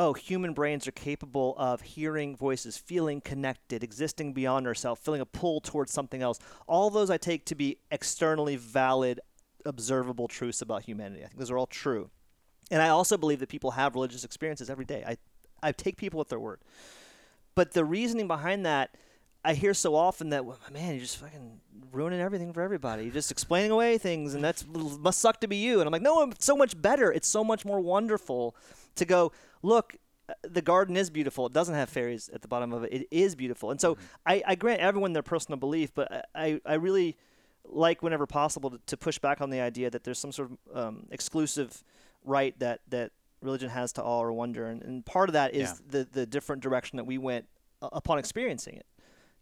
oh, 0.00 0.14
human 0.14 0.54
brains 0.54 0.88
are 0.88 0.92
capable 0.92 1.54
of 1.58 1.82
hearing 1.82 2.34
voices, 2.34 2.78
feeling 2.78 3.20
connected, 3.20 3.84
existing 3.84 4.32
beyond 4.32 4.66
ourselves, 4.66 4.98
feeling 5.04 5.20
a 5.20 5.26
pull 5.26 5.60
towards 5.60 5.92
something 5.92 6.22
else. 6.22 6.38
All 6.66 6.88
those 6.88 7.10
I 7.10 7.18
take 7.18 7.44
to 7.46 7.54
be 7.54 7.76
externally 7.90 8.56
valid, 8.56 9.20
observable 9.66 10.26
truths 10.26 10.62
about 10.62 10.84
humanity. 10.84 11.22
I 11.22 11.26
think 11.26 11.38
those 11.38 11.50
are 11.50 11.58
all 11.58 11.66
true. 11.66 12.08
And 12.70 12.80
I 12.80 12.88
also 12.88 13.18
believe 13.18 13.40
that 13.40 13.50
people 13.50 13.72
have 13.72 13.94
religious 13.94 14.24
experiences 14.24 14.70
every 14.70 14.86
day. 14.86 15.04
I, 15.06 15.18
I 15.62 15.72
take 15.72 15.98
people 15.98 16.18
at 16.22 16.30
their 16.30 16.40
word. 16.40 16.60
But 17.54 17.72
the 17.72 17.84
reasoning 17.84 18.26
behind 18.26 18.64
that, 18.64 18.96
I 19.44 19.52
hear 19.52 19.74
so 19.74 19.94
often 19.94 20.30
that, 20.30 20.46
well, 20.46 20.58
man, 20.72 20.92
you're 20.94 21.00
just 21.00 21.18
fucking 21.18 21.60
ruining 21.92 22.20
everything 22.20 22.54
for 22.54 22.62
everybody. 22.62 23.04
You're 23.04 23.12
just 23.12 23.30
explaining 23.30 23.70
away 23.70 23.98
things, 23.98 24.32
and 24.32 24.42
that's 24.42 24.64
must 24.66 25.18
suck 25.18 25.40
to 25.40 25.48
be 25.48 25.56
you. 25.56 25.80
And 25.80 25.86
I'm 25.86 25.92
like, 25.92 26.00
no, 26.00 26.22
it's 26.30 26.46
so 26.46 26.56
much 26.56 26.80
better. 26.80 27.12
It's 27.12 27.28
so 27.28 27.44
much 27.44 27.66
more 27.66 27.80
wonderful 27.80 28.56
to 28.96 29.04
go, 29.04 29.32
look, 29.62 29.96
uh, 30.28 30.34
the 30.42 30.62
garden 30.62 30.96
is 30.96 31.10
beautiful. 31.10 31.46
It 31.46 31.52
doesn't 31.52 31.74
have 31.74 31.88
fairies 31.88 32.28
at 32.32 32.42
the 32.42 32.48
bottom 32.48 32.72
of 32.72 32.84
it. 32.84 32.92
It 32.92 33.08
is 33.10 33.34
beautiful. 33.34 33.70
And 33.70 33.80
so 33.80 33.96
I, 34.26 34.42
I 34.46 34.54
grant 34.54 34.80
everyone 34.80 35.12
their 35.12 35.22
personal 35.22 35.58
belief, 35.58 35.92
but 35.94 36.10
I, 36.12 36.22
I, 36.34 36.60
I 36.64 36.74
really 36.74 37.16
like 37.64 38.02
whenever 38.02 38.26
possible 38.26 38.70
to, 38.70 38.80
to 38.86 38.96
push 38.96 39.18
back 39.18 39.40
on 39.40 39.50
the 39.50 39.60
idea 39.60 39.90
that 39.90 40.04
there's 40.04 40.18
some 40.18 40.32
sort 40.32 40.50
of 40.50 40.76
um, 40.76 41.06
exclusive 41.10 41.82
right 42.24 42.58
that, 42.58 42.80
that 42.88 43.12
religion 43.42 43.68
has 43.70 43.92
to 43.94 44.02
awe 44.02 44.22
or 44.22 44.32
wonder. 44.32 44.66
And, 44.66 44.82
and 44.82 45.04
part 45.06 45.28
of 45.28 45.34
that 45.34 45.54
is 45.54 45.60
Yeah. 45.62 45.74
the, 45.88 46.08
the 46.10 46.26
different 46.26 46.62
direction 46.62 46.96
that 46.96 47.04
we 47.04 47.18
went 47.18 47.46
uh, 47.82 47.88
upon 47.92 48.18
experiencing 48.18 48.76
it. 48.76 48.86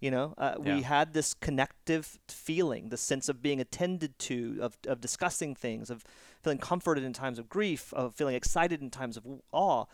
You 0.00 0.12
know, 0.12 0.34
uh, 0.38 0.54
Yeah. 0.62 0.76
we 0.76 0.82
had 0.82 1.12
this 1.12 1.34
connective 1.34 2.18
feeling, 2.28 2.88
the 2.90 2.96
sense 2.96 3.28
of 3.28 3.42
being 3.42 3.60
attended 3.60 4.16
to, 4.20 4.58
of, 4.62 4.78
of 4.86 5.00
discussing 5.00 5.56
things, 5.56 5.90
of 5.90 6.04
feeling 6.42 6.58
comforted 6.58 7.02
in 7.02 7.12
times 7.12 7.38
of 7.38 7.48
grief, 7.48 7.92
of 7.94 8.14
feeling 8.14 8.36
excited 8.36 8.80
in 8.80 8.90
times 8.90 9.16
of 9.16 9.24
awe. 9.52 9.86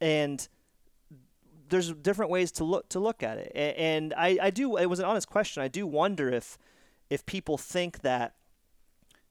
And 0.00 0.46
there's 1.68 1.92
different 1.92 2.30
ways 2.30 2.50
to 2.52 2.64
look 2.64 2.88
to 2.90 3.00
look 3.00 3.22
at 3.22 3.38
it. 3.38 3.52
And 3.54 4.14
I, 4.16 4.38
I 4.40 4.50
do 4.50 4.76
it 4.76 4.86
was 4.86 4.98
an 4.98 5.04
honest 5.04 5.28
question. 5.28 5.62
I 5.62 5.68
do 5.68 5.86
wonder 5.86 6.30
if 6.30 6.58
if 7.10 7.24
people 7.26 7.58
think 7.58 8.00
that 8.00 8.34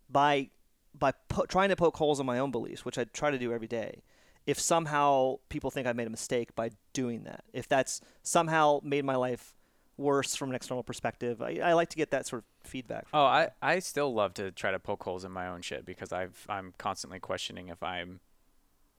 by 0.10 0.50
by 0.98 1.14
po- 1.30 1.46
trying 1.46 1.70
to 1.70 1.76
poke 1.76 1.98
holes 1.98 2.20
in 2.20 2.26
my 2.26 2.40
own 2.40 2.52
beliefs, 2.52 2.86
which 2.86 2.98
I 2.98 3.06
try 3.06 3.32
to 3.32 3.38
do 3.38 3.54
every 3.54 3.68
day, 3.68 4.04
if 4.46 4.60
somehow 4.60 5.38
people 5.50 5.70
think 5.72 5.88
I 5.88 5.94
made 5.94 6.08
a 6.08 6.12
mistake 6.12 6.56
by 6.56 6.72
doing 6.94 7.24
that, 7.24 7.44
if 7.54 7.68
that's 7.68 8.02
somehow 8.24 8.80
made 8.84 9.06
my 9.06 9.16
life 9.16 9.54
worse 9.98 10.36
from 10.36 10.50
an 10.50 10.56
external 10.56 10.84
perspective, 10.84 11.42
I, 11.42 11.60
I 11.64 11.74
like 11.74 11.90
to 11.90 11.98
get 11.98 12.12
that 12.12 12.28
sort 12.28 12.44
of 12.44 12.70
feedback. 12.70 13.08
From 13.10 13.20
Oh, 13.20 13.26
I, 13.26 13.50
I 13.62 13.80
still 13.80 14.14
love 14.14 14.34
to 14.36 14.52
try 14.52 14.72
to 14.72 14.80
poke 14.80 15.04
holes 15.04 15.26
in 15.26 15.32
my 15.32 15.48
own 15.48 15.62
shit 15.62 15.86
because 15.86 16.12
I've 16.12 16.46
I'm 16.50 16.74
constantly 16.78 17.20
questioning 17.20 17.70
if 17.70 17.84
I'm 17.84 18.20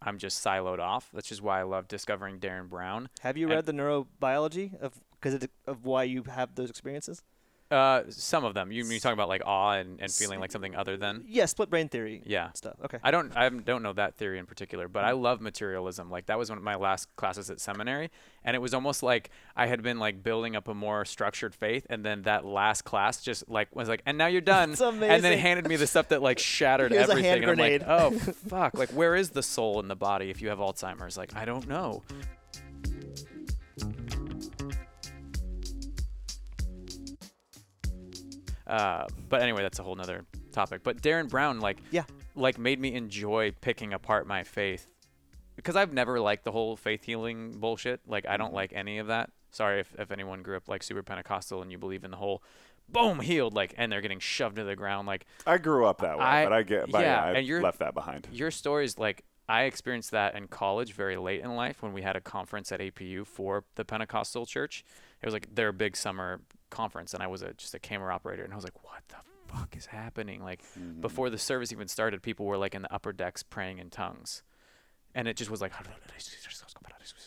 I'm 0.03 0.19
just 0.19 0.45
siloed 0.45 0.79
off. 0.79 1.11
That's 1.13 1.29
just 1.29 1.43
why 1.43 1.61
I 1.61 1.65
love 1.65 1.89
discovering 1.89 2.39
Derren 2.39 2.69
Brown. 2.69 3.09
Have 3.21 3.37
you 3.37 3.47
and- 3.47 3.55
read 3.55 3.67
the 3.67 3.73
neurobiology 3.73 4.81
of 4.81 5.01
because 5.21 5.47
of 5.67 5.85
why 5.85 6.05
you 6.05 6.23
have 6.25 6.55
those 6.55 6.71
experiences? 6.71 7.23
Uh, 7.71 8.05
some 8.09 8.47
of 8.47 8.55
them. 8.55 8.73
You 8.73 8.83
you 8.85 8.99
talking 8.99 9.13
about 9.13 9.29
like 9.29 9.43
awe 9.45 9.73
and, 9.73 10.01
and 10.01 10.11
feeling 10.11 10.41
like 10.41 10.51
something 10.51 10.75
other 10.75 10.97
than. 10.97 11.25
Yeah, 11.29 11.45
split 11.45 11.69
brain 11.69 11.89
theory. 11.89 12.23
Yeah. 12.25 12.51
stuff. 12.53 12.77
Okay. 12.85 12.99
I 13.03 13.11
don't 13.11 13.37
I 13.37 13.47
don't 13.51 13.83
know 13.83 13.93
that 13.93 14.15
theory 14.15 14.39
in 14.39 14.47
particular, 14.47 14.89
but 14.89 15.05
I 15.05 15.11
love 15.13 15.43
materialism. 15.43 16.11
Like 16.11 16.27
that 16.27 16.39
was 16.39 16.49
one 16.49 16.57
of 16.57 16.65
my 16.65 16.77
last 16.77 17.15
classes 17.17 17.51
at 17.51 17.61
seminary, 17.61 18.11
and 18.43 18.57
it 18.57 18.61
was 18.61 18.73
almost 18.73 19.03
like 19.03 19.31
I 19.55 19.67
had 19.67 19.83
been 19.83 19.99
like 19.99 20.23
building 20.23 20.57
up 20.57 20.67
a 20.69 20.75
more 20.75 21.05
structured 21.05 21.55
faith, 21.55 21.87
and 21.91 22.05
then 22.05 22.23
that 22.23 22.47
last 22.47 22.83
class 22.83 23.21
just 23.23 23.49
like 23.51 23.75
was 23.77 23.87
like, 23.89 24.03
and 24.07 24.17
now 24.17 24.29
you're 24.29 24.41
done. 24.41 24.71
That's 24.79 24.81
And 24.81 25.03
then 25.03 25.33
it 25.33 25.39
handed 25.39 25.69
me 25.69 25.77
the 25.77 25.87
stuff 25.87 26.09
that 26.09 26.23
like 26.23 26.39
shattered 26.39 26.91
Here's 26.93 27.09
a 27.09 27.11
everything, 27.11 27.31
hand 27.31 27.43
and 27.45 27.51
I'm 27.53 27.59
like, 27.59 27.87
grenade. 27.87 27.87
oh 27.87 28.33
fuck, 28.49 28.75
like 28.79 28.91
where 28.91 29.15
is 29.15 29.31
the 29.31 29.43
soul 29.43 29.79
in 29.81 29.89
the 29.89 29.97
body 29.97 30.31
if 30.31 30.41
you 30.41 30.49
have 30.49 30.59
Alzheimer's? 30.59 31.19
Like 31.19 31.37
I 31.37 31.45
don't 31.45 31.69
know. 31.69 32.03
Uh, 38.69 39.07
but 39.29 39.41
anyway, 39.43 39.63
that's 39.63 39.79
a 39.79 39.83
whole 39.83 39.95
nother 39.97 40.25
topic. 40.53 40.83
But 40.83 41.01
Derren 41.03 41.29
Brown, 41.29 41.61
like, 41.61 41.79
Yeah. 41.91 42.05
like 42.35 42.59
made 42.59 42.79
me 42.79 42.95
enjoy 42.95 43.53
picking 43.61 43.93
apart 43.95 44.27
my 44.27 44.45
faith 44.45 44.87
because 45.57 45.75
I've 45.75 45.93
never 45.93 46.21
liked 46.21 46.45
the 46.45 46.53
whole 46.53 46.77
faith 46.77 47.03
healing 47.05 47.53
bullshit. 47.59 48.01
Like, 48.07 48.27
I 48.29 48.37
don't 48.37 48.53
like 48.53 48.73
any 48.75 48.99
of 48.99 49.07
that. 49.07 49.31
Sorry 49.51 49.81
if, 49.81 49.95
if 49.99 50.11
anyone 50.11 50.43
grew 50.43 50.57
up 50.57 50.69
like 50.69 50.83
super 50.83 51.03
Pentecostal 51.03 51.63
and 51.63 51.73
you 51.73 51.79
believe 51.79 52.05
in 52.05 52.11
the 52.11 52.19
whole 52.19 52.43
boom 52.91 53.21
healed, 53.21 53.55
like, 53.55 53.75
and 53.79 53.91
they're 53.91 54.01
getting 54.03 54.21
shoved 54.21 54.57
to 54.57 54.65
the 54.65 54.77
ground. 54.77 55.07
Like, 55.07 55.25
I 55.47 55.57
grew 55.59 55.87
up 55.87 56.03
that 56.03 56.19
way, 56.19 56.25
I- 56.25 56.45
but 56.45 56.53
I 56.53 56.63
get, 56.63 56.91
but 56.91 57.01
yeah, 57.01 57.25
yeah, 57.25 57.33
I 57.33 57.39
and 57.39 57.47
you're- 57.47 57.63
left 57.63 57.79
that 57.79 57.95
behind. 57.95 58.29
your 58.33 58.51
stories, 58.51 58.99
like, 58.99 59.25
I 59.51 59.63
experienced 59.63 60.11
that 60.11 60.35
in 60.35 60.47
college 60.49 60.93
very 60.93 61.17
late 61.17 61.41
in 61.41 61.57
life 61.57 61.83
when 61.83 61.95
we 61.95 62.03
had 62.03 62.17
a 62.17 62.21
conference 62.21 62.71
at 62.71 62.81
APU 62.81 63.27
for 63.27 63.65
the 63.77 63.85
Pentecostal 63.87 64.45
church. 64.45 64.85
It 65.23 65.27
was 65.27 65.33
like 65.33 65.55
their 65.55 65.73
big 65.73 65.97
summer 65.97 66.43
conference, 66.71 67.15
and 67.15 67.23
I 67.23 67.27
was 67.27 67.43
a, 67.43 67.53
just 67.55 67.75
a 67.75 67.79
camera 67.79 68.15
operator, 68.15 68.45
and 68.45 68.53
I 68.53 68.57
was 68.57 68.65
like, 68.65 68.83
what 68.85 69.03
the 69.09 69.17
fuck 69.53 69.77
is 69.77 69.87
happening? 69.87 70.43
Like, 70.43 70.63
Mm-hmm. 70.79 71.01
before 71.01 71.31
the 71.31 71.39
service 71.39 71.73
even 71.73 71.89
started, 71.89 72.23
people 72.23 72.47
were 72.47 72.57
like 72.59 72.75
in 72.75 72.83
the 72.83 72.93
upper 72.93 73.13
decks 73.13 73.43
praying 73.43 73.79
in 73.79 73.91
tongues. 73.91 74.43
and 75.15 75.27
it 75.27 75.37
just 75.37 75.51
was 75.51 75.61
like, 75.61 75.73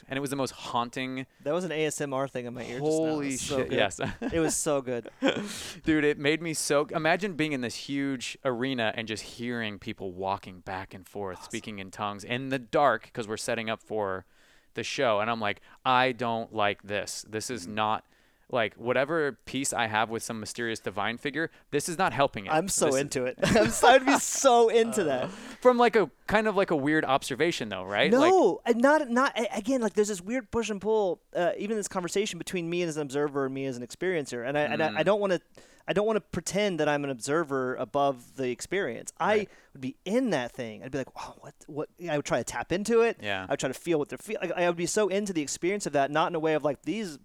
and 0.08 0.18
it 0.18 0.20
was 0.20 0.30
the 0.30 0.36
most 0.36 0.52
haunting. 0.52 1.26
That 1.44 1.54
was 1.54 1.64
an 1.64 1.72
ASMR 1.72 2.30
thing 2.30 2.46
in 2.46 2.54
my 2.54 2.62
ear. 2.64 2.80
just 2.80 3.02
now. 3.02 3.08
It 3.08 3.12
Holy 3.12 3.32
so 3.38 3.58
shit! 3.58 3.70
good. 3.70 3.76
Yes, 3.78 4.00
it 4.32 4.40
was 4.40 4.56
so 4.56 4.82
good. 4.82 5.10
dude, 5.84 6.04
it 6.04 6.18
made 6.20 6.42
me 6.42 6.54
so. 6.54 6.86
Imagine 6.94 7.34
being 7.34 7.54
in 7.54 7.62
this 7.62 7.76
huge 7.76 8.38
arena 8.46 8.94
and 8.96 9.08
just 9.08 9.24
hearing 9.24 9.80
people 9.80 10.12
walking 10.12 10.60
back 10.60 10.94
and 10.94 11.08
forth, 11.08 11.44
speaking 11.44 11.80
in 11.80 11.92
tongues 11.92 12.24
in 12.24 12.50
the 12.50 12.60
dark 12.60 13.04
because 13.04 13.28
we're 13.28 13.38
setting 13.38 13.70
up 13.70 13.82
for 13.82 14.26
the 14.74 14.84
show, 14.84 15.20
and 15.20 15.30
I'm 15.30 15.42
like, 15.42 15.62
I 15.84 16.12
don't 16.14 16.54
like 16.54 16.84
this. 16.84 17.26
This 17.28 17.50
is 17.50 17.68
Mm. 17.68 17.74
not. 17.74 18.06
Like 18.52 18.76
whatever 18.76 19.40
peace 19.46 19.72
I 19.74 19.88
have 19.88 20.10
with 20.10 20.24
some 20.24 20.40
mysterious 20.40 20.80
divine 20.80 21.18
figure, 21.18 21.52
this 21.72 21.88
is 21.90 21.98
not 21.98 22.14
helping 22.14 22.46
it. 22.46 22.52
I'm 22.52 22.68
so 22.68 22.88
This- 22.88 22.96
into 22.96 23.26
it. 23.26 23.38
I'm 23.44 23.70
so, 23.70 23.88
I'd 23.88 24.06
be 24.06 24.18
so 24.18 24.70
into 24.70 25.04
that. 25.06 25.30
from 25.62 25.78
like 25.78 25.96
a 25.96 26.10
kind 26.28 26.48
of 26.48 26.56
like 26.56 26.72
a 26.72 26.76
weird 26.76 27.06
observation 27.06 27.70
though, 27.70 27.84
right? 27.84 28.12
No, 28.12 28.62
and 28.66 28.78
not 28.82 29.10
not 29.10 29.38
again. 29.56 29.82
Like 29.82 29.94
there's 29.94 30.10
this 30.10 30.22
weird 30.22 30.52
push 30.52 30.70
and 30.70 30.82
pull. 30.82 31.22
Uh, 31.36 31.52
even 31.58 31.78
this 31.78 31.88
conversation 31.88 32.38
between 32.38 32.70
me 32.70 32.82
as 32.84 32.98
an 32.98 33.04
observer 33.04 33.46
and 33.46 33.54
me 33.54 33.66
as 33.66 33.78
an 33.78 33.86
experiencer, 33.86 34.48
and 34.48 34.58
I 34.58 34.62
and 34.62 34.82
Mm. 34.82 34.96
I, 34.98 35.00
I 35.00 35.04
don't 35.04 35.20
want 35.22 35.34
to. 35.34 35.42
I 35.88 35.94
don't 35.94 36.06
want 36.06 36.18
to 36.18 36.22
pretend 36.22 36.80
that 36.80 36.88
I'm 36.88 37.04
an 37.04 37.10
observer 37.10 37.76
above 37.76 38.36
the 38.38 38.50
experience. 38.52 39.12
I 39.20 39.48
would 39.74 39.82
be 39.82 39.96
in 40.06 40.30
that 40.30 40.52
thing. 40.52 40.84
I'd 40.84 40.92
be 40.92 41.00
like, 41.00 41.16
"Wow, 41.16 41.36
what? 41.40 41.54
What?" 41.68 41.90
I 42.10 42.18
would 42.18 42.26
try 42.26 42.38
to 42.38 42.44
tap 42.44 42.72
into 42.72 43.02
it. 43.02 43.18
Yeah. 43.22 43.46
I 43.50 43.54
would 43.54 43.60
try 43.60 43.68
to 43.68 43.74
feel 43.74 43.98
what 43.98 44.08
they're 44.10 44.18
feeling. 44.20 44.50
Like, 44.50 44.58
I 44.58 44.68
would 44.68 44.78
be 44.78 44.86
so 44.86 45.08
into 45.08 45.34
the 45.34 45.42
experience 45.42 45.86
of 45.88 45.94
that, 45.94 46.12
not 46.12 46.32
in 46.32 46.36
a 46.36 46.40
way 46.40 46.54
of 46.54 46.64
like 46.64 46.84
these, 46.84 47.18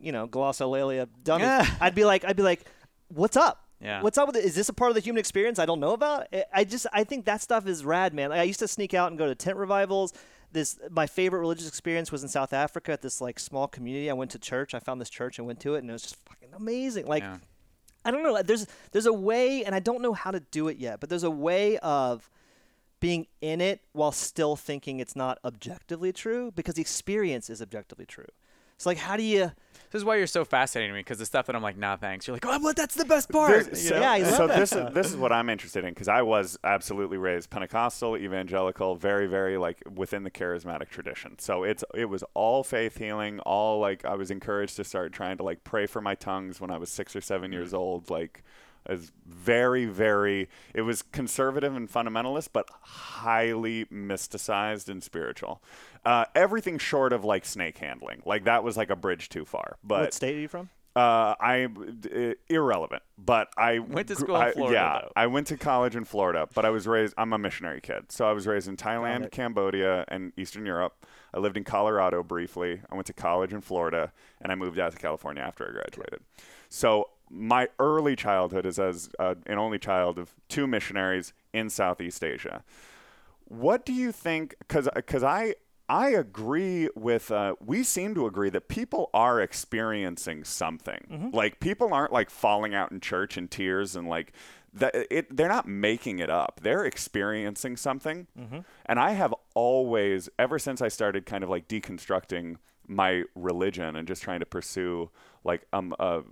you 0.00 0.12
know, 0.12 0.26
glossolalia. 0.28 1.08
Yeah. 1.26 1.66
I'd 1.80 1.94
be 1.94 2.04
like, 2.04 2.24
I'd 2.24 2.36
be 2.36 2.42
like, 2.42 2.66
"What's 3.08 3.36
up?" 3.36 3.66
Yeah. 3.80 4.02
What's 4.02 4.18
up 4.18 4.26
with 4.26 4.36
it? 4.36 4.44
Is 4.44 4.54
this 4.54 4.68
a 4.68 4.74
part 4.74 4.90
of 4.90 4.94
the 4.94 5.00
human 5.00 5.20
experience 5.20 5.58
I 5.58 5.64
don't 5.66 5.80
know 5.80 5.92
about? 5.94 6.26
I- 6.32 6.44
I 6.52 6.64
just 6.64 6.86
I 6.92 7.04
think 7.04 7.24
that 7.24 7.40
stuff 7.40 7.66
is 7.66 7.84
rad, 7.84 8.12
man. 8.14 8.30
Like, 8.30 8.40
I 8.40 8.42
used 8.44 8.60
to 8.60 8.68
sneak 8.68 8.92
out 8.94 9.10
and 9.10 9.18
go 9.18 9.26
to 9.26 9.34
tent 9.34 9.56
revivals. 9.56 10.12
This 10.52 10.78
my 10.90 11.06
favorite 11.06 11.40
religious 11.40 11.68
experience 11.68 12.10
was 12.12 12.22
in 12.22 12.28
South 12.28 12.52
Africa 12.52 12.92
at 12.92 13.02
this 13.02 13.20
like 13.20 13.38
small 13.38 13.68
community. 13.68 14.10
I 14.10 14.14
went 14.14 14.32
to 14.32 14.38
church. 14.38 14.74
I 14.74 14.80
found 14.80 15.00
this 15.00 15.08
church 15.10 15.38
and 15.38 15.46
went 15.46 15.60
to 15.60 15.74
it, 15.76 15.78
and 15.78 15.88
it 15.88 15.92
was 15.92 16.02
just 16.02 16.16
fucking 16.16 16.50
amazing. 16.54 17.06
Like 17.06 17.22
Yeah. 17.22 17.38
I 18.04 18.10
don't 18.10 18.22
know. 18.22 18.42
There's 18.42 18.66
there's 18.92 19.06
a 19.06 19.12
way, 19.12 19.64
and 19.64 19.74
I 19.74 19.78
don't 19.78 20.02
know 20.02 20.12
how 20.12 20.30
to 20.30 20.40
do 20.40 20.68
it 20.68 20.76
yet, 20.78 21.00
but 21.00 21.08
there's 21.08 21.22
a 21.22 21.30
way 21.30 21.78
of 21.78 22.28
being 22.98 23.26
in 23.40 23.60
it 23.62 23.80
while 23.92 24.12
still 24.12 24.56
thinking 24.56 25.00
it's 25.00 25.16
not 25.16 25.38
objectively 25.44 26.12
true 26.12 26.50
because 26.50 26.74
the 26.74 26.82
experience 26.82 27.48
is 27.48 27.62
objectively 27.62 28.04
true. 28.04 28.26
It's 28.76 28.84
like 28.86 28.98
how 28.98 29.16
do 29.16 29.22
you? 29.22 29.52
This 29.90 30.00
is 30.00 30.04
why 30.04 30.16
you're 30.16 30.26
so 30.26 30.44
fascinating 30.44 30.90
to 30.90 30.94
me 30.94 31.00
because 31.00 31.18
the 31.18 31.26
stuff 31.26 31.46
that 31.46 31.56
I'm 31.56 31.62
like, 31.62 31.76
nah, 31.76 31.96
thanks. 31.96 32.26
You're 32.26 32.36
like, 32.36 32.46
oh, 32.46 32.58
but 32.62 32.76
that's 32.76 32.94
the 32.94 33.04
best 33.04 33.30
part. 33.30 33.50
There's- 33.50 33.82
you 33.82 33.88
so, 33.90 33.94
know? 33.96 34.00
Yeah, 34.00 34.12
I 34.12 34.18
love 34.18 34.34
so 34.34 34.46
that 34.46 34.58
this 34.58 34.72
is 34.72 34.94
this 34.94 35.06
is 35.08 35.16
what 35.16 35.32
I'm 35.32 35.48
interested 35.48 35.84
in 35.84 35.90
because 35.90 36.08
I 36.08 36.22
was 36.22 36.58
absolutely 36.64 37.18
raised 37.18 37.50
Pentecostal, 37.50 38.16
evangelical, 38.16 38.96
very 38.96 39.26
very 39.26 39.56
like 39.58 39.82
within 39.94 40.22
the 40.22 40.30
charismatic 40.30 40.88
tradition. 40.88 41.38
So 41.38 41.64
it's 41.64 41.84
it 41.94 42.06
was 42.06 42.24
all 42.34 42.62
faith 42.62 42.96
healing, 42.96 43.40
all 43.40 43.80
like 43.80 44.04
I 44.04 44.14
was 44.14 44.30
encouraged 44.30 44.76
to 44.76 44.84
start 44.84 45.12
trying 45.12 45.36
to 45.38 45.42
like 45.42 45.64
pray 45.64 45.86
for 45.86 46.00
my 46.00 46.14
tongues 46.14 46.60
when 46.60 46.70
I 46.70 46.78
was 46.78 46.90
six 46.90 47.16
or 47.16 47.20
seven 47.20 47.52
years 47.52 47.72
mm. 47.72 47.78
old, 47.78 48.10
like. 48.10 48.42
As 48.86 49.12
very, 49.26 49.84
very, 49.86 50.48
it 50.74 50.82
was 50.82 51.02
conservative 51.02 51.76
and 51.76 51.90
fundamentalist, 51.90 52.48
but 52.52 52.66
highly 52.80 53.84
mysticized 53.86 54.88
and 54.88 55.02
spiritual. 55.02 55.62
Uh, 56.04 56.24
everything 56.34 56.78
short 56.78 57.12
of 57.12 57.24
like 57.24 57.44
snake 57.44 57.78
handling, 57.78 58.22
like 58.24 58.44
that 58.44 58.64
was 58.64 58.76
like 58.76 58.90
a 58.90 58.96
bridge 58.96 59.28
too 59.28 59.44
far. 59.44 59.76
But 59.84 60.00
what 60.00 60.14
state 60.14 60.34
are 60.36 60.40
you 60.40 60.48
from? 60.48 60.70
uh, 60.96 61.34
I 61.40 61.68
uh, 62.14 62.32
irrelevant, 62.48 63.02
but 63.16 63.48
I 63.56 63.78
Went 63.78 64.08
to 64.08 64.16
school 64.16 64.34
in 64.36 64.42
I- 64.42 64.50
Florida, 64.52 64.74
Yeah, 64.74 64.98
though. 65.02 65.12
I 65.14 65.26
went 65.28 65.46
to 65.48 65.56
college 65.56 65.94
in 65.94 66.04
Florida, 66.04 66.48
but 66.54 66.64
I 66.64 66.70
was 66.70 66.86
raised. 66.86 67.14
I'm 67.16 67.32
a 67.32 67.38
missionary 67.38 67.80
kid, 67.80 68.10
so 68.10 68.28
I 68.28 68.32
was 68.32 68.46
raised 68.46 68.66
in 68.66 68.76
Thailand. 68.76 69.30
Cambodia, 69.30 70.04
and 70.08 70.32
Eastern 70.36 70.66
Europe. 70.66 71.06
I 71.32 71.38
lived 71.38 71.56
in 71.56 71.62
Colorado 71.64 72.22
briefly. 72.24 72.80
I 72.90 72.94
went 72.96 73.06
to 73.06 73.12
college 73.12 73.52
in 73.52 73.60
Florida, 73.60 74.12
and 74.40 74.50
I 74.50 74.56
moved 74.56 74.78
out 74.80 74.90
to 74.92 74.98
California 74.98 75.42
after 75.42 75.68
I 75.68 75.70
graduated. 75.70 76.20
So 76.68 77.10
my 77.30 77.68
early 77.78 78.16
childhood 78.16 78.66
is 78.66 78.78
as 78.78 79.08
uh, 79.18 79.36
an 79.46 79.58
only 79.58 79.78
child 79.78 80.18
of 80.18 80.34
two 80.48 80.66
missionaries 80.66 81.32
in 81.52 81.70
Southeast 81.70 82.24
Asia. 82.24 82.64
What 83.44 83.84
do 83.86 83.92
you 83.92 84.12
think? 84.12 84.56
Because 84.58 84.88
because 84.94 85.22
I 85.24 85.54
I 85.88 86.10
agree 86.10 86.88
with. 86.94 87.30
Uh, 87.30 87.54
we 87.64 87.82
seem 87.82 88.14
to 88.14 88.26
agree 88.26 88.50
that 88.50 88.68
people 88.68 89.10
are 89.12 89.40
experiencing 89.40 90.44
something. 90.44 91.30
Like 91.32 91.58
people 91.60 91.92
aren't 91.92 92.12
like 92.12 92.30
falling 92.30 92.74
out 92.74 92.92
in 92.92 93.00
church 93.00 93.36
in 93.36 93.48
tears 93.48 93.96
and 93.96 94.08
like 94.08 94.32
that. 94.74 94.94
It 95.10 95.36
they're 95.36 95.48
not 95.48 95.66
making 95.66 96.20
it 96.20 96.30
up. 96.30 96.60
They're 96.62 96.84
experiencing 96.84 97.76
something. 97.76 98.28
And 98.86 99.00
I 99.00 99.12
have 99.12 99.34
always, 99.54 100.28
ever 100.38 100.58
since 100.60 100.80
I 100.80 100.88
started 100.88 101.26
kind 101.26 101.42
of 101.42 101.50
like 101.50 101.66
deconstructing 101.66 102.56
my 102.86 103.24
religion 103.34 103.96
and 103.96 104.06
just 104.06 104.22
trying 104.22 104.40
to 104.40 104.46
pursue 104.46 105.10
like 105.44 105.66
um 105.72 105.94
a 105.98 106.22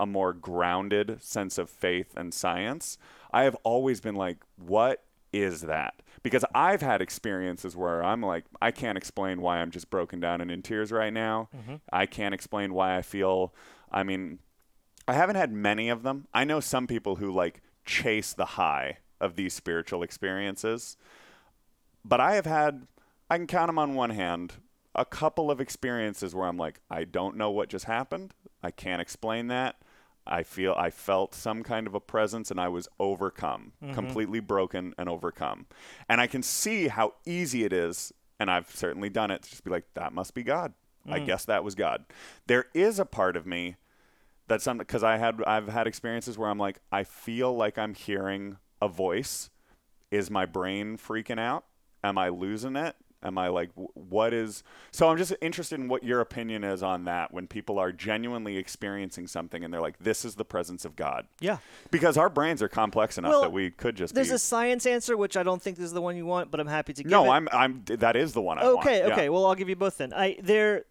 a 0.00 0.06
more 0.06 0.32
grounded 0.32 1.22
sense 1.22 1.58
of 1.58 1.70
faith 1.70 2.14
and 2.16 2.32
science, 2.34 2.98
I 3.32 3.44
have 3.44 3.54
always 3.62 4.00
been 4.00 4.16
like, 4.16 4.38
what 4.56 5.04
is 5.32 5.60
that? 5.62 6.02
Because 6.22 6.44
I've 6.54 6.82
had 6.82 7.00
experiences 7.00 7.76
where 7.76 8.02
I'm 8.02 8.22
like, 8.22 8.44
I 8.60 8.70
can't 8.70 8.98
explain 8.98 9.40
why 9.40 9.58
I'm 9.58 9.70
just 9.70 9.90
broken 9.90 10.18
down 10.18 10.40
and 10.40 10.50
in 10.50 10.62
tears 10.62 10.90
right 10.90 11.12
now. 11.12 11.48
Mm-hmm. 11.56 11.76
I 11.92 12.06
can't 12.06 12.34
explain 12.34 12.74
why 12.74 12.96
I 12.96 13.02
feel, 13.02 13.54
I 13.92 14.02
mean, 14.02 14.38
I 15.06 15.12
haven't 15.12 15.36
had 15.36 15.52
many 15.52 15.88
of 15.88 16.02
them. 16.02 16.26
I 16.34 16.44
know 16.44 16.60
some 16.60 16.86
people 16.86 17.16
who 17.16 17.30
like 17.30 17.62
chase 17.84 18.32
the 18.32 18.44
high 18.44 18.98
of 19.20 19.36
these 19.36 19.54
spiritual 19.54 20.02
experiences, 20.02 20.96
but 22.04 22.20
I 22.20 22.34
have 22.34 22.46
had, 22.46 22.86
I 23.28 23.36
can 23.36 23.46
count 23.46 23.68
them 23.68 23.78
on 23.78 23.94
one 23.94 24.10
hand, 24.10 24.54
a 24.94 25.04
couple 25.04 25.50
of 25.50 25.60
experiences 25.60 26.34
where 26.34 26.46
I'm 26.46 26.56
like, 26.56 26.80
I 26.90 27.04
don't 27.04 27.36
know 27.36 27.50
what 27.50 27.68
just 27.68 27.84
happened. 27.84 28.34
I 28.62 28.70
can't 28.70 29.00
explain 29.00 29.46
that. 29.48 29.76
I 30.30 30.42
feel 30.44 30.74
I 30.78 30.90
felt 30.90 31.34
some 31.34 31.62
kind 31.62 31.86
of 31.86 31.94
a 31.94 32.00
presence 32.00 32.50
and 32.50 32.60
I 32.60 32.68
was 32.68 32.88
overcome, 32.98 33.72
mm-hmm. 33.82 33.94
completely 33.94 34.40
broken 34.40 34.94
and 34.96 35.08
overcome. 35.08 35.66
And 36.08 36.20
I 36.20 36.26
can 36.26 36.42
see 36.42 36.88
how 36.88 37.14
easy 37.26 37.64
it 37.64 37.72
is, 37.72 38.12
and 38.38 38.50
I've 38.50 38.70
certainly 38.70 39.10
done 39.10 39.30
it, 39.30 39.42
to 39.42 39.50
just 39.50 39.64
be 39.64 39.70
like, 39.70 39.84
that 39.94 40.12
must 40.12 40.34
be 40.34 40.42
God. 40.42 40.72
I 41.08 41.18
mm. 41.18 41.26
guess 41.26 41.44
that 41.46 41.64
was 41.64 41.74
God. 41.74 42.04
There 42.46 42.66
is 42.74 42.98
a 42.98 43.06
part 43.06 43.36
of 43.36 43.46
me 43.46 43.76
that's 44.48 44.64
something 44.64 44.84
because 44.84 45.04
I 45.04 45.16
had 45.16 45.42
I've 45.46 45.68
had 45.68 45.86
experiences 45.86 46.36
where 46.36 46.50
I'm 46.50 46.58
like, 46.58 46.80
I 46.90 47.04
feel 47.04 47.56
like 47.56 47.78
I'm 47.78 47.94
hearing 47.94 48.58
a 48.82 48.88
voice. 48.88 49.50
Is 50.10 50.30
my 50.30 50.44
brain 50.44 50.98
freaking 50.98 51.38
out? 51.38 51.64
Am 52.02 52.18
I 52.18 52.28
losing 52.30 52.76
it? 52.76 52.96
Am 53.22 53.36
I 53.36 53.48
like, 53.48 53.70
what 53.74 54.32
is? 54.32 54.62
So 54.92 55.10
I'm 55.10 55.18
just 55.18 55.34
interested 55.42 55.78
in 55.78 55.88
what 55.88 56.02
your 56.02 56.20
opinion 56.20 56.64
is 56.64 56.82
on 56.82 57.04
that 57.04 57.34
when 57.34 57.46
people 57.46 57.78
are 57.78 57.92
genuinely 57.92 58.56
experiencing 58.56 59.26
something 59.26 59.62
and 59.62 59.72
they're 59.72 59.80
like, 59.82 59.98
this 59.98 60.24
is 60.24 60.36
the 60.36 60.44
presence 60.44 60.86
of 60.86 60.96
God. 60.96 61.26
Yeah. 61.38 61.58
Because 61.90 62.16
our 62.16 62.30
brains 62.30 62.62
are 62.62 62.68
complex 62.68 63.18
enough 63.18 63.30
Well, 63.32 63.42
that 63.42 63.52
we 63.52 63.70
could 63.70 63.94
just 63.94 64.14
There's 64.14 64.28
be. 64.30 64.34
a 64.36 64.38
science 64.38 64.86
answer, 64.86 65.18
which 65.18 65.36
I 65.36 65.42
don't 65.42 65.60
think 65.60 65.78
is 65.78 65.92
the 65.92 66.00
one 66.00 66.16
you 66.16 66.24
want, 66.24 66.50
but 66.50 66.60
I'm 66.60 66.66
happy 66.66 66.94
to 66.94 67.02
give 67.02 67.10
it. 67.12 67.14
no, 67.14 67.26
it. 67.26 67.28
I'm 67.36 67.48
I'm 67.52 67.82
that 67.86 68.16
is 68.16 68.32
the 68.32 68.40
one 68.40 68.58
I 68.58 68.64
want. 68.64 68.78
okay, 68.86 68.98
Yeah. 69.00 69.12
okay. 69.12 69.28
Well, 69.28 69.44
I'll 69.44 69.54
give 69.54 69.68
you 69.68 69.76
both 69.76 69.98
then. 69.98 70.14
I 70.14 70.36
there. 70.42 70.84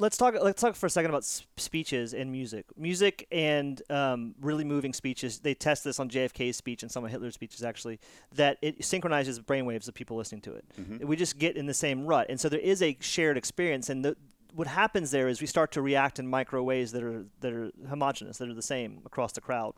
Let's 0.00 0.16
talk. 0.16 0.34
Let's 0.40 0.60
talk 0.60 0.76
for 0.76 0.86
a 0.86 0.90
second 0.90 1.10
about 1.10 1.22
s- 1.22 1.44
speeches 1.56 2.14
and 2.14 2.30
music. 2.30 2.66
Music 2.76 3.26
and 3.32 3.82
um, 3.90 4.34
really 4.40 4.64
moving 4.64 4.92
speeches. 4.92 5.40
They 5.40 5.54
test 5.54 5.82
this 5.84 5.98
on 5.98 6.08
JFK's 6.08 6.56
speech 6.56 6.82
and 6.82 6.90
some 6.92 7.04
of 7.04 7.10
Hitler's 7.10 7.34
speeches 7.34 7.64
actually. 7.64 7.98
That 8.36 8.58
it 8.62 8.84
synchronizes 8.84 9.40
brainwaves 9.40 9.88
of 9.88 9.94
people 9.94 10.16
listening 10.16 10.42
to 10.42 10.54
it. 10.54 10.64
We 11.04 11.16
just 11.16 11.38
get 11.38 11.56
in 11.56 11.66
the 11.66 11.74
same 11.74 12.06
rut, 12.06 12.26
and 12.28 12.38
so 12.40 12.48
there 12.48 12.60
is 12.60 12.80
a 12.82 12.96
shared 13.00 13.36
experience. 13.36 13.90
And 13.90 14.04
the, 14.04 14.16
what 14.54 14.66
happens 14.68 15.10
there 15.10 15.28
is 15.28 15.40
we 15.40 15.46
start 15.46 15.72
to 15.72 15.82
react 15.82 16.18
in 16.18 16.26
micro 16.28 16.62
ways 16.62 16.92
that 16.92 17.02
are 17.02 17.24
that 17.40 17.52
are 17.52 17.70
homogenous, 17.88 18.38
that 18.38 18.48
are 18.48 18.54
the 18.54 18.62
same 18.62 19.00
across 19.04 19.32
the 19.32 19.40
crowd 19.40 19.74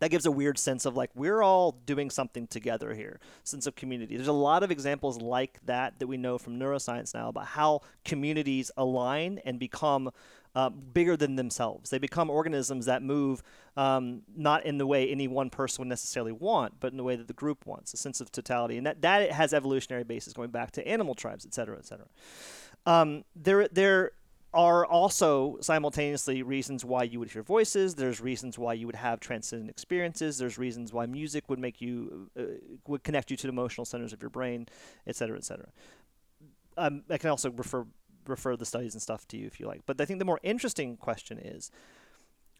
that 0.00 0.10
gives 0.10 0.26
a 0.26 0.30
weird 0.30 0.58
sense 0.58 0.84
of 0.84 0.96
like 0.96 1.10
we're 1.14 1.42
all 1.42 1.72
doing 1.86 2.10
something 2.10 2.46
together 2.46 2.94
here 2.94 3.20
sense 3.44 3.66
of 3.66 3.74
community. 3.76 4.16
There's 4.16 4.28
a 4.28 4.32
lot 4.32 4.62
of 4.62 4.70
examples 4.70 5.20
like 5.20 5.60
that 5.66 5.98
that 5.98 6.06
we 6.06 6.16
know 6.16 6.36
from 6.36 6.58
neuroscience 6.58 7.14
now 7.14 7.28
about 7.28 7.46
how 7.46 7.80
communities 8.04 8.70
align 8.76 9.40
and 9.44 9.58
become 9.58 10.10
uh, 10.54 10.68
bigger 10.68 11.16
than 11.16 11.36
themselves. 11.36 11.90
They 11.90 11.98
become 11.98 12.28
organisms 12.28 12.86
that 12.86 13.02
move 13.02 13.42
um, 13.76 14.22
not 14.36 14.66
in 14.66 14.78
the 14.78 14.86
way 14.86 15.08
any 15.08 15.28
one 15.28 15.48
person 15.48 15.82
would 15.82 15.88
necessarily 15.88 16.32
want 16.32 16.80
but 16.80 16.90
in 16.90 16.96
the 16.96 17.04
way 17.04 17.14
that 17.16 17.28
the 17.28 17.34
group 17.34 17.66
wants 17.66 17.94
a 17.94 17.96
sense 17.96 18.20
of 18.20 18.32
totality. 18.32 18.76
And 18.76 18.86
that, 18.86 19.02
that 19.02 19.30
has 19.30 19.54
evolutionary 19.54 20.04
basis 20.04 20.32
going 20.32 20.50
back 20.50 20.72
to 20.72 20.86
animal 20.88 21.14
tribes 21.14 21.46
et 21.46 21.54
cetera 21.54 21.78
et 21.78 21.86
cetera. 21.86 22.06
Um, 22.86 23.24
there 23.36 23.68
there 23.68 24.12
are 24.52 24.84
also 24.84 25.58
simultaneously 25.60 26.42
reasons 26.42 26.84
why 26.84 27.04
you 27.04 27.20
would 27.20 27.30
hear 27.30 27.42
voices. 27.42 27.94
There's 27.94 28.20
reasons 28.20 28.58
why 28.58 28.72
you 28.72 28.86
would 28.86 28.96
have 28.96 29.20
transcendent 29.20 29.70
experiences. 29.70 30.38
There's 30.38 30.58
reasons 30.58 30.92
why 30.92 31.06
music 31.06 31.48
would 31.48 31.60
make 31.60 31.80
you 31.80 32.28
uh, 32.38 32.42
would 32.88 33.04
connect 33.04 33.30
you 33.30 33.36
to 33.36 33.46
the 33.46 33.52
emotional 33.52 33.84
centers 33.84 34.12
of 34.12 34.20
your 34.20 34.30
brain, 34.30 34.66
et 35.06 35.14
cetera, 35.14 35.36
et 35.36 35.44
cetera. 35.44 35.68
Um, 36.76 37.04
I 37.08 37.18
can 37.18 37.30
also 37.30 37.50
refer 37.52 37.86
refer 38.26 38.56
the 38.56 38.66
studies 38.66 38.94
and 38.94 39.02
stuff 39.02 39.26
to 39.28 39.36
you 39.36 39.46
if 39.46 39.60
you 39.60 39.66
like. 39.66 39.82
But 39.86 40.00
I 40.00 40.04
think 40.04 40.18
the 40.18 40.24
more 40.24 40.40
interesting 40.42 40.96
question 40.96 41.38
is, 41.38 41.70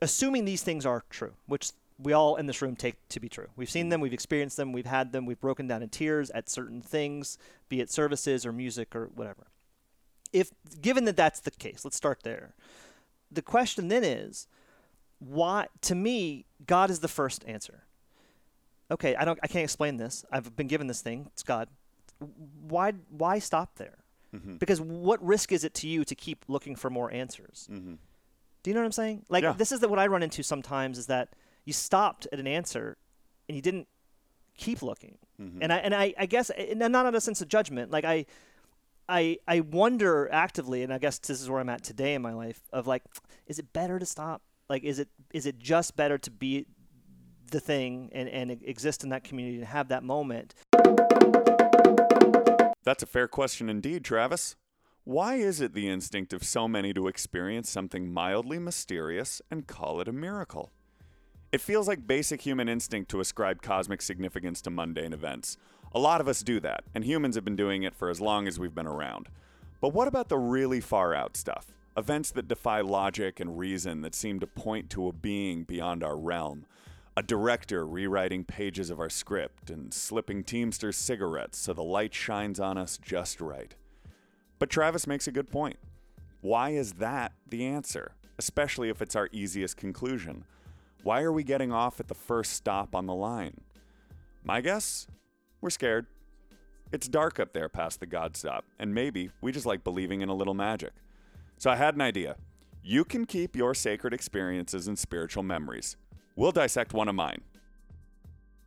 assuming 0.01 0.45
these 0.45 0.63
things 0.63 0.87
are 0.87 1.03
true, 1.11 1.33
which 1.47 1.73
we 1.99 2.13
all 2.13 2.37
in 2.37 2.47
this 2.47 2.63
room 2.63 2.77
take 2.77 2.97
to 3.09 3.21
be 3.21 3.29
true. 3.29 3.49
We've 3.57 3.69
seen 3.69 3.91
them, 3.91 4.01
we've 4.01 4.13
experienced 4.13 4.57
them, 4.57 4.73
we've 4.73 4.87
had 4.87 5.13
them, 5.13 5.27
we've 5.27 5.41
broken 5.41 5.67
down 5.67 5.83
in 5.83 5.91
tears 5.91 6.31
at 6.31 6.49
certain 6.49 6.81
things, 6.81 7.37
be 7.69 7.81
it 7.81 7.91
services 7.91 8.47
or 8.47 8.53
music 8.53 8.97
or 8.97 9.11
whatever. 9.15 9.49
If 10.33 10.51
given 10.81 11.05
that 11.07 11.17
that's 11.17 11.41
the 11.41 11.51
case, 11.51 11.85
let's 11.85 11.97
start 11.97 12.23
there. 12.23 12.55
The 13.31 13.43
question 13.43 13.89
then 13.89 14.05
is, 14.05 14.47
why? 15.19 15.67
To 15.83 15.95
me, 15.95 16.47
God 16.67 16.91
is 16.91 17.01
the 17.01 17.09
first 17.09 17.45
answer. 17.47 17.85
Okay, 18.91 19.15
I 19.15 19.25
don't, 19.25 19.39
I 19.43 19.47
can't 19.47 19.65
explain 19.65 19.99
this. 19.99 20.25
I've 20.33 20.57
been 20.57 20.67
given 20.67 20.87
this 20.89 21.01
thing. 21.01 21.29
It's 21.33 21.43
God. 21.43 21.69
Why, 22.61 22.93
why 23.09 23.39
stop 23.39 23.77
there? 23.77 23.99
Mm-hmm. 24.35 24.57
Because 24.57 24.81
what 24.81 25.25
risk 25.25 25.53
is 25.53 25.65
it 25.65 25.75
to 25.75 25.89
you 25.89 26.05
to 26.05 26.15
keep 26.15 26.45
looking 26.49 26.75
for 26.77 26.91
more 26.91 27.13
answers? 27.13 27.69
Mm-hmm. 27.71 27.95
Do 28.63 28.71
you 28.71 28.75
know 28.75 28.81
what 28.81 28.87
I'm 28.87 28.93
saying? 28.93 29.25
Like 29.29 29.43
Yeah. 29.43 29.53
this 29.53 29.73
is 29.73 29.81
the, 29.81 29.89
what 29.89 29.99
I 29.99 30.07
run 30.07 30.23
into 30.23 30.43
sometimes 30.43 30.99
is 30.99 31.07
that 31.07 31.31
you 31.65 31.73
stopped 31.73 32.27
at 32.33 32.39
an 32.39 32.47
answer 32.47 32.97
and 33.49 33.57
you 33.57 33.63
didn't 33.63 33.87
keep 34.57 34.83
looking. 34.83 35.19
Mm-hmm. 35.41 35.63
And 35.63 35.73
I 35.73 35.77
and 35.79 35.95
I, 35.95 36.15
I 36.19 36.27
guess 36.27 36.51
and 36.51 36.79
not 36.79 36.95
out 36.95 37.07
of 37.07 37.15
a 37.15 37.21
sense 37.21 37.41
of 37.41 37.49
judgment. 37.49 37.91
Like 37.91 38.05
I 38.05 38.27
I 39.11 39.39
I 39.47 39.61
wonder 39.61 40.29
actively, 40.33 40.83
and 40.83 40.95
I 40.95 40.99
guess 40.99 41.19
this 41.19 41.43
is 41.43 41.51
where 41.51 41.61
I'm 41.61 41.69
at 41.69 41.83
today 41.83 42.15
in 42.15 42.23
my 42.23 42.33
life 42.33 42.61
of 42.73 42.87
like, 42.87 43.03
is 43.47 43.59
it 43.59 43.73
better 43.73 43.99
to 43.99 44.07
stop? 44.07 44.43
Like 44.69 44.85
is 44.85 45.01
it 45.01 45.09
is 45.35 45.47
it 45.47 45.59
just 45.59 45.97
better 45.97 46.17
to 46.17 46.31
be 46.31 46.67
the 47.51 47.59
thing 47.59 48.09
and, 48.13 48.29
and 48.29 48.53
exist 48.63 49.03
in 49.03 49.11
that 49.11 49.25
community 49.25 49.57
and 49.57 49.67
have 49.67 49.89
that 49.89 50.05
moment 50.05 50.55
That's 52.85 53.03
a 53.03 53.07
fair 53.07 53.27
question 53.27 53.69
indeed, 53.69 54.05
Travis. 54.05 54.55
Why 55.03 55.35
is 55.35 55.61
it 55.61 55.75
the 55.75 55.89
instinct 55.89 56.33
of 56.33 56.45
so 56.45 56.69
many 56.69 56.95
to 56.95 57.09
experience 57.09 57.69
something 57.69 58.13
mildly 58.13 58.61
mysterious 58.61 59.43
and 59.51 59.67
call 59.67 60.01
it 60.01 60.07
a 60.07 60.13
miracle? 60.13 60.71
It 61.51 61.61
feels 61.61 61.89
like 61.89 62.07
basic 62.07 62.43
human 62.43 62.69
instinct 62.69 63.11
to 63.11 63.19
ascribe 63.19 63.61
cosmic 63.61 64.03
significance 64.03 64.61
to 64.63 64.71
mundane 64.71 65.13
events. 65.13 65.57
A 65.93 65.99
lot 65.99 66.21
of 66.21 66.29
us 66.29 66.43
do 66.43 66.61
that, 66.61 66.85
and 66.95 67.05
humans 67.05 67.35
have 67.35 67.45
been 67.45 67.57
doing 67.57 67.83
it 67.83 67.97
for 67.97 68.11
as 68.11 68.21
long 68.21 68.47
as 68.47 68.61
we've 68.61 68.75
been 68.75 68.87
around. 68.87 69.29
But 69.81 69.93
what 69.93 70.07
about 70.07 70.29
the 70.29 70.39
really 70.39 70.81
far 70.81 71.15
out 71.15 71.37
stuff? 71.37 71.73
Events 71.97 72.31
that 72.31 72.47
defy 72.47 72.81
logic 72.81 73.41
and 73.41 73.59
reason 73.59 74.03
that 74.03 74.15
seem 74.15 74.39
to 74.39 74.47
point 74.47 74.89
to 74.91 75.09
a 75.09 75.13
being 75.13 75.65
beyond 75.65 76.05
our 76.05 76.17
realm. 76.17 76.65
A 77.17 77.23
director 77.25 77.85
rewriting 77.85 78.45
pages 78.45 78.89
of 78.89 79.01
our 79.01 79.11
script 79.11 79.69
and 79.69 79.93
slipping 79.93 80.45
Teamsters 80.45 80.97
cigarettes 80.97 81.59
so 81.59 81.73
the 81.73 81.83
light 81.83 82.15
shines 82.15 82.61
on 82.61 82.79
us 82.79 82.97
just 82.97 83.41
right. 83.41 83.75
But 84.61 84.71
Travis 84.71 85.09
makes 85.09 85.27
a 85.27 85.33
good 85.33 85.51
point. 85.51 85.77
Why 86.41 86.71
is 86.71 86.95
that 86.95 87.33
the 87.49 87.67
answer? 87.67 88.13
Especially 88.39 88.91
if 88.91 89.03
it's 89.03 89.17
our 89.17 89.29
easiest 89.33 89.77
conclusion. 89.77 90.45
Why 91.03 91.23
are 91.23 91.33
we 91.33 91.43
getting 91.43 91.73
off 91.73 91.99
at 91.99 92.07
the 92.07 92.15
first 92.15 92.53
stop 92.53 92.95
on 92.95 93.07
the 93.07 93.15
line? 93.15 93.61
My 94.45 94.61
guess? 94.61 95.09
We're 95.61 95.71
scared. 95.71 96.07
It's 96.91 97.07
dark 97.07 97.39
up 97.39 97.53
there 97.53 97.69
past 97.69 98.01
the 98.01 98.07
God 98.07 98.37
stop, 98.37 98.65
and 98.79 98.95
maybe 98.95 99.31
we 99.43 99.53
just 99.53 99.67
like 99.67 99.85
believing 99.85 100.23
in 100.23 100.31
a 100.31 100.35
little 100.35 100.55
magic. 100.55 100.93
So 101.59 101.71
I 101.71 101.77
had 101.77 101.95
an 101.95 102.01
idea. 102.01 102.37
You 102.83 103.05
can 103.05 103.27
keep 103.27 103.55
your 103.55 103.75
sacred 103.75 104.15
experiences 104.15 104.89
and 104.89 104.99
spiritual 104.99 105.43
memories. 105.43 105.97
We'll 106.35 106.51
dissect 106.51 106.95
one 106.95 107.09
of 107.09 107.15
mine. 107.15 107.43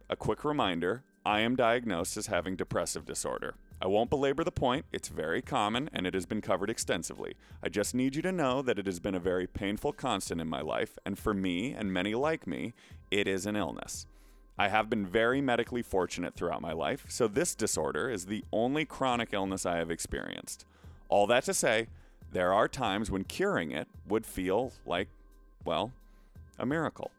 A 0.08 0.16
quick 0.16 0.46
reminder 0.46 1.04
I 1.26 1.40
am 1.40 1.56
diagnosed 1.56 2.16
as 2.16 2.28
having 2.28 2.56
depressive 2.56 3.06
disorder. 3.06 3.56
I 3.82 3.88
won't 3.88 4.12
belabor 4.12 4.44
the 4.44 4.52
point, 4.52 4.86
it's 4.92 5.08
very 5.08 5.42
common 5.42 5.90
and 5.92 6.06
it 6.06 6.14
has 6.14 6.26
been 6.26 6.42
covered 6.42 6.70
extensively. 6.70 7.34
I 7.64 7.70
just 7.70 7.96
need 7.96 8.16
you 8.16 8.22
to 8.22 8.32
know 8.32 8.62
that 8.62 8.78
it 8.78 8.86
has 8.86 9.00
been 9.00 9.16
a 9.16 9.20
very 9.20 9.48
painful 9.48 9.94
constant 9.94 10.40
in 10.40 10.48
my 10.48 10.62
life, 10.62 10.98
and 11.06 11.18
for 11.18 11.34
me 11.34 11.74
and 11.74 11.92
many 11.92 12.14
like 12.14 12.46
me, 12.46 12.74
it 13.10 13.28
is 13.28 13.46
an 13.46 13.56
illness. 13.56 14.06
I 14.58 14.68
have 14.68 14.90
been 14.90 15.06
very 15.06 15.42
medically 15.42 15.82
fortunate 15.82 16.36
throughout 16.36 16.62
my 16.62 16.74
life, 16.74 17.06
so 17.10 17.28
this 17.28 17.56
disorder 17.56 18.10
is 18.10 18.28
the 18.28 18.46
only 18.52 18.86
chronic 18.86 19.30
illness 19.34 19.66
I 19.66 19.78
have 19.78 19.90
experienced. 19.90 20.66
All 21.10 21.26
that 21.28 21.44
to 21.46 21.54
say, 21.54 21.88
there 22.32 22.54
are 22.54 22.68
times 22.68 23.10
when 23.10 23.24
curing 23.24 23.72
it 23.72 23.88
would 24.08 24.26
feel 24.26 24.72
like, 24.86 25.08
well, 25.66 25.92
a 26.60 26.66
miracle. 26.66 27.12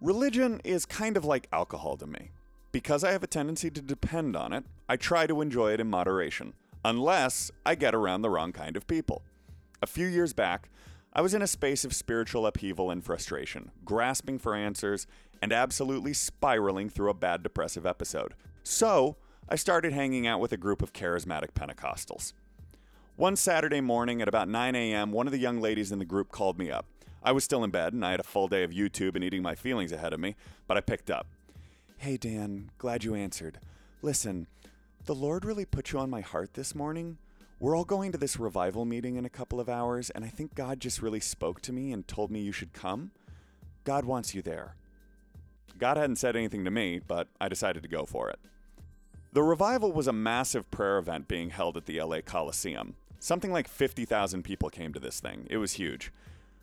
Religion 0.00 0.60
is 0.64 0.84
kind 0.86 1.16
of 1.16 1.24
like 1.24 1.48
alcohol 1.52 1.96
to 1.96 2.06
me. 2.06 2.30
Because 2.70 3.02
I 3.02 3.12
have 3.12 3.22
a 3.22 3.26
tendency 3.26 3.70
to 3.70 3.80
depend 3.80 4.36
on 4.36 4.52
it, 4.52 4.64
I 4.88 4.96
try 4.96 5.26
to 5.26 5.40
enjoy 5.40 5.72
it 5.72 5.80
in 5.80 5.88
moderation, 5.88 6.52
unless 6.84 7.50
I 7.64 7.74
get 7.74 7.94
around 7.94 8.20
the 8.20 8.30
wrong 8.30 8.52
kind 8.52 8.76
of 8.76 8.86
people. 8.86 9.22
A 9.80 9.86
few 9.86 10.06
years 10.06 10.34
back, 10.34 10.68
I 11.12 11.22
was 11.22 11.32
in 11.32 11.42
a 11.42 11.46
space 11.46 11.84
of 11.84 11.94
spiritual 11.94 12.46
upheaval 12.46 12.90
and 12.90 13.02
frustration, 13.02 13.70
grasping 13.84 14.38
for 14.38 14.54
answers 14.54 15.06
and 15.40 15.52
absolutely 15.52 16.12
spiraling 16.12 16.88
through 16.88 17.10
a 17.10 17.14
bad 17.14 17.42
depressive 17.42 17.86
episode. 17.86 18.34
So, 18.62 19.16
I 19.48 19.56
started 19.56 19.92
hanging 19.92 20.26
out 20.26 20.40
with 20.40 20.52
a 20.52 20.58
group 20.58 20.82
of 20.82 20.92
charismatic 20.92 21.52
Pentecostals. 21.54 22.32
One 23.16 23.34
Saturday 23.34 23.80
morning 23.80 24.20
at 24.22 24.28
about 24.28 24.48
9 24.48 24.74
a.m., 24.74 25.10
one 25.10 25.26
of 25.26 25.32
the 25.32 25.38
young 25.38 25.60
ladies 25.60 25.90
in 25.90 25.98
the 25.98 26.04
group 26.04 26.30
called 26.30 26.58
me 26.58 26.70
up. 26.70 26.86
I 27.22 27.32
was 27.32 27.44
still 27.44 27.64
in 27.64 27.70
bed 27.70 27.92
and 27.92 28.04
I 28.04 28.12
had 28.12 28.20
a 28.20 28.24
full 28.24 28.46
day 28.46 28.62
of 28.62 28.70
YouTube 28.70 29.14
and 29.14 29.24
eating 29.24 29.42
my 29.42 29.54
feelings 29.54 29.90
ahead 29.90 30.12
of 30.12 30.20
me, 30.20 30.36
but 30.66 30.76
I 30.76 30.80
picked 30.80 31.10
up. 31.10 31.26
Hey, 31.96 32.16
Dan, 32.16 32.70
glad 32.78 33.02
you 33.02 33.14
answered. 33.14 33.58
Listen, 34.02 34.46
the 35.06 35.14
Lord 35.14 35.44
really 35.44 35.64
put 35.64 35.90
you 35.90 35.98
on 35.98 36.10
my 36.10 36.20
heart 36.20 36.54
this 36.54 36.74
morning. 36.74 37.18
We're 37.58 37.76
all 37.76 37.84
going 37.84 38.12
to 38.12 38.18
this 38.18 38.38
revival 38.38 38.84
meeting 38.84 39.16
in 39.16 39.24
a 39.24 39.30
couple 39.30 39.58
of 39.58 39.68
hours, 39.68 40.10
and 40.10 40.24
I 40.24 40.28
think 40.28 40.54
God 40.54 40.78
just 40.78 41.02
really 41.02 41.18
spoke 41.18 41.60
to 41.62 41.72
me 41.72 41.90
and 41.90 42.06
told 42.06 42.30
me 42.30 42.40
you 42.40 42.52
should 42.52 42.72
come. 42.72 43.10
God 43.82 44.04
wants 44.04 44.32
you 44.32 44.42
there. 44.42 44.76
God 45.78 45.96
hadn't 45.96 46.16
said 46.16 46.36
anything 46.36 46.64
to 46.64 46.70
me, 46.70 47.00
but 47.06 47.28
I 47.40 47.48
decided 47.48 47.82
to 47.82 47.88
go 47.88 48.04
for 48.04 48.28
it. 48.28 48.38
The 49.32 49.42
revival 49.42 49.92
was 49.92 50.08
a 50.08 50.12
massive 50.12 50.70
prayer 50.70 50.98
event 50.98 51.28
being 51.28 51.50
held 51.50 51.76
at 51.76 51.86
the 51.86 52.00
LA 52.02 52.20
Coliseum. 52.24 52.96
Something 53.20 53.52
like 53.52 53.68
50,000 53.68 54.42
people 54.42 54.70
came 54.70 54.92
to 54.92 55.00
this 55.00 55.20
thing. 55.20 55.46
It 55.50 55.58
was 55.58 55.74
huge. 55.74 56.12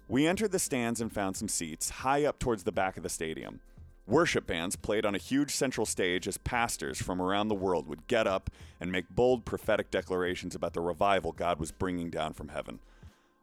We 0.07 0.27
entered 0.27 0.51
the 0.51 0.59
stands 0.59 1.01
and 1.01 1.11
found 1.11 1.35
some 1.37 1.47
seats 1.47 1.89
high 1.89 2.25
up 2.25 2.39
towards 2.39 2.63
the 2.63 2.71
back 2.71 2.97
of 2.97 3.03
the 3.03 3.09
stadium. 3.09 3.59
Worship 4.07 4.45
bands 4.45 4.75
played 4.75 5.05
on 5.05 5.15
a 5.15 5.19
huge 5.19 5.51
central 5.51 5.85
stage 5.85 6.27
as 6.27 6.37
pastors 6.37 7.01
from 7.01 7.19
around 7.21 7.47
the 7.47 7.55
world 7.55 7.87
would 7.87 8.05
get 8.07 8.27
up 8.27 8.51
and 8.79 8.91
make 8.91 9.09
bold 9.09 9.45
prophetic 9.45 9.89
declarations 9.89 10.53
about 10.53 10.73
the 10.73 10.81
revival 10.81 11.31
God 11.31 11.59
was 11.59 11.71
bringing 11.71 12.11
down 12.11 12.33
from 12.33 12.49
heaven. 12.49 12.79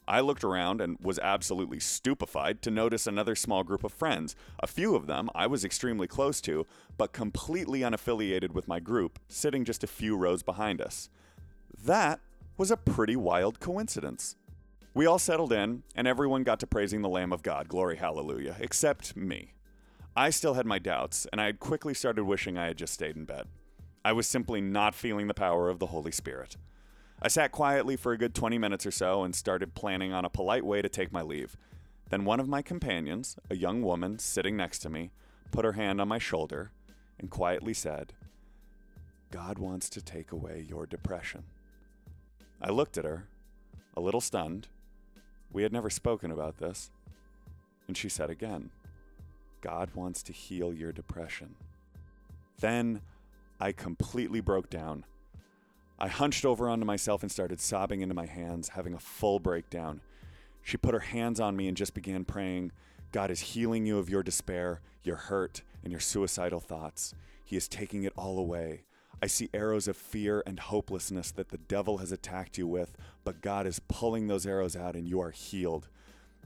I 0.07 0.21
looked 0.21 0.45
around 0.45 0.81
and 0.81 0.99
was 1.01 1.19
absolutely 1.21 1.79
stupefied 1.79 2.61
to 2.63 2.71
notice 2.71 3.07
another 3.07 3.35
small 3.35 3.63
group 3.63 3.85
of 3.85 3.93
friends. 3.93 4.35
A 4.61 4.67
few 4.67 4.97
of 4.97 5.07
them 5.07 5.31
I 5.35 5.47
was 5.47 5.65
extremely 5.65 6.07
close 6.07 6.41
to, 6.43 6.67
but 6.99 7.13
completely 7.13 7.81
unaffiliated 7.81 8.53
with 8.53 8.69
my 8.69 8.81
group, 8.81 9.19
sitting 9.29 9.65
just 9.65 9.85
a 9.85 9.89
few 9.89 10.17
rows 10.17 10.43
behind 10.43 10.81
us. 10.81 11.09
That 11.85 12.21
was 12.57 12.71
a 12.71 12.77
pretty 12.77 13.17
wild 13.17 13.61
coincidence. 13.61 14.37
We 14.95 15.07
all 15.07 15.19
settled 15.19 15.53
in, 15.53 15.85
and 15.95 16.07
everyone 16.07 16.43
got 16.43 16.61
to 16.61 16.67
praising 16.67 17.01
the 17.01 17.09
Lamb 17.09 17.33
of 17.33 17.43
God, 17.43 17.69
glory 17.69 17.97
hallelujah, 17.97 18.57
except 18.61 19.17
me. 19.17 19.55
I 20.15 20.29
still 20.29 20.55
had 20.55 20.67
my 20.67 20.79
doubts, 20.79 21.27
and 21.33 21.41
I 21.41 21.47
had 21.47 21.61
quickly 21.61 21.95
started 21.95 22.25
wishing 22.25 22.59
I 22.59 22.67
had 22.67 22.77
just 22.77 22.93
stayed 22.93 23.17
in 23.17 23.25
bed. 23.25 23.47
I 24.05 24.13
was 24.13 24.27
simply 24.27 24.61
not 24.61 24.95
feeling 24.95 25.29
the 25.29 25.35
power 25.35 25.71
of 25.71 25.79
the 25.79 25.87
Holy 25.87 26.13
Spirit. 26.13 26.57
I 27.25 27.29
sat 27.29 27.53
quietly 27.53 27.95
for 27.95 28.11
a 28.11 28.19
good 28.19 28.35
20 28.35 28.59
minutes 28.59 28.85
or 28.85 28.91
so 28.91 29.23
and 29.23 29.33
started 29.33 29.77
planning 29.77 30.13
on 30.13 30.25
a 30.25 30.29
polite 30.29 30.65
way 30.65 30.83
to 30.83 30.89
take 30.89 31.13
my 31.13 31.23
leave. 31.23 31.57
Then 32.11 32.25
one 32.25 32.41
of 32.41 32.49
my 32.49 32.63
companions, 32.63 33.37
a 33.49 33.55
young 33.55 33.81
woman 33.81 34.19
sitting 34.19 34.57
next 34.57 34.81
to 34.81 34.91
me, 34.91 35.13
put 35.53 35.65
her 35.65 35.75
hand 35.75 36.01
on 36.01 36.09
my 36.09 36.19
shoulder 36.19 36.73
and 37.21 37.31
quietly 37.31 37.75
said, 37.75 38.13
God 39.31 39.61
wants 39.61 39.89
to 39.91 40.03
take 40.03 40.33
away 40.33 40.67
your 40.69 40.85
depression. 40.85 41.45
I 42.61 42.71
looked 42.71 42.99
at 42.99 43.05
her, 43.05 43.29
a 43.97 44.01
little 44.01 44.21
stunned. 44.21 44.67
We 45.53 45.63
had 45.63 45.73
never 45.73 45.91
spoken 45.91 46.33
about 46.33 46.59
this. 46.59 46.91
And 47.87 47.97
she 47.97 48.09
said 48.09 48.31
again, 48.31 48.71
God 49.61 49.91
wants 49.95 50.25
to 50.25 50.33
heal 50.33 50.75
your 50.75 50.91
depression. 50.91 51.55
Then 52.59 53.01
I 53.61 53.71
completely 53.71 54.41
broke 54.41 54.69
down. 54.69 55.05
I 55.99 56.09
hunched 56.09 56.45
over 56.45 56.69
onto 56.69 56.85
myself 56.85 57.23
and 57.23 57.31
started 57.31 57.61
sobbing 57.61 58.01
into 58.01 58.15
my 58.15 58.27
hands, 58.27 58.71
having 58.71 58.95
a 58.95 58.99
full 58.99 59.39
breakdown. 59.39 60.01
She 60.63 60.77
put 60.77 60.95
her 60.95 61.01
hands 61.01 61.41
on 61.41 61.57
me 61.57 61.69
and 61.69 61.77
just 61.77 61.95
began 61.95 62.25
praying 62.25 62.73
God 63.13 63.31
is 63.31 63.41
healing 63.41 63.85
you 63.85 63.99
of 63.99 64.09
your 64.09 64.23
despair, 64.23 64.81
your 65.05 65.17
hurt, 65.17 65.61
and 65.85 65.93
your 65.93 66.01
suicidal 66.01 66.61
thoughts. 66.61 67.15
He 67.45 67.57
is 67.57 67.69
taking 67.69 68.05
it 68.05 68.15
all 68.17 68.39
away. 68.39 68.85
I 69.23 69.27
see 69.27 69.51
arrows 69.53 69.87
of 69.87 69.97
fear 69.97 70.43
and 70.47 70.59
hopelessness 70.59 71.31
that 71.33 71.51
the 71.51 71.59
devil 71.59 71.99
has 71.99 72.11
attacked 72.11 72.57
you 72.57 72.67
with, 72.67 72.97
but 73.23 73.43
God 73.43 73.67
is 73.67 73.83
pulling 73.87 74.27
those 74.27 74.47
arrows 74.47 74.75
out 74.75 74.97
and 74.97 75.07
you 75.07 75.21
are 75.21 75.31
healed. 75.31 75.89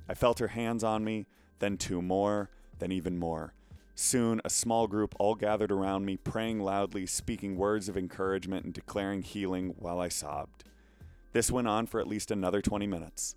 I 0.09 0.15
felt 0.15 0.41
her 0.41 0.49
hands 0.49 0.83
on 0.83 1.05
me, 1.05 1.27
then 1.61 1.77
two 1.77 2.03
more, 2.03 2.51
then 2.81 2.93
even 2.93 3.17
more. 3.17 3.55
Soon, 3.99 4.43
a 4.45 4.51
small 4.51 4.87
group 4.87 5.15
all 5.19 5.35
gathered 5.35 5.73
around 5.73 6.05
me, 6.05 6.19
praying 6.19 6.61
loudly, 6.61 7.07
speaking 7.07 7.57
words 7.57 7.89
of 7.89 7.97
encouragement, 7.97 8.67
and 8.67 8.75
declaring 8.75 9.23
healing 9.23 9.75
while 9.79 9.99
I 9.99 10.09
sobbed. 10.09 10.65
This 11.33 11.51
went 11.51 11.67
on 11.67 11.87
for 11.87 11.99
at 11.99 12.07
least 12.07 12.31
another 12.31 12.61
20 12.61 12.87
minutes. 12.87 13.37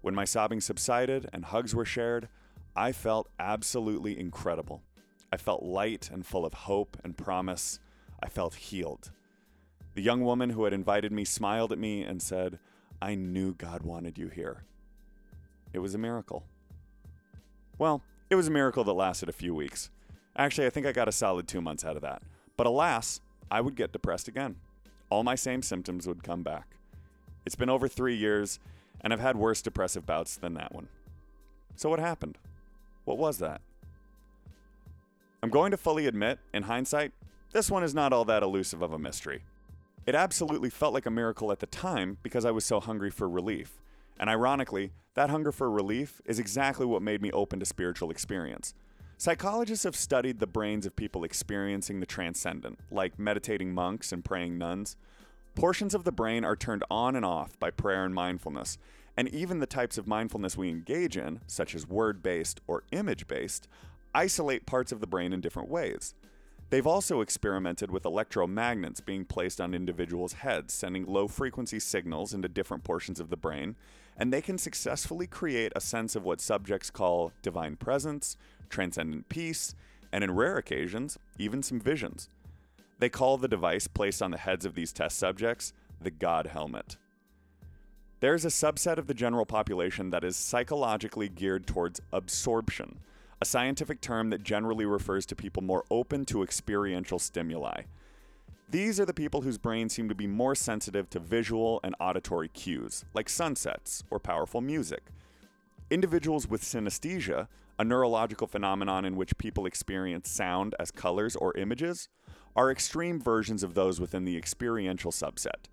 When 0.00 0.14
my 0.14 0.24
sobbing 0.24 0.62
subsided 0.62 1.28
and 1.34 1.44
hugs 1.44 1.74
were 1.74 1.84
shared, 1.84 2.28
I 2.74 2.92
felt 2.92 3.28
absolutely 3.38 4.18
incredible. 4.18 4.82
I 5.30 5.36
felt 5.36 5.62
light 5.62 6.10
and 6.10 6.24
full 6.24 6.46
of 6.46 6.54
hope 6.54 6.96
and 7.04 7.14
promise. 7.14 7.78
I 8.22 8.30
felt 8.30 8.54
healed. 8.54 9.10
The 9.94 10.02
young 10.02 10.22
woman 10.22 10.50
who 10.50 10.64
had 10.64 10.72
invited 10.72 11.12
me 11.12 11.26
smiled 11.26 11.72
at 11.72 11.78
me 11.78 12.04
and 12.04 12.22
said, 12.22 12.58
I 13.02 13.16
knew 13.16 13.52
God 13.52 13.82
wanted 13.82 14.16
you 14.16 14.28
here. 14.28 14.64
It 15.74 15.80
was 15.80 15.94
a 15.94 15.98
miracle. 15.98 16.44
Well, 17.76 18.02
it 18.30 18.36
was 18.36 18.46
a 18.46 18.52
miracle 18.52 18.84
that 18.84 18.92
lasted 18.92 19.28
a 19.28 19.32
few 19.32 19.54
weeks. 19.54 19.90
Actually, 20.36 20.68
I 20.68 20.70
think 20.70 20.86
I 20.86 20.92
got 20.92 21.08
a 21.08 21.12
solid 21.12 21.48
two 21.48 21.60
months 21.60 21.84
out 21.84 21.96
of 21.96 22.02
that. 22.02 22.22
But 22.56 22.68
alas, 22.68 23.20
I 23.50 23.60
would 23.60 23.74
get 23.74 23.92
depressed 23.92 24.28
again. 24.28 24.56
All 25.10 25.24
my 25.24 25.34
same 25.34 25.62
symptoms 25.62 26.06
would 26.06 26.22
come 26.22 26.44
back. 26.44 26.76
It's 27.44 27.56
been 27.56 27.68
over 27.68 27.88
three 27.88 28.14
years, 28.14 28.60
and 29.00 29.12
I've 29.12 29.20
had 29.20 29.36
worse 29.36 29.60
depressive 29.60 30.06
bouts 30.06 30.36
than 30.36 30.54
that 30.54 30.72
one. 30.72 30.88
So, 31.74 31.90
what 31.90 31.98
happened? 31.98 32.38
What 33.04 33.18
was 33.18 33.38
that? 33.38 33.60
I'm 35.42 35.50
going 35.50 35.72
to 35.72 35.76
fully 35.76 36.06
admit, 36.06 36.38
in 36.54 36.64
hindsight, 36.64 37.12
this 37.52 37.70
one 37.70 37.82
is 37.82 37.94
not 37.94 38.12
all 38.12 38.24
that 38.26 38.44
elusive 38.44 38.82
of 38.82 38.92
a 38.92 38.98
mystery. 38.98 39.42
It 40.06 40.14
absolutely 40.14 40.70
felt 40.70 40.94
like 40.94 41.06
a 41.06 41.10
miracle 41.10 41.50
at 41.50 41.58
the 41.58 41.66
time 41.66 42.18
because 42.22 42.44
I 42.44 42.52
was 42.52 42.64
so 42.64 42.78
hungry 42.78 43.10
for 43.10 43.28
relief. 43.28 43.80
And 44.20 44.28
ironically, 44.28 44.92
that 45.14 45.30
hunger 45.30 45.50
for 45.50 45.70
relief 45.70 46.20
is 46.26 46.38
exactly 46.38 46.84
what 46.84 47.00
made 47.00 47.22
me 47.22 47.32
open 47.32 47.58
to 47.58 47.64
spiritual 47.64 48.10
experience. 48.10 48.74
Psychologists 49.16 49.84
have 49.84 49.96
studied 49.96 50.38
the 50.38 50.46
brains 50.46 50.84
of 50.84 50.94
people 50.94 51.24
experiencing 51.24 52.00
the 52.00 52.06
transcendent, 52.06 52.78
like 52.90 53.18
meditating 53.18 53.72
monks 53.72 54.12
and 54.12 54.22
praying 54.22 54.58
nuns. 54.58 54.96
Portions 55.54 55.94
of 55.94 56.04
the 56.04 56.12
brain 56.12 56.44
are 56.44 56.54
turned 56.54 56.84
on 56.90 57.16
and 57.16 57.24
off 57.24 57.58
by 57.58 57.70
prayer 57.70 58.04
and 58.04 58.14
mindfulness, 58.14 58.76
and 59.16 59.26
even 59.30 59.58
the 59.58 59.66
types 59.66 59.96
of 59.96 60.06
mindfulness 60.06 60.54
we 60.54 60.68
engage 60.68 61.16
in, 61.16 61.40
such 61.46 61.74
as 61.74 61.88
word 61.88 62.22
based 62.22 62.60
or 62.66 62.84
image 62.92 63.26
based, 63.26 63.68
isolate 64.14 64.66
parts 64.66 64.92
of 64.92 65.00
the 65.00 65.06
brain 65.06 65.32
in 65.32 65.40
different 65.40 65.70
ways. 65.70 66.14
They've 66.68 66.86
also 66.86 67.20
experimented 67.20 67.90
with 67.90 68.04
electromagnets 68.04 69.04
being 69.04 69.24
placed 69.24 69.60
on 69.62 69.74
individuals' 69.74 70.34
heads, 70.34 70.72
sending 70.72 71.06
low 71.06 71.26
frequency 71.26 71.80
signals 71.80 72.32
into 72.34 72.48
different 72.48 72.84
portions 72.84 73.18
of 73.18 73.28
the 73.28 73.36
brain, 73.36 73.76
and 74.20 74.30
they 74.30 74.42
can 74.42 74.58
successfully 74.58 75.26
create 75.26 75.72
a 75.74 75.80
sense 75.80 76.14
of 76.14 76.24
what 76.24 76.42
subjects 76.42 76.90
call 76.90 77.32
divine 77.40 77.74
presence, 77.74 78.36
transcendent 78.68 79.30
peace, 79.30 79.74
and 80.12 80.22
in 80.22 80.34
rare 80.34 80.58
occasions, 80.58 81.18
even 81.38 81.62
some 81.62 81.80
visions. 81.80 82.28
They 82.98 83.08
call 83.08 83.38
the 83.38 83.48
device 83.48 83.88
placed 83.88 84.20
on 84.20 84.30
the 84.30 84.36
heads 84.36 84.66
of 84.66 84.74
these 84.74 84.92
test 84.92 85.18
subjects 85.18 85.72
the 86.02 86.10
God 86.10 86.48
helmet. 86.48 86.98
There's 88.20 88.44
a 88.44 88.48
subset 88.48 88.98
of 88.98 89.06
the 89.06 89.14
general 89.14 89.46
population 89.46 90.10
that 90.10 90.24
is 90.24 90.36
psychologically 90.36 91.30
geared 91.30 91.66
towards 91.66 92.02
absorption, 92.12 92.98
a 93.40 93.46
scientific 93.46 94.02
term 94.02 94.28
that 94.30 94.42
generally 94.42 94.84
refers 94.84 95.24
to 95.26 95.34
people 95.34 95.62
more 95.62 95.84
open 95.90 96.26
to 96.26 96.42
experiential 96.42 97.18
stimuli. 97.18 97.82
These 98.70 99.00
are 99.00 99.04
the 99.04 99.12
people 99.12 99.40
whose 99.40 99.58
brains 99.58 99.92
seem 99.92 100.08
to 100.08 100.14
be 100.14 100.28
more 100.28 100.54
sensitive 100.54 101.10
to 101.10 101.18
visual 101.18 101.80
and 101.82 101.96
auditory 101.98 102.46
cues, 102.46 103.04
like 103.14 103.28
sunsets 103.28 104.04
or 104.12 104.20
powerful 104.20 104.60
music. 104.60 105.02
Individuals 105.90 106.46
with 106.46 106.62
synesthesia, 106.62 107.48
a 107.80 107.84
neurological 107.84 108.46
phenomenon 108.46 109.04
in 109.04 109.16
which 109.16 109.36
people 109.38 109.66
experience 109.66 110.30
sound 110.30 110.76
as 110.78 110.92
colors 110.92 111.34
or 111.34 111.56
images, 111.56 112.08
are 112.54 112.70
extreme 112.70 113.20
versions 113.20 113.64
of 113.64 113.74
those 113.74 114.00
within 114.00 114.24
the 114.24 114.36
experiential 114.36 115.10
subset. 115.10 115.66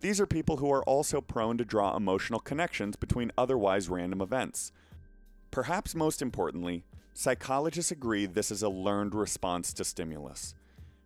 These 0.00 0.18
are 0.18 0.26
people 0.26 0.56
who 0.56 0.72
are 0.72 0.84
also 0.84 1.20
prone 1.20 1.58
to 1.58 1.66
draw 1.66 1.94
emotional 1.94 2.40
connections 2.40 2.96
between 2.96 3.30
otherwise 3.36 3.90
random 3.90 4.22
events. 4.22 4.72
Perhaps 5.50 5.94
most 5.94 6.22
importantly, 6.22 6.84
psychologists 7.12 7.92
agree 7.92 8.24
this 8.24 8.50
is 8.50 8.62
a 8.62 8.70
learned 8.70 9.14
response 9.14 9.74
to 9.74 9.84
stimulus. 9.84 10.54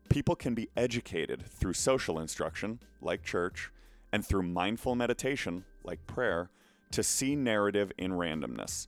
People 0.09 0.36
can 0.36 0.54
be 0.54 0.68
educated 0.76 1.44
through 1.46 1.74
social 1.74 2.18
instruction, 2.18 2.80
like 3.00 3.22
church, 3.22 3.70
and 4.12 4.24
through 4.24 4.42
mindful 4.42 4.94
meditation, 4.94 5.64
like 5.84 6.07
prayer, 6.07 6.50
to 6.92 7.02
see 7.02 7.36
narrative 7.36 7.92
in 7.98 8.12
randomness, 8.12 8.86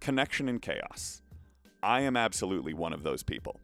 connection 0.00 0.48
in 0.48 0.58
chaos. 0.58 1.20
I 1.82 2.02
am 2.02 2.16
absolutely 2.16 2.74
one 2.74 2.92
of 2.92 3.02
those 3.02 3.22
people. 3.22 3.58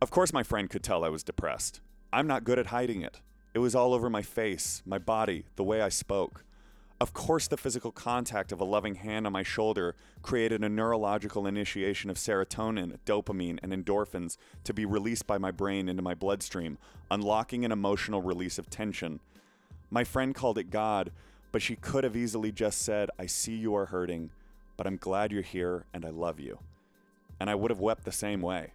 Of 0.00 0.10
course, 0.10 0.32
my 0.32 0.42
friend 0.42 0.70
could 0.70 0.82
tell 0.82 1.04
I 1.04 1.10
was 1.10 1.22
depressed. 1.22 1.80
I'm 2.12 2.26
not 2.26 2.44
good 2.44 2.58
at 2.58 2.66
hiding 2.66 3.02
it. 3.02 3.20
It 3.52 3.58
was 3.58 3.74
all 3.74 3.92
over 3.92 4.08
my 4.08 4.22
face, 4.22 4.82
my 4.86 4.98
body, 4.98 5.44
the 5.56 5.64
way 5.64 5.82
I 5.82 5.88
spoke. 5.90 6.44
Of 7.00 7.12
course, 7.12 7.46
the 7.46 7.56
physical 7.56 7.92
contact 7.92 8.50
of 8.50 8.60
a 8.60 8.64
loving 8.64 8.96
hand 8.96 9.24
on 9.24 9.32
my 9.32 9.44
shoulder 9.44 9.94
created 10.22 10.64
a 10.64 10.68
neurological 10.68 11.46
initiation 11.46 12.10
of 12.10 12.16
serotonin, 12.16 12.98
dopamine, 13.06 13.60
and 13.62 13.72
endorphins 13.72 14.36
to 14.64 14.74
be 14.74 14.84
released 14.84 15.24
by 15.24 15.38
my 15.38 15.52
brain 15.52 15.88
into 15.88 16.02
my 16.02 16.14
bloodstream, 16.14 16.76
unlocking 17.08 17.64
an 17.64 17.70
emotional 17.70 18.20
release 18.20 18.58
of 18.58 18.68
tension. 18.68 19.20
My 19.90 20.02
friend 20.02 20.34
called 20.34 20.58
it 20.58 20.70
God, 20.70 21.12
but 21.52 21.62
she 21.62 21.76
could 21.76 22.02
have 22.02 22.16
easily 22.16 22.50
just 22.50 22.82
said, 22.82 23.10
I 23.16 23.26
see 23.26 23.54
you 23.54 23.76
are 23.76 23.86
hurting, 23.86 24.30
but 24.76 24.88
I'm 24.88 24.96
glad 24.96 25.30
you're 25.30 25.42
here 25.42 25.84
and 25.94 26.04
I 26.04 26.10
love 26.10 26.40
you. 26.40 26.58
And 27.38 27.48
I 27.48 27.54
would 27.54 27.70
have 27.70 27.78
wept 27.78 28.04
the 28.04 28.12
same 28.12 28.42
way. 28.42 28.72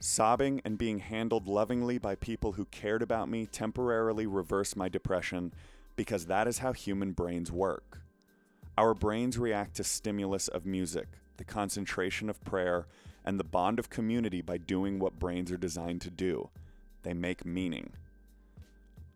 Sobbing 0.00 0.62
and 0.64 0.78
being 0.78 1.00
handled 1.00 1.46
lovingly 1.46 1.98
by 1.98 2.14
people 2.14 2.52
who 2.52 2.64
cared 2.66 3.02
about 3.02 3.28
me 3.28 3.44
temporarily 3.44 4.26
reversed 4.26 4.76
my 4.76 4.88
depression 4.88 5.52
because 5.98 6.26
that 6.26 6.46
is 6.46 6.58
how 6.58 6.72
human 6.72 7.10
brains 7.10 7.50
work. 7.50 8.02
Our 8.78 8.94
brains 8.94 9.36
react 9.36 9.74
to 9.74 9.84
stimulus 9.84 10.46
of 10.46 10.64
music, 10.64 11.08
the 11.38 11.44
concentration 11.44 12.30
of 12.30 12.40
prayer, 12.44 12.86
and 13.24 13.38
the 13.38 13.44
bond 13.44 13.80
of 13.80 13.90
community 13.90 14.40
by 14.40 14.58
doing 14.58 15.00
what 15.00 15.18
brains 15.18 15.50
are 15.50 15.56
designed 15.56 16.00
to 16.02 16.10
do. 16.10 16.50
They 17.02 17.14
make 17.14 17.44
meaning. 17.44 17.90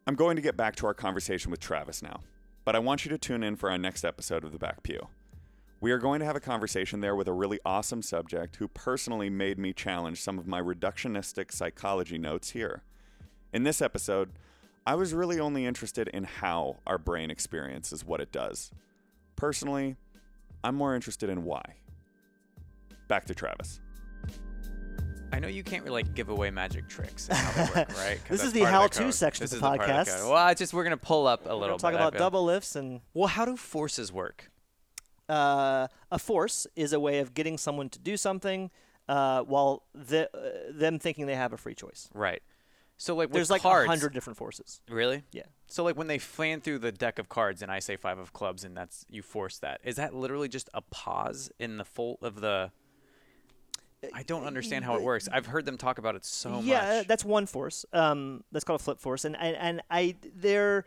I'm 0.09 0.17
going 0.17 0.35
to 0.35 0.43
get 0.43 0.57
back 0.57 0.75
to 0.77 0.87
our 0.87 0.93
conversation 0.93 1.53
with 1.53 1.61
Travis 1.61 2.03
now, 2.03 2.19
but 2.65 2.75
I 2.75 2.81
want 2.81 3.05
you 3.05 3.11
to 3.11 3.19
tune 3.19 3.45
in 3.45 3.55
for 3.55 3.71
our 3.71 3.79
next 3.79 4.05
episode 4.05 4.43
of 4.43 4.51
The 4.51 4.59
Back 4.59 4.83
Pew. 4.83 5.07
We 5.81 5.93
are 5.93 5.99
going 5.99 6.19
to 6.19 6.27
have 6.27 6.35
a 6.35 6.41
conversation 6.41 6.99
there 6.99 7.15
with 7.15 7.29
a 7.29 7.33
really 7.33 7.61
awesome 7.65 8.03
subject 8.03 8.57
who 8.57 8.67
personally 8.67 9.31
made 9.31 9.57
me 9.57 9.73
challenge 9.73 10.21
some 10.21 10.37
of 10.37 10.49
my 10.49 10.61
reductionistic 10.61 11.53
psychology 11.53 12.19
notes 12.19 12.51
here. 12.51 12.83
In 13.53 13.63
this 13.63 13.81
episode, 13.81 14.33
I 14.87 14.95
was 14.97 15.15
really 15.15 15.39
only 15.39 15.65
interested 15.65 16.09
in 16.09 16.25
how 16.25 16.77
our 16.87 16.99
brain 16.99 17.31
experiences 17.31 18.05
what 18.05 18.21
it 18.21 18.33
does. 18.33 18.71
Personally, 19.37 19.97
I'm 20.65 20.75
more 20.75 20.95
interested 20.95 21.31
in 21.31 21.45
why. 21.45 21.63
Back 23.09 23.27
to 23.27 23.35
Travis. 23.35 23.81
I 25.33 25.39
know 25.39 25.49
you 25.49 25.63
can't 25.65 25.83
really 25.85 26.03
like 26.03 26.15
give 26.15 26.29
away 26.29 26.51
magic 26.51 26.89
tricks 26.89 27.29
and 27.29 27.39
how 27.39 27.53
they 27.65 27.81
work, 27.81 27.89
right? 27.99 28.19
'Cause 28.25 28.39
This 28.39 28.43
is 28.45 28.53
the 28.53 28.65
how-to 28.65 29.05
code. 29.05 29.15
section 29.15 29.45
of 29.45 29.51
the 29.51 29.57
is 29.57 29.63
part 29.63 29.81
podcast. 29.81 30.07
code. 30.21 30.31
well, 30.31 30.49
it's 30.49 30.59
just 30.59 30.75
we're 30.75 30.85
gonna 30.85 30.97
pull 30.99 31.27
up 31.27 31.47
a 31.47 31.49
We're 31.49 31.55
little. 31.63 31.79
talk 31.79 31.93
bit, 31.93 32.01
about 32.01 32.15
double 32.15 32.45
lifts 32.45 32.77
and 32.77 33.01
Well, 33.15 33.29
how 33.29 33.45
do 33.47 33.57
forces 33.57 34.13
work? 34.13 34.51
uh, 35.29 35.89
a 36.11 36.19
force 36.19 36.67
is 36.77 36.93
a 36.93 37.01
way 37.01 37.21
of 37.21 37.33
getting 37.33 37.57
someone 37.57 37.89
to 37.89 37.99
do 37.99 38.17
something 38.19 38.71
uh, 39.09 39.43
while 39.43 39.85
the, 39.95 40.29
uh, 40.37 40.73
them 40.79 40.99
thinking 40.99 41.27
they 41.27 41.35
have 41.37 41.53
a 41.55 41.57
free 41.57 41.75
choice. 41.75 42.11
Right. 42.13 42.43
So 42.97 43.17
like 43.17 43.33
There's 43.33 43.51
like 43.51 43.63
a 43.63 43.63
cards, 43.63 43.89
hundred 43.89 44.13
different 44.13 44.37
forces. 44.37 44.81
Really? 44.89 45.25
Yeah. 45.33 45.43
So 45.67 45.83
like 45.83 45.97
when 45.97 46.07
they 46.07 46.19
fan 46.19 46.61
through 46.61 46.79
the 46.79 46.93
deck 46.93 47.19
of 47.19 47.29
cards 47.29 47.63
and 47.63 47.71
I 47.71 47.81
say 47.81 47.97
five 47.97 48.19
of 48.19 48.33
clubs 48.33 48.65
and 48.65 48.77
that's 48.77 49.05
you 49.11 49.23
force 49.23 49.59
that. 49.59 49.81
Is 49.83 49.97
that 49.97 50.15
literally 50.15 50.49
just 50.49 50.69
a 50.73 50.83
pause 50.83 51.51
in 51.59 51.79
the 51.79 51.85
fold 51.85 52.19
of 52.23 52.41
the? 52.41 52.71
I 54.13 54.25
don't 54.25 54.45
understand 54.45 54.85
how 54.85 54.97
it 54.97 55.03
works. 55.03 55.29
I've 55.33 55.47
heard 55.47 55.65
them 55.65 55.79
talk 55.79 55.99
about 55.99 56.17
it 56.17 56.25
so 56.25 56.49
yeah, 56.49 56.55
much. 56.55 56.67
Yeah, 56.67 57.03
that's 57.07 57.25
one 57.25 57.47
force. 57.47 57.85
Um, 57.93 58.43
that's 58.51 58.65
called 58.65 58.81
a 58.81 58.83
flip 58.83 58.99
force, 58.99 59.25
and 59.25 59.37
and, 59.37 59.57
and 59.57 59.83
I 59.91 60.17
they're 60.35 60.85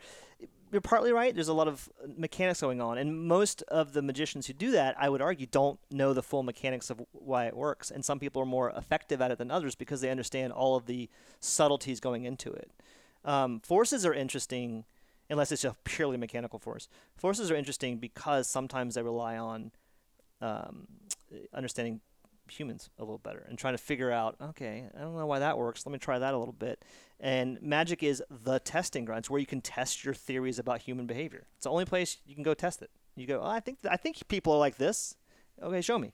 you're 0.72 0.80
partly 0.80 1.12
right. 1.12 1.34
There's 1.34 1.48
a 1.48 1.54
lot 1.54 1.68
of 1.68 1.88
mechanics 2.16 2.60
going 2.60 2.80
on, 2.80 2.98
and 2.98 3.26
most 3.26 3.62
of 3.62 3.92
the 3.92 4.02
magicians 4.02 4.46
who 4.46 4.52
do 4.52 4.72
that, 4.72 4.96
I 4.98 5.08
would 5.08 5.22
argue, 5.22 5.46
don't 5.46 5.78
know 5.90 6.12
the 6.12 6.22
full 6.22 6.42
mechanics 6.42 6.90
of 6.90 7.00
why 7.12 7.46
it 7.46 7.56
works. 7.56 7.90
And 7.90 8.04
some 8.04 8.18
people 8.18 8.42
are 8.42 8.46
more 8.46 8.70
effective 8.70 9.20
at 9.20 9.30
it 9.30 9.38
than 9.38 9.50
others 9.50 9.74
because 9.74 10.00
they 10.00 10.10
understand 10.10 10.52
all 10.52 10.76
of 10.76 10.86
the 10.86 11.08
subtleties 11.40 12.00
going 12.00 12.24
into 12.24 12.52
it. 12.52 12.70
Um, 13.24 13.60
forces 13.60 14.04
are 14.04 14.14
interesting, 14.14 14.84
unless 15.30 15.52
it's 15.52 15.64
a 15.64 15.76
purely 15.84 16.16
mechanical 16.16 16.58
force. 16.58 16.88
Forces 17.16 17.50
are 17.50 17.56
interesting 17.56 17.98
because 17.98 18.48
sometimes 18.48 18.94
they 18.94 19.02
rely 19.02 19.36
on 19.36 19.70
um, 20.40 20.86
understanding 21.54 22.00
humans 22.48 22.90
a 22.98 23.02
little 23.02 23.18
better 23.18 23.44
and 23.48 23.58
trying 23.58 23.74
to 23.74 23.78
figure 23.78 24.10
out 24.10 24.36
okay 24.40 24.84
i 24.96 25.00
don't 25.00 25.16
know 25.16 25.26
why 25.26 25.38
that 25.38 25.58
works. 25.58 25.84
Let 25.84 25.92
me 25.92 25.98
try 25.98 26.18
that 26.18 26.34
a 26.34 26.38
little 26.38 26.54
bit. 26.54 26.84
And 27.18 27.60
magic 27.62 28.02
is 28.02 28.22
the 28.30 28.58
testing 28.60 29.04
ground 29.04 29.20
it's 29.20 29.30
where 29.30 29.40
you 29.40 29.46
can 29.46 29.60
test 29.60 30.04
your 30.04 30.14
theories 30.14 30.58
about 30.58 30.82
human 30.82 31.06
behavior. 31.06 31.46
It's 31.56 31.64
the 31.64 31.70
only 31.70 31.84
place 31.84 32.18
you 32.26 32.34
can 32.34 32.44
go 32.44 32.54
test 32.54 32.82
it. 32.82 32.90
You 33.16 33.26
go 33.26 33.40
oh, 33.42 33.48
i 33.48 33.60
think 33.60 33.78
i 33.90 33.96
think 33.96 34.16
people 34.28 34.52
are 34.52 34.58
like 34.58 34.76
this. 34.76 35.16
Okay 35.62 35.80
show 35.80 35.98
me. 35.98 36.12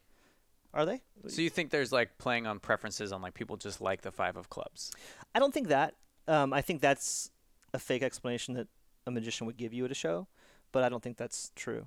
Are 0.74 0.86
they? 0.86 1.02
So 1.28 1.42
you 1.42 1.50
think 1.50 1.70
there's 1.70 1.92
like 1.92 2.16
playing 2.16 2.46
on 2.46 2.58
preferences 2.58 3.12
on 3.12 3.20
like 3.20 3.34
people 3.34 3.56
just 3.56 3.80
like 3.82 4.00
the 4.02 4.10
five 4.10 4.36
of 4.36 4.48
clubs? 4.48 4.92
i 5.34 5.38
don't 5.38 5.52
think 5.52 5.68
that. 5.68 5.94
Um, 6.28 6.52
i 6.52 6.60
think 6.60 6.80
that's 6.80 7.30
a 7.74 7.78
fake 7.78 8.02
explanation 8.02 8.54
that 8.54 8.68
a 9.06 9.10
magician 9.10 9.46
would 9.46 9.56
give 9.56 9.72
you 9.72 9.84
at 9.84 9.90
a 9.90 9.94
show 9.94 10.28
but 10.70 10.84
i 10.84 10.88
don't 10.88 11.02
think 11.02 11.16
that's 11.16 11.50
true 11.56 11.86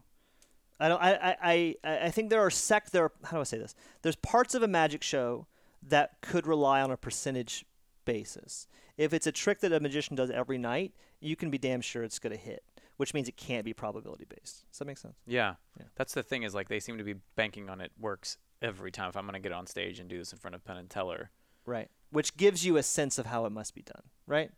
I 0.80 0.88
don't. 0.90 1.02
I, 1.02 1.36
I, 1.42 1.76
I, 1.84 1.98
I 2.06 2.12
think 2.12 2.30
there 2.30 2.42
are 2.42 2.50
sect. 2.50 2.92
There. 2.92 3.06
Are, 3.06 3.12
how 3.24 3.38
do 3.38 3.42
I 3.42 3.44
say 3.44 3.58
this? 3.58 3.76
There's 4.02 4.16
parts 4.18 4.56
of 4.56 4.64
a 4.64 4.68
magic 4.68 5.04
show 5.04 5.48
that 5.88 6.22
could 6.22 6.46
rely 6.48 6.82
on 6.82 6.92
a 6.92 6.98
percentage 6.98 7.66
basis. 8.06 8.68
If 8.98 9.14
it's 9.14 9.28
a 9.28 9.32
trick 9.32 9.60
that 9.60 9.72
a 9.74 9.80
magician 9.80 10.16
does 10.16 10.30
every 10.30 10.58
night, 10.58 10.94
you 11.20 11.36
can 11.36 11.50
be 11.50 11.58
damn 11.58 11.82
sure 11.82 12.04
it's 12.04 12.18
going 12.20 12.32
to 12.36 12.42
hit, 12.42 12.64
which 12.98 13.14
means 13.14 13.28
it 13.28 13.36
can't 13.36 13.66
be 13.66 13.74
probability 13.74 14.26
based. 14.26 14.64
Does 14.72 14.80
that 14.80 14.86
make 14.86 14.98
sense? 14.98 15.18
Yeah. 15.26 15.56
Yeah. 15.78 15.86
That's 15.96 16.14
the 16.14 16.24
thing 16.24 16.44
is 16.44 16.56
like 16.56 16.70
they 16.70 16.80
seem 16.80 16.98
to 16.98 17.04
be 17.04 17.16
banking 17.36 17.70
on 17.70 17.82
it 17.82 17.92
works 18.00 18.38
every 18.62 18.92
time. 18.92 19.10
If 19.10 19.18
I'm 19.18 19.26
gonna 19.26 19.40
get 19.40 19.52
on 19.52 19.68
stage 19.68 20.00
and 20.00 20.10
do 20.10 20.18
this 20.18 20.32
in 20.32 20.40
front 20.40 20.56
of 20.56 20.64
Penn 20.64 20.78
and 20.78 20.90
Teller, 20.90 21.30
Right. 21.66 21.90
Which 22.12 22.38
gives 22.38 22.64
you 22.64 22.78
a 22.78 22.84
sense 22.84 23.18
of 23.18 23.26
how 23.26 23.46
it 23.46 23.52
must 23.52 23.74
be 23.74 23.82
done, 23.82 24.04
right? 24.28 24.52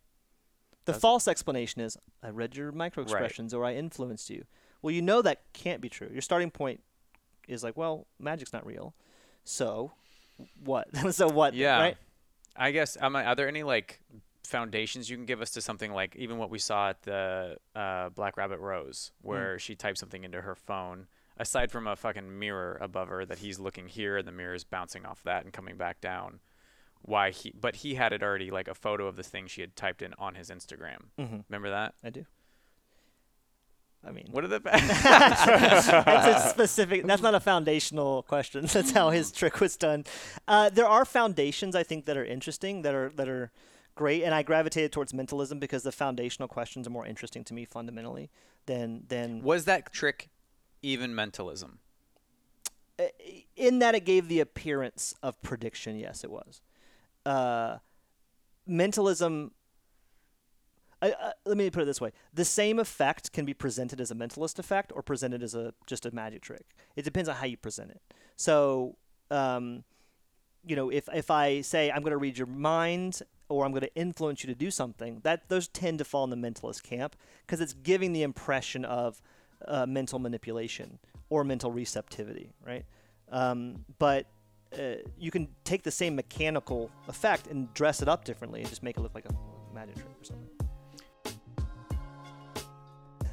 The 0.86 0.91
That's- 0.91 1.01
false 1.01 1.28
explanation 1.28 1.82
is 1.82 1.97
I 2.22 2.30
read 2.30 2.55
your 2.55 2.72
micro 2.72 3.01
expressions 3.03 3.53
or 3.53 3.63
I 3.65 3.74
influenced 3.76 4.30
you. 4.30 4.43
Well, 4.82 4.93
you 4.93 5.01
know 5.01 5.21
that 5.21 5.41
can't 5.53 5.82
be 5.82 5.89
true. 5.89 6.09
Your 6.11 6.21
starting 6.21 6.51
point 6.51 6.82
is 7.47 7.63
like, 7.63 7.78
well, 7.78 8.07
magic's 8.19 8.53
not 8.53 8.65
real. 8.65 8.93
So 9.43 9.91
what? 10.63 10.88
so 11.13 11.28
what? 11.30 11.53
Yeah. 11.53 11.80
Right? 11.80 11.97
I 12.55 12.71
guess 12.71 12.97
um, 12.99 13.15
are 13.15 13.36
there 13.36 13.47
any 13.47 13.63
like 13.63 14.01
foundations 14.43 15.09
you 15.09 15.17
can 15.17 15.25
give 15.25 15.41
us 15.41 15.51
to 15.51 15.61
something 15.61 15.91
like 15.91 16.15
even 16.15 16.38
what 16.38 16.49
we 16.49 16.57
saw 16.59 16.89
at 16.89 17.01
the 17.03 17.57
uh, 17.75 18.09
Black 18.09 18.38
Rabbit 18.38 18.59
Rose, 18.59 19.11
where 19.21 19.59
she 19.59 19.75
typed 19.75 19.97
something 19.97 20.23
into 20.23 20.41
her 20.41 20.55
phone, 20.55 21.07
aside 21.38 21.71
from 21.71 21.86
a 21.88 21.95
fucking 21.95 22.39
mirror 22.39 22.78
above 22.82 23.09
her 23.09 23.25
that 23.25 23.39
he's 23.39 23.59
looking 23.59 23.88
here 23.88 24.17
and 24.17 24.28
the 24.28 24.32
mirror 24.32 24.55
is 24.55 24.63
bouncing 24.63 25.05
off 25.05 25.21
that 25.23 25.43
and 25.43 25.53
coming 25.53 25.78
back 25.78 26.01
down. 26.01 26.39
Why 27.03 27.30
he? 27.30 27.53
But 27.59 27.78
he 27.78 27.93
had 27.95 28.11
it 28.11 28.23
already 28.23 28.49
like 28.49 28.67
a 28.67 28.73
photo 28.73 29.05
of 29.07 29.15
the 29.17 29.23
thing 29.23 29.47
she 29.47 29.61
had 29.61 29.75
typed 29.75 30.01
in 30.01 30.13
on 30.17 30.34
his 30.36 30.49
Instagram. 30.49 31.09
Mhm. 31.19 31.43
Remember 31.47 31.69
that? 31.69 31.93
I 32.03 32.09
do. 32.09 32.25
I 34.08 34.12
mean, 34.12 34.28
What 34.32 34.43
are 34.43 34.47
the? 34.47 34.60
facts? 34.62 35.88
that's 35.88 36.45
a 36.45 36.49
specific. 36.49 37.05
That's 37.05 37.22
not 37.22 37.36
a 37.36 37.39
foundational 37.39 38.24
question. 38.24 38.66
That's 38.74 38.91
how 38.91 39.10
his 39.10 39.32
trick 39.32 39.60
was 39.60 39.76
done. 39.76 40.05
Uh, 40.47 40.70
there 40.70 40.88
are 40.88 41.03
foundations 41.05 41.76
I 41.76 41.84
think 41.84 42.05
that 42.05 42.16
are 42.16 42.26
interesting, 42.26 42.84
that 42.84 42.95
are 42.95 43.12
that 43.16 43.28
are 43.28 43.51
great, 43.95 44.24
and 44.24 44.34
I 44.34 44.43
gravitated 44.43 44.91
towards 44.91 45.14
mentalism 45.14 45.60
because 45.60 45.84
the 45.84 45.91
foundational 45.91 46.47
questions 46.47 46.88
are 46.88 46.91
more 46.91 47.05
interesting 47.05 47.43
to 47.45 47.53
me 47.53 47.66
fundamentally 47.66 48.30
than 48.66 49.03
than 49.10 49.41
was 49.41 49.66
that 49.66 49.91
trick 49.91 50.30
even 50.82 51.14
mentalism? 51.14 51.80
uh, 52.99 53.03
in 53.55 53.80
that 53.80 53.93
it 53.95 54.05
gave 54.05 54.28
the 54.28 54.39
appearance 54.39 55.14
of 55.22 55.41
prediction. 55.41 55.97
Yes, 55.99 56.24
it 56.24 56.32
was. 56.32 56.62
Uh, 57.26 57.78
mentalism. 58.66 59.51
I, 61.02 61.12
uh, 61.12 61.32
let 61.45 61.58
me 61.58 61.70
put 61.70 61.84
it 61.84 61.86
this 61.86 62.02
way: 62.02 62.12
the 62.34 62.45
same 62.45 62.80
effect 62.80 63.32
can 63.32 63.45
be 63.45 63.54
presented 63.54 64.02
as 64.02 64.12
a 64.12 64.16
mentalist 64.16 64.60
effect 64.60 64.91
or 64.95 65.02
presented 65.02 65.43
as 65.43 65.54
a 65.56 65.74
just 65.86 66.06
a 66.06 66.12
magic 66.14 66.41
trick. 66.41 66.66
It 66.95 67.04
depends 67.04 67.30
on 67.30 67.36
how 67.36 67.45
you 67.45 67.58
present 67.58 67.91
it. 67.91 68.02
So, 68.36 68.98
um, 69.30 69.84
you 70.66 70.76
know, 70.76 70.89
if 70.89 71.08
if 71.14 71.30
I 71.30 71.62
say 71.62 71.91
I'm 71.91 72.02
going 72.02 72.12
to 72.12 72.18
read 72.18 72.38
your 72.38 72.48
mind 72.48 73.22
or 73.50 73.64
I'm 73.64 73.72
going 73.72 73.82
to 73.82 73.95
influence 73.95 74.43
you 74.43 74.48
to 74.48 74.56
do 74.56 74.72
something, 74.72 75.22
that 75.24 75.50
those 75.50 75.68
tend 75.68 76.00
to 76.00 76.06
fall 76.06 76.24
in 76.24 76.30
the 76.30 76.36
mentalist 76.50 76.84
camp 76.84 77.16
because 77.45 77.62
it's 77.62 77.74
giving 77.74 78.12
the 78.12 78.24
impression 78.24 78.84
of 78.84 79.22
uh, 79.68 79.86
mental 79.86 80.20
manipulation 80.20 81.00
or 81.30 81.43
mental 81.43 81.72
receptivity, 81.72 82.52
right? 82.66 82.86
Um, 83.32 83.86
but 84.00 84.28
uh, 84.78 84.95
you 85.18 85.32
can 85.32 85.48
take 85.64 85.84
the 85.84 85.91
same 85.91 86.16
mechanical 86.16 86.91
effect 87.08 87.48
and 87.48 87.74
dress 87.74 88.02
it 88.02 88.10
up 88.10 88.26
differently 88.26 88.62
and 88.62 88.70
just 88.70 88.84
make 88.84 88.98
it 88.98 89.02
look 89.02 89.16
like 89.16 89.26
a 89.26 89.74
magic 89.74 89.95
trick 89.95 90.08
or 90.20 90.24
something. 90.24 90.57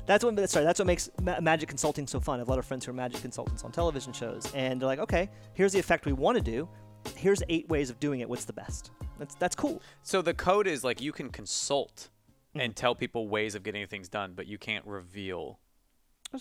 That's 0.06 0.24
what 0.24 0.50
sorry. 0.50 0.64
That's 0.64 0.78
what 0.78 0.86
makes 0.86 1.08
ma- 1.22 1.40
magic 1.40 1.68
consulting 1.68 2.06
so 2.06 2.20
fun. 2.20 2.36
I 2.36 2.38
have 2.40 2.48
a 2.48 2.50
lot 2.50 2.58
of 2.58 2.66
friends 2.66 2.84
who 2.84 2.90
are 2.90 2.94
magic 2.94 3.20
consultants 3.22 3.64
on 3.64 3.72
television 3.72 4.12
shows, 4.12 4.50
and 4.54 4.80
they're 4.80 4.86
like, 4.86 4.98
"Okay, 4.98 5.30
here's 5.54 5.72
the 5.72 5.78
effect 5.78 6.04
we 6.06 6.12
want 6.12 6.36
to 6.36 6.42
do. 6.42 6.68
Here's 7.16 7.42
eight 7.48 7.68
ways 7.68 7.90
of 7.90 7.98
doing 8.00 8.20
it. 8.20 8.28
What's 8.28 8.44
the 8.44 8.52
best?" 8.52 8.90
That's 9.18 9.34
that's 9.36 9.54
cool. 9.56 9.80
So 10.02 10.20
the 10.22 10.34
code 10.34 10.66
is 10.66 10.84
like 10.84 11.00
you 11.00 11.12
can 11.12 11.30
consult 11.30 12.10
Mm-hmm. 12.54 12.60
and 12.66 12.76
tell 12.76 12.94
people 12.94 13.26
ways 13.26 13.56
of 13.56 13.64
getting 13.64 13.84
things 13.88 14.08
done, 14.08 14.34
but 14.36 14.46
you 14.46 14.58
can't 14.58 14.86
reveal. 14.86 15.58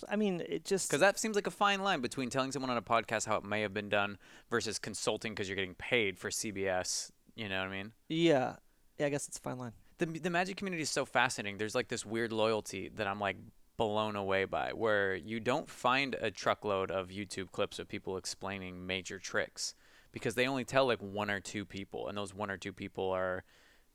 I 0.07 0.15
mean, 0.15 0.43
it 0.47 0.63
just 0.63 0.87
Because 0.87 0.99
that 0.99 1.17
seems 1.17 1.35
like 1.35 1.47
a 1.47 1.51
fine 1.51 1.81
line 1.81 2.01
between 2.01 2.29
telling 2.29 2.51
someone 2.51 2.69
on 2.69 2.77
a 2.77 2.83
podcast 2.83 3.25
how 3.25 3.35
it 3.37 3.43
may 3.43 3.61
have 3.61 3.73
been 3.73 3.89
done 3.89 4.19
versus 4.47 4.77
consulting 4.77 5.33
because 5.33 5.49
you're 5.49 5.55
getting 5.55 5.73
paid 5.73 6.19
for 6.19 6.29
CBS. 6.29 7.09
You 7.35 7.49
know 7.49 7.57
what 7.61 7.67
I 7.69 7.71
mean? 7.71 7.93
yeah, 8.09 8.57
yeah. 8.99 9.07
I 9.07 9.09
guess 9.09 9.27
it's 9.27 9.37
a 9.37 9.41
fine 9.41 9.57
line. 9.57 9.71
The, 10.05 10.19
the 10.19 10.29
magic 10.29 10.57
community 10.57 10.83
is 10.83 10.89
so 10.89 11.05
fascinating. 11.05 11.57
There's 11.57 11.75
like 11.75 11.87
this 11.87 12.05
weird 12.05 12.33
loyalty 12.33 12.89
that 12.95 13.07
I'm 13.07 13.19
like 13.19 13.37
blown 13.77 14.15
away 14.15 14.45
by, 14.45 14.71
where 14.73 15.15
you 15.15 15.39
don't 15.39 15.69
find 15.69 16.15
a 16.19 16.29
truckload 16.29 16.91
of 16.91 17.07
YouTube 17.07 17.51
clips 17.51 17.79
of 17.79 17.87
people 17.87 18.17
explaining 18.17 18.85
major 18.85 19.17
tricks 19.17 19.75
because 20.11 20.35
they 20.35 20.45
only 20.47 20.65
tell 20.65 20.85
like 20.85 20.99
one 20.99 21.29
or 21.29 21.39
two 21.39 21.63
people, 21.65 22.07
and 22.07 22.17
those 22.17 22.33
one 22.33 22.51
or 22.51 22.57
two 22.57 22.73
people 22.73 23.09
are 23.11 23.43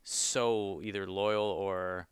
so 0.03 0.81
either 0.83 1.07
loyal 1.07 1.45
or 1.45 2.09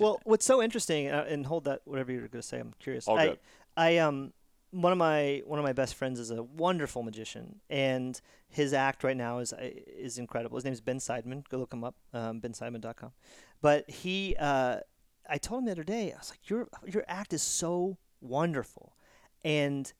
Well, 0.00 0.20
what's 0.24 0.44
so 0.44 0.60
interesting, 0.60 1.08
uh, 1.08 1.24
and 1.28 1.46
hold 1.46 1.64
that 1.64 1.82
whatever 1.84 2.10
you're 2.10 2.22
going 2.22 2.42
to 2.42 2.42
say. 2.42 2.58
I'm 2.58 2.74
curious. 2.80 3.06
All 3.06 3.18
I, 3.18 3.26
good. 3.28 3.38
I 3.76 3.98
um, 3.98 4.32
one 4.72 4.90
of 4.90 4.98
my 4.98 5.42
one 5.46 5.58
of 5.58 5.64
my 5.64 5.72
best 5.72 5.94
friends 5.94 6.18
is 6.18 6.30
a 6.30 6.42
wonderful 6.42 7.02
magician, 7.02 7.60
and 7.70 8.20
his 8.48 8.72
act 8.72 9.04
right 9.04 9.16
now 9.16 9.38
is 9.38 9.52
uh, 9.52 9.70
is 9.86 10.18
incredible. 10.18 10.56
His 10.56 10.64
name 10.64 10.72
is 10.72 10.80
Ben 10.80 10.98
Seidman. 10.98 11.48
Go 11.48 11.58
look 11.58 11.72
him 11.72 11.84
up, 11.84 11.94
um, 12.12 12.40
benseidman.com. 12.40 13.12
But 13.60 13.88
he, 13.88 14.34
uh, 14.40 14.78
I 15.28 15.38
told 15.38 15.60
him 15.60 15.66
the 15.66 15.72
other 15.72 15.84
day, 15.84 16.12
I 16.12 16.18
was 16.18 16.30
like, 16.30 16.50
your 16.50 16.68
your 16.86 17.04
act 17.06 17.32
is 17.32 17.42
so 17.42 17.98
wonderful, 18.20 18.96
and 19.44 19.92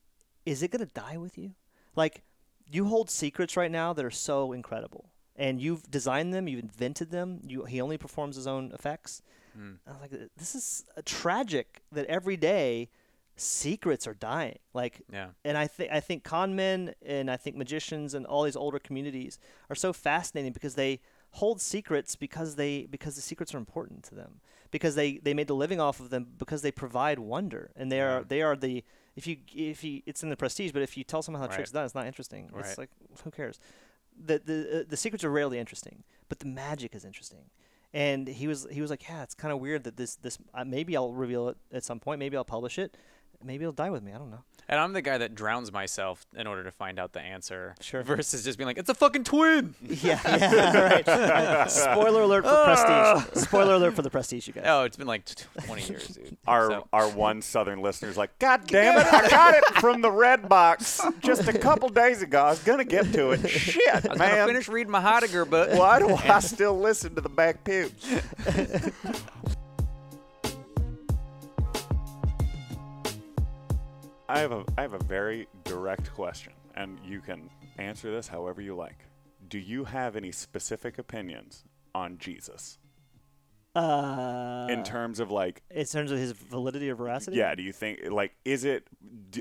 is 0.44 0.62
it 0.62 0.70
going 0.70 0.84
to 0.86 0.92
die 0.92 1.18
with 1.18 1.38
you? 1.38 1.54
Like, 1.94 2.22
you 2.66 2.86
hold 2.86 3.10
secrets 3.10 3.56
right 3.56 3.70
now 3.70 3.92
that 3.92 4.04
are 4.04 4.10
so 4.10 4.52
incredible. 4.52 5.10
And 5.36 5.60
you've 5.60 5.90
designed 5.90 6.34
them, 6.34 6.46
you've 6.46 6.62
invented 6.62 7.10
them. 7.10 7.40
You, 7.46 7.64
he 7.64 7.80
only 7.80 7.96
performs 7.96 8.36
his 8.36 8.46
own 8.46 8.70
effects. 8.72 9.22
I 9.86 9.92
was 9.92 10.00
like, 10.00 10.10
this 10.36 10.54
is 10.54 10.84
uh, 10.96 11.02
tragic 11.04 11.82
that 11.92 12.06
every 12.06 12.36
day 12.36 12.90
secrets 13.36 14.06
are 14.06 14.14
dying. 14.14 14.58
Like, 14.74 15.02
yeah. 15.12 15.28
and 15.44 15.56
I 15.56 15.66
think 15.66 15.90
I 15.92 16.00
think 16.00 16.24
con 16.24 16.54
men 16.54 16.94
and 17.04 17.30
I 17.30 17.36
think 17.36 17.56
magicians 17.56 18.14
and 18.14 18.26
all 18.26 18.42
these 18.44 18.56
older 18.56 18.78
communities 18.78 19.38
are 19.70 19.76
so 19.76 19.92
fascinating 19.92 20.52
because 20.52 20.74
they 20.74 21.00
hold 21.32 21.60
secrets 21.60 22.14
because 22.14 22.56
they 22.56 22.86
because 22.90 23.16
the 23.16 23.22
secrets 23.22 23.54
are 23.54 23.58
important 23.58 24.02
to 24.04 24.14
them 24.14 24.40
because 24.70 24.94
they 24.94 25.16
they 25.18 25.32
made 25.32 25.48
a 25.48 25.54
living 25.54 25.80
off 25.80 25.98
of 25.98 26.10
them 26.10 26.26
because 26.38 26.60
they 26.62 26.70
provide 26.70 27.18
wonder 27.18 27.70
and 27.74 27.90
they 27.90 28.00
are 28.02 28.18
Yeah. 28.18 28.24
they 28.28 28.42
are 28.42 28.54
the 28.54 28.84
if 29.16 29.26
you 29.26 29.38
if 29.54 29.82
you 29.82 30.02
it's 30.04 30.22
in 30.22 30.28
the 30.28 30.36
prestige 30.36 30.72
but 30.72 30.82
if 30.82 30.96
you 30.96 31.04
tell 31.04 31.22
someone 31.22 31.40
how 31.40 31.46
the 31.46 31.50
Right. 31.52 31.56
trick's 31.56 31.70
done 31.70 31.86
it's 31.86 31.94
not 31.94 32.06
interesting 32.06 32.50
Right. 32.52 32.66
it's 32.66 32.76
like 32.76 32.90
who 33.24 33.30
cares 33.30 33.58
the 34.14 34.42
the 34.44 34.80
uh, 34.80 34.84
the 34.86 34.96
secrets 34.98 35.24
are 35.24 35.30
rarely 35.30 35.58
interesting 35.58 36.04
but 36.28 36.38
the 36.40 36.46
magic 36.46 36.94
is 36.94 37.02
interesting 37.02 37.44
and 37.94 38.28
he 38.28 38.46
was 38.46 38.66
he 38.70 38.82
was 38.82 38.90
like 38.90 39.08
yeah 39.08 39.22
it's 39.22 39.34
kind 39.34 39.52
of 39.54 39.58
weird 39.58 39.84
that 39.84 39.96
this 39.96 40.16
this 40.16 40.36
uh, 40.52 40.64
maybe 40.66 40.94
I'll 40.98 41.14
reveal 41.14 41.48
it 41.48 41.56
at 41.72 41.82
some 41.82 41.98
point 41.98 42.18
maybe 42.18 42.36
I'll 42.36 42.44
publish 42.44 42.78
it 42.78 42.94
maybe 43.44 43.64
it'll 43.64 43.72
die 43.72 43.90
with 43.90 44.02
me 44.02 44.12
I 44.12 44.18
don't 44.18 44.30
know 44.30 44.42
And 44.68 44.78
I'm 44.80 44.92
the 44.92 45.02
guy 45.02 45.18
that 45.18 45.34
drowns 45.34 45.72
myself 45.72 46.24
in 46.36 46.46
order 46.46 46.62
to 46.64 46.70
find 46.70 46.98
out 46.98 47.12
the 47.12 47.20
answer. 47.20 47.74
Sure. 47.80 48.02
Versus 48.02 48.44
just 48.44 48.56
being 48.56 48.66
like, 48.66 48.78
it's 48.78 48.88
a 48.88 48.94
fucking 48.94 49.24
twin. 49.24 49.74
Yeah, 49.82 50.20
yeah, 50.24 50.80
right. 50.80 51.70
Spoiler 51.70 52.22
alert 52.22 52.44
for 52.44 52.64
Prestige. 52.64 52.88
Ah. 52.88 53.26
Spoiler 53.34 53.74
alert 53.74 53.94
for 53.94 54.02
the 54.02 54.08
Prestige, 54.10 54.46
you 54.46 54.52
guys. 54.54 54.64
Oh, 54.66 54.84
it's 54.84 54.96
been 54.96 55.06
like 55.08 55.24
t- 55.26 55.44
20 55.66 55.82
years, 55.82 56.06
dude. 56.08 56.36
Our 56.46 56.70
So- 56.70 56.88
our 56.92 57.08
one 57.08 57.42
southern 57.42 57.82
listener's 57.82 58.16
like, 58.16 58.38
God 58.38 58.66
damn 58.66 58.98
it, 58.98 59.06
I 59.12 59.28
got 59.28 59.54
it 59.54 59.64
from 59.80 60.00
the 60.00 60.10
red 60.10 60.48
box 60.48 61.00
just 61.20 61.48
a 61.48 61.58
couple 61.58 61.88
days 61.90 62.22
ago. 62.22 62.40
I 62.42 62.50
was 62.50 62.60
gonna 62.62 62.84
get 62.84 63.12
to 63.12 63.32
it. 63.32 63.46
Shit, 63.50 63.82
I 63.88 63.94
was 63.96 64.04
gonna 64.04 64.18
man. 64.18 64.46
finish 64.46 64.68
reading 64.68 64.90
my 64.92 65.00
Heidegger, 65.00 65.44
book. 65.44 65.70
Why 65.72 65.98
do 65.98 66.08
I 66.14 66.38
still 66.40 66.78
listen 66.78 67.14
to 67.16 67.20
the 67.20 67.28
back 67.28 67.64
pew? 67.64 67.90
I 74.32 74.38
have 74.38 74.52
a 74.52 74.64
I 74.78 74.82
have 74.82 74.94
a 74.94 75.04
very 75.04 75.46
direct 75.64 76.10
question, 76.14 76.54
and 76.74 76.98
you 77.04 77.20
can 77.20 77.50
answer 77.76 78.10
this 78.10 78.28
however 78.28 78.62
you 78.62 78.74
like. 78.74 79.04
Do 79.46 79.58
you 79.58 79.84
have 79.84 80.16
any 80.16 80.32
specific 80.32 80.96
opinions 80.96 81.64
on 81.94 82.16
Jesus 82.16 82.78
Uh, 83.74 84.66
in 84.70 84.84
terms 84.84 85.20
of 85.20 85.30
like 85.30 85.62
in 85.70 85.84
terms 85.84 86.10
of 86.10 86.16
his 86.18 86.32
validity 86.32 86.88
or 86.88 86.94
veracity? 86.94 87.36
Yeah, 87.36 87.54
do 87.54 87.62
you 87.62 87.72
think 87.72 88.10
like 88.10 88.32
is 88.46 88.64
it 88.64 88.88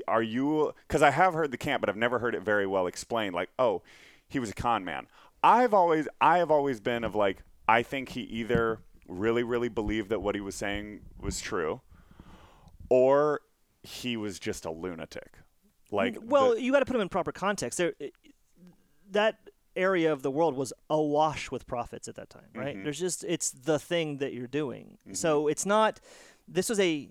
are 0.06 0.22
you 0.22 0.74
cuz 0.88 1.00
I 1.00 1.10
have 1.10 1.32
heard 1.32 1.52
the 1.52 1.56
camp 1.56 1.80
but 1.80 1.88
I've 1.88 1.96
never 1.96 2.18
heard 2.18 2.34
it 2.34 2.42
very 2.42 2.66
well 2.66 2.86
explained 2.86 3.34
like 3.34 3.48
oh, 3.58 3.82
he 4.28 4.38
was 4.38 4.50
a 4.50 4.54
con 4.54 4.84
man. 4.84 5.06
I've 5.42 5.72
always 5.72 6.06
I 6.20 6.36
have 6.36 6.50
always 6.50 6.80
been 6.80 7.02
of 7.02 7.14
like 7.14 7.42
I 7.66 7.82
think 7.82 8.10
he 8.10 8.20
either 8.22 8.80
really 9.08 9.42
really 9.42 9.70
believed 9.70 10.10
that 10.10 10.20
what 10.20 10.34
he 10.34 10.42
was 10.42 10.54
saying 10.54 11.00
was 11.18 11.40
true 11.40 11.80
or 12.90 13.40
he 13.82 14.16
was 14.16 14.38
just 14.38 14.64
a 14.64 14.70
lunatic. 14.70 15.32
Like 15.90 16.16
Well, 16.22 16.54
the- 16.54 16.62
you 16.62 16.72
got 16.72 16.80
to 16.80 16.86
put 16.86 16.96
him 16.96 17.02
in 17.02 17.08
proper 17.08 17.32
context. 17.32 17.78
There, 17.78 17.94
that 19.10 19.50
area 19.74 20.12
of 20.12 20.22
the 20.22 20.30
world 20.30 20.54
was 20.54 20.72
awash 20.90 21.50
with 21.50 21.66
prophets 21.66 22.08
at 22.08 22.14
that 22.16 22.30
time, 22.30 22.48
right? 22.54 22.76
Mhm. 22.76 22.84
There's 22.84 22.98
just 23.00 23.24
it's 23.24 23.50
the 23.50 23.78
thing 23.78 24.18
that 24.18 24.32
you're 24.34 24.46
doing. 24.46 24.98
Mm-hmm. 25.02 25.14
So 25.14 25.48
it's 25.48 25.66
not. 25.66 26.00
This 26.48 26.68
was 26.68 26.80
a. 26.80 27.10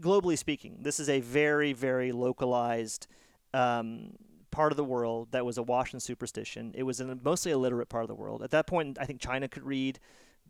globally 0.00 0.38
speaking, 0.38 0.78
this 0.82 1.00
is 1.00 1.08
a 1.08 1.20
very, 1.20 1.72
very 1.72 2.12
localized 2.12 3.06
um, 3.52 4.12
part 4.50 4.72
of 4.72 4.76
the 4.76 4.84
world 4.84 5.28
that 5.32 5.44
was 5.44 5.58
awash 5.58 5.92
in 5.92 6.00
superstition. 6.00 6.72
It 6.74 6.84
was 6.84 7.00
in 7.00 7.10
a 7.10 7.16
mostly 7.16 7.50
illiterate 7.52 7.88
part 7.88 8.04
of 8.04 8.08
the 8.08 8.14
world. 8.14 8.42
At 8.42 8.50
that 8.52 8.66
point, 8.66 8.96
I 9.00 9.04
think 9.06 9.20
China 9.20 9.48
could 9.48 9.64
read. 9.64 9.98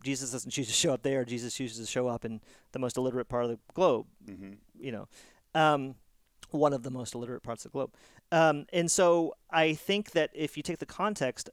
Jesus 0.03 0.31
doesn't 0.31 0.51
choose 0.51 0.67
to 0.67 0.73
show 0.73 0.93
up 0.93 1.01
there. 1.03 1.25
Jesus 1.25 1.55
chooses 1.55 1.85
to 1.85 1.91
show 1.91 2.07
up 2.07 2.23
in 2.25 2.41
the 2.73 2.79
most 2.79 2.95
illiterate 2.97 3.27
part 3.27 3.43
of 3.45 3.49
the 3.51 3.59
globe. 3.73 4.05
Mhm. 4.25 4.57
You 4.79 4.91
know, 4.91 5.07
um, 5.55 5.95
one 6.51 6.73
of 6.73 6.83
the 6.83 6.91
most 6.91 7.15
illiterate 7.15 7.43
parts 7.43 7.65
of 7.65 7.71
the 7.71 7.75
globe. 7.77 7.93
Um, 8.31 8.65
and 8.73 8.89
so 8.91 9.35
I 9.51 9.73
think 9.73 10.11
that 10.11 10.29
if 10.33 10.55
you 10.57 10.63
take 10.63 10.79
the 10.79 10.85
context, 10.85 11.49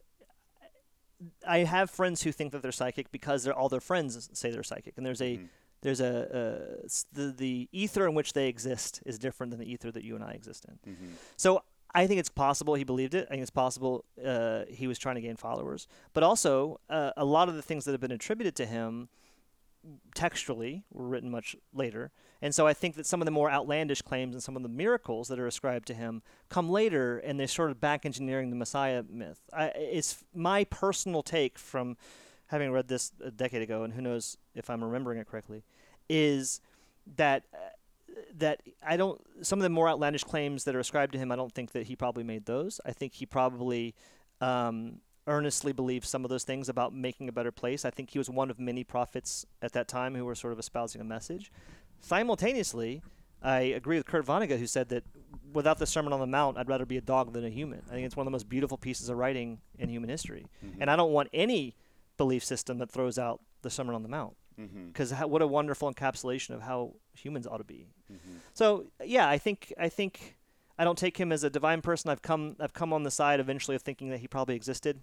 I 1.46 1.58
have 1.58 1.90
friends 1.90 2.22
who 2.22 2.32
think 2.32 2.52
that 2.52 2.62
they're 2.62 2.72
psychic 2.72 3.10
because 3.12 3.44
they're, 3.44 3.54
all 3.54 3.68
their 3.68 3.80
friends 3.80 4.28
say 4.32 4.50
they're 4.50 4.62
psychic, 4.62 4.94
and 4.96 5.04
there's 5.04 5.20
a 5.20 5.36
Mhm. 5.38 5.48
there's 5.82 6.00
a, 6.00 6.82
a 6.84 6.88
the 7.12 7.32
the 7.32 7.68
ether 7.72 8.06
in 8.06 8.14
which 8.14 8.32
they 8.34 8.48
exist 8.48 9.00
is 9.06 9.18
different 9.18 9.50
than 9.50 9.58
the 9.60 9.70
ether 9.70 9.90
that 9.90 10.04
you 10.04 10.14
and 10.14 10.24
I 10.24 10.32
exist 10.32 10.64
in. 10.66 10.78
Mhm. 10.92 11.12
So 11.36 11.62
I 11.94 12.06
think 12.06 12.20
it's 12.20 12.28
possible 12.30 12.74
he 12.74 12.84
believed 12.84 13.14
it. 13.14 13.26
I 13.28 13.30
think 13.32 13.42
it's 13.42 13.50
possible 13.50 14.04
uh, 14.24 14.64
he 14.68 14.86
was 14.86 14.98
trying 14.98 15.16
to 15.16 15.20
gain 15.20 15.36
followers, 15.36 15.86
but 16.14 16.22
also 16.22 16.80
uh, 16.88 17.12
a 17.16 17.24
lot 17.24 17.48
of 17.48 17.54
the 17.54 17.62
things 17.62 17.84
that 17.84 17.92
have 17.92 18.00
been 18.00 18.12
attributed 18.12 18.54
to 18.56 18.66
him 18.66 19.08
textually 20.14 20.84
were 20.90 21.06
written 21.08 21.30
much 21.30 21.56
later. 21.72 22.12
And 22.42 22.54
so 22.54 22.66
I 22.66 22.72
think 22.72 22.96
that 22.96 23.06
some 23.06 23.20
of 23.20 23.26
the 23.26 23.30
more 23.30 23.50
outlandish 23.50 24.02
claims 24.02 24.34
and 24.34 24.42
some 24.42 24.56
of 24.56 24.62
the 24.62 24.68
miracles 24.68 25.28
that 25.28 25.38
are 25.38 25.46
ascribed 25.46 25.86
to 25.88 25.94
him 25.94 26.22
come 26.48 26.70
later 26.70 27.18
and 27.18 27.38
they're 27.38 27.46
sort 27.46 27.70
of 27.70 27.80
back 27.80 28.06
engineering 28.06 28.50
the 28.50 28.56
Messiah 28.56 29.04
myth. 29.08 29.40
I, 29.52 29.66
it's 29.74 30.24
my 30.34 30.64
personal 30.64 31.22
take 31.22 31.58
from 31.58 31.96
having 32.46 32.72
read 32.72 32.88
this 32.88 33.12
a 33.22 33.30
decade 33.30 33.62
ago, 33.62 33.84
and 33.84 33.92
who 33.92 34.02
knows 34.02 34.36
if 34.54 34.70
I'm 34.70 34.82
remembering 34.82 35.18
it 35.18 35.26
correctly, 35.26 35.64
is 36.08 36.60
that. 37.16 37.44
Uh, 37.54 37.58
that 38.36 38.60
I 38.84 38.96
don't. 38.96 39.20
Some 39.42 39.60
of 39.60 39.62
the 39.62 39.70
more 39.70 39.88
outlandish 39.88 40.24
claims 40.24 40.64
that 40.64 40.74
are 40.74 40.80
ascribed 40.80 41.12
to 41.12 41.18
him, 41.18 41.30
I 41.30 41.36
don't 41.36 41.52
think 41.52 41.70
that 41.72 41.86
he 41.86 41.94
probably 41.94 42.24
made 42.24 42.44
those. 42.44 42.80
I 42.84 42.92
think 42.92 43.14
he 43.14 43.24
probably 43.24 43.94
um, 44.40 45.00
earnestly 45.26 45.72
believed 45.72 46.04
some 46.04 46.24
of 46.24 46.28
those 46.28 46.44
things 46.44 46.68
about 46.68 46.92
making 46.92 47.28
a 47.28 47.32
better 47.32 47.52
place. 47.52 47.84
I 47.84 47.90
think 47.90 48.10
he 48.10 48.18
was 48.18 48.28
one 48.28 48.50
of 48.50 48.58
many 48.58 48.84
prophets 48.84 49.46
at 49.62 49.72
that 49.72 49.88
time 49.88 50.14
who 50.14 50.24
were 50.24 50.34
sort 50.34 50.52
of 50.52 50.58
espousing 50.58 51.00
a 51.00 51.04
message. 51.04 51.52
Simultaneously, 52.00 53.02
I 53.42 53.60
agree 53.60 53.96
with 53.96 54.06
Kurt 54.06 54.26
Vonnegut, 54.26 54.58
who 54.58 54.66
said 54.66 54.88
that 54.88 55.04
without 55.52 55.78
the 55.78 55.86
Sermon 55.86 56.12
on 56.12 56.20
the 56.20 56.26
Mount, 56.26 56.58
I'd 56.58 56.68
rather 56.68 56.86
be 56.86 56.96
a 56.96 57.00
dog 57.00 57.32
than 57.32 57.44
a 57.44 57.48
human. 57.50 57.82
I 57.88 57.92
think 57.94 58.06
it's 58.06 58.16
one 58.16 58.26
of 58.26 58.30
the 58.30 58.34
most 58.34 58.48
beautiful 58.48 58.76
pieces 58.78 59.08
of 59.08 59.16
writing 59.16 59.60
in 59.78 59.88
human 59.88 60.10
history, 60.10 60.46
and 60.80 60.90
I 60.90 60.96
don't 60.96 61.12
want 61.12 61.28
any 61.32 61.74
belief 62.16 62.44
system 62.44 62.78
that 62.78 62.90
throws 62.90 63.18
out 63.18 63.40
the 63.62 63.70
Sermon 63.70 63.94
on 63.94 64.02
the 64.02 64.08
Mount 64.08 64.36
because 64.88 65.10
what 65.12 65.40
a 65.40 65.46
wonderful 65.46 65.90
encapsulation 65.92 66.50
of 66.54 66.60
how 66.62 66.92
humans 67.14 67.46
ought 67.46 67.58
to 67.58 67.64
be. 67.64 67.86
Mhm. 68.12 68.18
So 68.52 68.86
yeah, 69.02 69.26
I 69.28 69.38
think 69.38 69.72
I 69.78 69.88
think 69.88 70.36
I 70.78 70.84
don't 70.84 70.98
take 70.98 71.16
him 71.16 71.32
as 71.32 71.44
a 71.44 71.50
divine 71.50 71.80
person. 71.80 72.10
I've 72.10 72.20
come 72.22 72.56
I've 72.60 72.74
come 72.74 72.92
on 72.92 73.02
the 73.02 73.10
side 73.10 73.40
eventually 73.40 73.74
of 73.74 73.80
thinking 73.82 74.10
that 74.10 74.18
he 74.20 74.28
probably 74.28 74.54
existed 74.56 75.00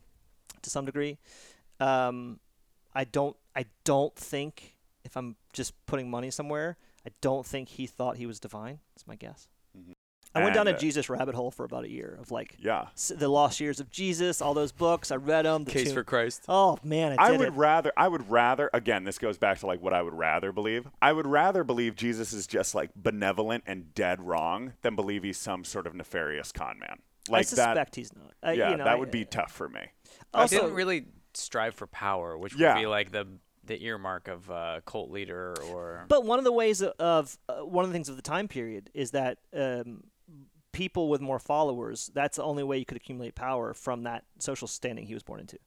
to 0.61 0.69
some 0.69 0.85
degree. 0.85 1.17
Um, 1.79 2.39
I 2.93 3.03
don't 3.03 3.35
I 3.55 3.65
don't 3.83 4.15
think 4.15 4.75
if 5.03 5.17
I'm 5.17 5.37
just 5.53 5.73
putting 5.87 6.09
money 6.11 6.29
somewhere, 6.29 6.77
I 7.07 7.11
don't 7.21 7.45
think 7.45 7.69
he 7.69 7.87
thought 7.87 8.17
he 8.17 8.25
was 8.25 8.39
divine. 8.39 8.79
That's 8.93 9.07
my 9.07 9.15
guess. 9.15 9.47
Mhm. 9.77 9.93
I 10.35 10.43
went 10.43 10.53
down 10.55 10.67
a 10.67 10.71
uh, 10.71 10.77
Jesus 10.77 11.09
rabbit 11.09 11.35
hole 11.35 11.49
for 11.51 11.63
about 11.63 11.85
a 11.85 11.89
year 11.89 12.17
of 12.19 12.31
like 12.31 12.57
Yeah. 12.59 12.89
s- 12.93 13.13
the 13.15 13.29
lost 13.29 13.61
years 13.61 13.79
of 13.79 13.89
Jesus, 13.89 14.41
all 14.41 14.53
those 14.53 14.73
books. 14.73 15.09
I 15.09 15.15
read 15.15 15.45
them. 15.45 15.63
The 15.63 15.71
Case 15.71 15.85
tomb- 15.85 15.93
for 15.95 16.03
Christ. 16.03 16.43
Oh 16.49 16.77
man, 16.83 17.13
I 17.17 17.27
I 17.29 17.31
would 17.31 17.47
it. 17.47 17.53
rather 17.53 17.93
I 17.95 18.09
would 18.09 18.29
rather 18.29 18.69
again 18.73 19.05
this 19.05 19.17
goes 19.17 19.37
back 19.37 19.59
to 19.59 19.67
like 19.67 19.81
what 19.81 19.93
I 19.93 20.01
would 20.01 20.13
rather 20.13 20.51
believe. 20.51 20.89
I 21.01 21.13
would 21.13 21.25
rather 21.25 21.63
believe 21.63 21.95
Jesus 21.95 22.33
is 22.33 22.45
just 22.45 22.75
like 22.75 22.91
benevolent 22.93 23.63
and 23.65 23.93
dead 23.95 24.21
wrong 24.21 24.73
than 24.81 24.95
believe 24.97 25.23
he's 25.23 25.37
some 25.37 25.63
sort 25.63 25.87
of 25.87 25.95
nefarious 25.95 26.51
con 26.51 26.77
man. 26.77 26.99
Like 27.29 27.39
I 27.39 27.43
suspect 27.43 27.75
that 27.75 27.95
he's 27.95 28.13
not. 28.13 28.33
I, 28.43 28.51
yeah, 28.51 28.71
you 28.71 28.77
know, 28.77 28.83
that 28.83 28.93
I- 28.93 28.95
would 28.95 29.11
be 29.11 29.23
tough 29.23 29.53
for 29.53 29.69
me. 29.69 29.81
I 30.33 30.41
Also, 30.41 30.57
didn't 30.59 30.73
really 30.73 31.05
strive 31.33 31.73
for 31.73 31.87
power, 31.87 32.37
which 32.37 32.53
Yeah. 32.55 32.73
would 32.75 32.81
be 32.81 32.85
like 32.85 33.11
the 33.11 33.27
the 33.67 33.83
earmark 33.85 34.27
of 34.27 34.49
a 34.49 34.81
cult 34.85 35.11
leader 35.11 35.53
or 35.71 36.05
But 36.07 36.25
one 36.25 36.39
of 36.39 36.45
the 36.45 36.51
ways 36.51 36.81
of, 36.81 36.93
of 36.99 37.37
uh, 37.49 37.65
one 37.65 37.83
of 37.85 37.89
the 37.89 37.93
things 37.93 38.09
of 38.09 38.15
the 38.15 38.21
time 38.21 38.47
period 38.47 38.89
is 38.93 39.11
that 39.11 39.37
um, 39.53 40.03
people 40.71 41.09
with 41.09 41.21
more 41.21 41.39
followers, 41.39 42.09
that's 42.13 42.37
the 42.37 42.43
only 42.43 42.63
way 42.63 42.77
you 42.77 42.85
could 42.85 42.97
accumulate 42.97 43.35
power 43.35 43.73
from 43.73 44.03
that 44.03 44.23
social 44.39 44.67
standing 44.67 45.05
he 45.05 45.13
was 45.13 45.23
born 45.23 45.39
into. 45.39 45.57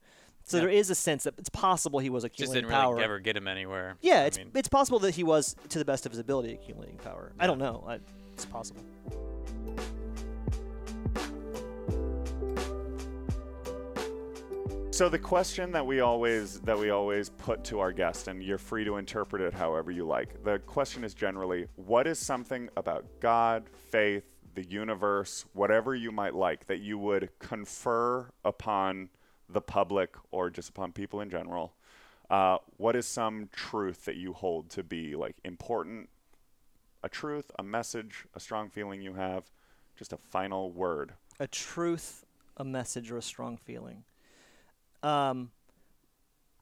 So 0.44 0.56
Yeah. 0.56 0.62
there 0.62 0.70
is 0.70 0.88
a 0.90 0.94
sense 0.94 1.24
that 1.24 1.34
it's 1.38 1.50
possible 1.50 1.98
he 1.98 2.08
was 2.10 2.22
just 2.24 2.32
accumulating 2.34 2.68
didn't 2.70 2.80
really 2.80 2.94
power. 2.96 3.00
ever 3.04 3.18
get 3.18 3.36
him 3.36 3.46
anywhere. 3.46 3.96
yeah, 4.00 4.20
I 4.22 4.24
it's 4.26 4.38
mean, 4.38 4.50
it's 4.54 4.68
possible 4.68 4.98
that 5.00 5.14
he 5.14 5.22
was 5.22 5.54
to 5.68 5.78
the 5.78 5.84
best 5.84 6.06
of 6.06 6.12
his 6.12 6.18
ability 6.18 6.52
accumulating 6.54 6.96
power. 6.98 7.32
I 7.38 7.46
don't 7.46 7.58
know. 7.58 7.84
I, 7.86 7.98
it's 8.32 8.46
possible. 8.46 8.82
So 15.00 15.08
the 15.08 15.18
question 15.18 15.72
that 15.72 15.86
we 15.86 16.00
always 16.00 16.60
that 16.60 16.78
we 16.78 16.90
always 16.90 17.30
put 17.30 17.64
to 17.64 17.80
our 17.80 17.90
guest, 17.90 18.28
and 18.28 18.42
you're 18.42 18.58
free 18.58 18.84
to 18.84 18.98
interpret 18.98 19.40
it 19.40 19.54
however 19.54 19.90
you 19.90 20.04
like. 20.04 20.44
The 20.44 20.58
question 20.58 21.04
is 21.04 21.14
generally, 21.14 21.68
what 21.76 22.06
is 22.06 22.18
something 22.18 22.68
about 22.76 23.06
God, 23.18 23.64
faith, 23.88 24.24
the 24.54 24.62
universe, 24.62 25.46
whatever 25.54 25.94
you 25.94 26.12
might 26.12 26.34
like, 26.34 26.66
that 26.66 26.80
you 26.80 26.98
would 26.98 27.30
confer 27.38 28.30
upon 28.44 29.08
the 29.48 29.62
public 29.62 30.16
or 30.32 30.50
just 30.50 30.68
upon 30.68 30.92
people 30.92 31.22
in 31.22 31.30
general? 31.30 31.72
Uh, 32.28 32.58
what 32.76 32.94
is 32.94 33.06
some 33.06 33.48
truth 33.52 34.04
that 34.04 34.16
you 34.16 34.34
hold 34.34 34.68
to 34.68 34.82
be 34.82 35.16
like 35.16 35.36
important? 35.44 36.10
A 37.02 37.08
truth, 37.08 37.50
a 37.58 37.62
message, 37.62 38.26
a 38.34 38.38
strong 38.38 38.68
feeling 38.68 39.00
you 39.00 39.14
have, 39.14 39.50
just 39.96 40.12
a 40.12 40.18
final 40.18 40.70
word. 40.70 41.14
A 41.38 41.46
truth, 41.46 42.26
a 42.58 42.64
message, 42.64 43.10
or 43.10 43.16
a 43.16 43.22
strong 43.22 43.56
feeling. 43.56 44.04
Um, 45.02 45.50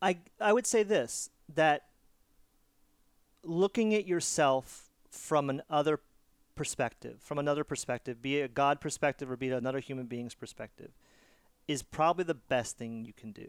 I 0.00 0.18
I 0.40 0.52
would 0.52 0.66
say 0.66 0.82
this 0.82 1.30
that 1.54 1.86
looking 3.42 3.94
at 3.94 4.06
yourself 4.06 4.90
from 5.10 5.50
an 5.50 5.62
other 5.70 6.00
perspective, 6.54 7.18
from 7.20 7.38
another 7.38 7.64
perspective, 7.64 8.20
be 8.20 8.38
it 8.38 8.44
a 8.44 8.48
God 8.48 8.80
perspective 8.80 9.30
or 9.30 9.36
be 9.36 9.48
it 9.48 9.52
another 9.52 9.80
human 9.80 10.06
being's 10.06 10.34
perspective, 10.34 10.90
is 11.66 11.82
probably 11.82 12.24
the 12.24 12.34
best 12.34 12.76
thing 12.76 13.04
you 13.04 13.12
can 13.12 13.32
do. 13.32 13.48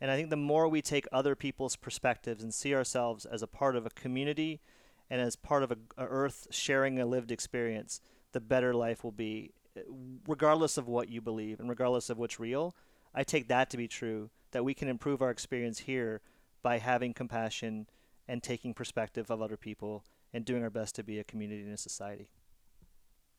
And 0.00 0.10
I 0.10 0.16
think 0.16 0.30
the 0.30 0.36
more 0.36 0.68
we 0.68 0.82
take 0.82 1.06
other 1.12 1.34
people's 1.34 1.76
perspectives 1.76 2.42
and 2.42 2.52
see 2.52 2.74
ourselves 2.74 3.24
as 3.24 3.42
a 3.42 3.46
part 3.46 3.76
of 3.76 3.86
a 3.86 3.90
community 3.90 4.60
and 5.08 5.20
as 5.20 5.36
part 5.36 5.62
of 5.62 5.70
a, 5.70 5.76
a 5.96 6.06
earth 6.06 6.48
sharing 6.50 6.98
a 6.98 7.06
lived 7.06 7.30
experience, 7.30 8.00
the 8.32 8.40
better 8.40 8.74
life 8.74 9.04
will 9.04 9.12
be, 9.12 9.52
uh, 9.76 9.80
regardless 10.26 10.76
of 10.76 10.86
what 10.88 11.08
you 11.08 11.20
believe 11.20 11.60
and 11.60 11.68
regardless 11.68 12.10
of 12.10 12.18
what's 12.18 12.40
real. 12.40 12.74
I 13.16 13.24
take 13.24 13.48
that 13.48 13.70
to 13.70 13.76
be 13.76 13.88
true 13.88 14.30
that 14.52 14.62
we 14.64 14.74
can 14.74 14.86
improve 14.88 15.22
our 15.22 15.30
experience 15.30 15.80
here 15.80 16.20
by 16.62 16.78
having 16.78 17.14
compassion 17.14 17.88
and 18.28 18.42
taking 18.42 18.74
perspective 18.74 19.30
of 19.30 19.40
other 19.42 19.56
people 19.56 20.04
and 20.32 20.44
doing 20.44 20.62
our 20.62 20.70
best 20.70 20.94
to 20.96 21.02
be 21.02 21.18
a 21.18 21.24
community 21.24 21.62
and 21.62 21.72
a 21.72 21.76
society. 21.78 22.28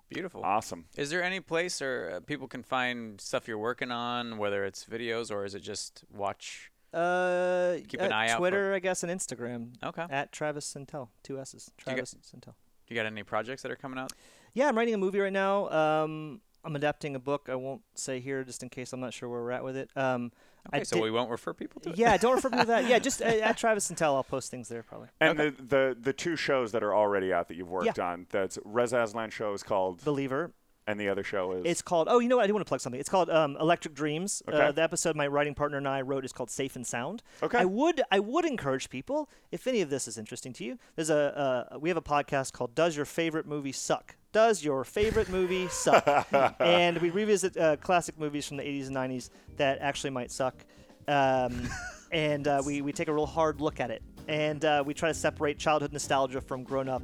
beautiful. 0.09 0.41
Awesome. 0.43 0.85
Is 0.95 1.09
there 1.09 1.21
any 1.21 1.39
place 1.39 1.81
or 1.81 2.13
uh, 2.15 2.19
people 2.21 2.47
can 2.47 2.63
find 2.63 3.19
stuff 3.21 3.47
you're 3.47 3.57
working 3.57 3.91
on, 3.91 4.37
whether 4.37 4.65
it's 4.65 4.85
videos 4.85 5.29
or 5.31 5.45
is 5.45 5.53
it 5.53 5.59
just 5.59 6.03
watch? 6.13 6.71
Uh, 6.93 7.75
Keep 7.87 8.01
an 8.01 8.11
uh, 8.11 8.15
eye 8.15 8.25
out 8.29 8.31
for- 8.31 8.37
Twitter, 8.39 8.73
I 8.73 8.79
guess, 8.79 9.03
and 9.03 9.11
Instagram 9.11 9.73
Okay. 9.83 10.05
at 10.09 10.31
Travis 10.31 10.73
Sentell, 10.73 11.09
two 11.23 11.39
S's. 11.39 11.69
you 11.77 11.83
Travis 11.83 12.15
Sentell. 12.23 12.53
You 12.87 12.95
got 12.95 13.05
any 13.05 13.23
projects 13.23 13.61
that 13.63 13.71
are 13.71 13.75
coming 13.75 13.99
out? 13.99 14.13
Yeah, 14.53 14.69
I'm 14.69 14.77
writing 14.77 14.93
a 14.93 14.97
movie 14.97 15.19
right 15.19 15.33
now. 15.33 15.69
Um, 15.69 16.39
I'm 16.67 16.75
adapting 16.75 17.15
a 17.15 17.19
book. 17.19 17.47
I 17.49 17.55
won't 17.55 17.81
say 17.95 18.19
here 18.19 18.43
just 18.43 18.61
in 18.61 18.69
case 18.69 18.93
I'm 18.93 18.99
not 18.99 19.13
sure 19.13 19.27
where 19.29 19.41
we're 19.41 19.51
at 19.51 19.63
with 19.63 19.77
it. 19.77 19.89
Um, 19.95 20.31
Okay, 20.69 20.81
I 20.81 20.83
so 20.83 20.97
did- 20.97 21.03
we 21.03 21.11
won't 21.11 21.29
refer 21.31 21.53
people 21.53 21.79
to 21.83 21.91
it. 21.91 21.97
yeah, 21.97 22.17
don't 22.17 22.35
refer 22.35 22.49
me 22.49 22.57
to 22.59 22.65
that. 22.65 22.89
Yeah, 22.89 22.99
just 22.99 23.21
uh, 23.23 23.25
at 23.25 23.55
Travis 23.57 23.89
Sentell, 23.89 24.15
I'll 24.15 24.23
post 24.25 24.51
things 24.51 24.67
there 24.67 24.83
probably. 24.83 25.07
And 25.21 25.39
the, 25.39 25.55
the 25.57 25.97
the 25.97 26.11
two 26.11 26.35
shows 26.35 26.73
that 26.73 26.83
are 26.83 26.93
already 26.93 27.31
out 27.31 27.47
that 27.47 27.55
you've 27.55 27.69
worked 27.69 27.97
Yeah. 27.97 28.05
on, 28.05 28.27
that's 28.31 28.59
Reza 28.65 29.01
Aslan 29.01 29.29
show 29.29 29.53
is 29.53 29.63
called, 29.63 30.03
Believer. 30.03 30.51
and 30.85 30.99
the 30.99 31.07
other 31.07 31.23
show 31.23 31.53
is 31.53 31.61
It's 31.65 31.81
called. 31.81 32.09
Oh, 32.11 32.19
you 32.19 32.27
know 32.27 32.35
what? 32.35 32.43
I 32.43 32.47
do 32.47 32.53
want 32.53 32.65
to 32.65 32.69
plug 32.69 32.81
something. 32.81 32.99
It's 32.99 33.07
called 33.07 33.29
um, 33.29 33.55
Electric 33.61 33.93
Dreams. 33.93 34.43
Uh, 34.45 34.51
Okay. 34.51 34.71
the 34.73 34.83
episode 34.83 35.15
my 35.15 35.27
writing 35.27 35.55
partner 35.55 35.77
and 35.77 35.87
I 35.87 36.01
wrote 36.01 36.25
is 36.25 36.33
called 36.33 36.49
Safe 36.51 36.75
and 36.75 36.85
Sound. 36.85 37.23
okay. 37.41 37.59
I 37.59 37.63
would 37.63 38.01
I 38.11 38.19
would 38.19 38.43
encourage 38.43 38.89
people 38.89 39.29
if 39.53 39.67
any 39.67 39.79
of 39.79 39.89
this 39.89 40.05
is 40.05 40.17
interesting 40.17 40.51
to 40.51 40.65
you. 40.65 40.77
There's 40.97 41.09
a 41.09 41.69
uh, 41.73 41.77
we 41.79 41.87
have 41.87 41.97
a 41.97 42.01
podcast 42.01 42.51
called 42.51 42.75
Does 42.75 42.97
Your 42.97 43.05
Favorite 43.05 43.45
Movie 43.45 43.71
Suck? 43.71 44.16
Does 44.31 44.63
your 44.63 44.83
favorite 44.83 45.29
movie 45.29 45.67
suck? 45.69 46.27
and 46.59 46.97
we 46.99 47.09
revisit 47.09 47.57
uh, 47.57 47.77
classic 47.77 48.19
movies 48.19 48.47
from 48.47 48.57
the 48.57 48.63
80s 48.63 48.87
and 48.87 48.95
90s 48.95 49.29
that 49.57 49.79
actually 49.79 50.09
might 50.11 50.31
suck. 50.31 50.65
Um, 51.07 51.69
and 52.11 52.47
uh, 52.47 52.61
we, 52.65 52.81
we 52.81 52.91
take 52.91 53.07
a 53.07 53.13
real 53.13 53.25
hard 53.25 53.61
look 53.61 53.79
at 53.79 53.91
it. 53.91 54.03
And 54.27 54.63
uh, 54.65 54.83
we 54.85 54.93
try 54.93 55.09
to 55.09 55.13
separate 55.13 55.57
childhood 55.57 55.93
nostalgia 55.93 56.41
from 56.41 56.63
grown 56.63 56.89
up 56.89 57.03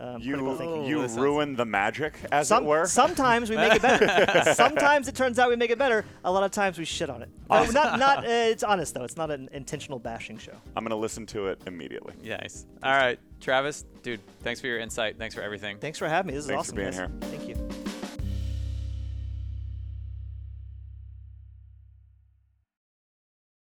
Um, 0.00 0.22
You 0.22 0.56
thinking. 0.56 0.84
you 0.84 1.06
That 1.06 1.20
ruin 1.20 1.54
the 1.56 1.66
magic, 1.66 2.14
as 2.32 2.48
Some, 2.48 2.64
it 2.64 2.66
were. 2.66 2.86
Sometimes 2.86 3.50
we 3.50 3.56
make 3.56 3.74
it 3.74 3.82
better. 3.82 4.54
sometimes 4.54 5.08
it 5.08 5.14
turns 5.14 5.38
out 5.38 5.50
we 5.50 5.56
make 5.56 5.70
it 5.70 5.78
better. 5.78 6.06
A 6.24 6.32
lot 6.32 6.42
of 6.42 6.50
times 6.52 6.78
we 6.78 6.86
shit 6.86 7.10
on 7.10 7.22
it. 7.22 7.28
No, 7.50 7.64
not 7.66 7.98
not. 7.98 8.24
Uh, 8.30 8.32
it's 8.32 8.62
honest 8.62 8.94
though. 8.94 9.04
It's 9.04 9.16
not 9.16 9.30
an 9.30 9.48
intentional 9.52 9.98
bashing 9.98 10.38
show. 10.38 10.52
I'm 10.76 10.84
gonna 10.84 10.96
listen 10.96 11.26
to 11.26 11.48
it 11.48 11.60
immediately. 11.66 12.14
Nice. 12.22 12.66
All 12.82 12.92
right, 12.92 13.18
Travis, 13.40 13.84
dude, 14.02 14.20
thanks 14.42 14.60
for 14.60 14.66
your 14.68 14.78
insight. 14.78 15.18
Thanks 15.18 15.34
for 15.34 15.42
everything. 15.42 15.78
Thanks 15.78 15.98
for 15.98 16.08
having 16.08 16.28
me. 16.28 16.34
This 16.34 16.44
is 16.44 16.50
Thanks 16.50 16.70
for 16.70 16.72
awesome. 16.72 16.76
being 16.76 16.90
guys. 16.90 16.96
here. 16.96 17.38
Thank 17.38 17.48
you. 17.48 17.69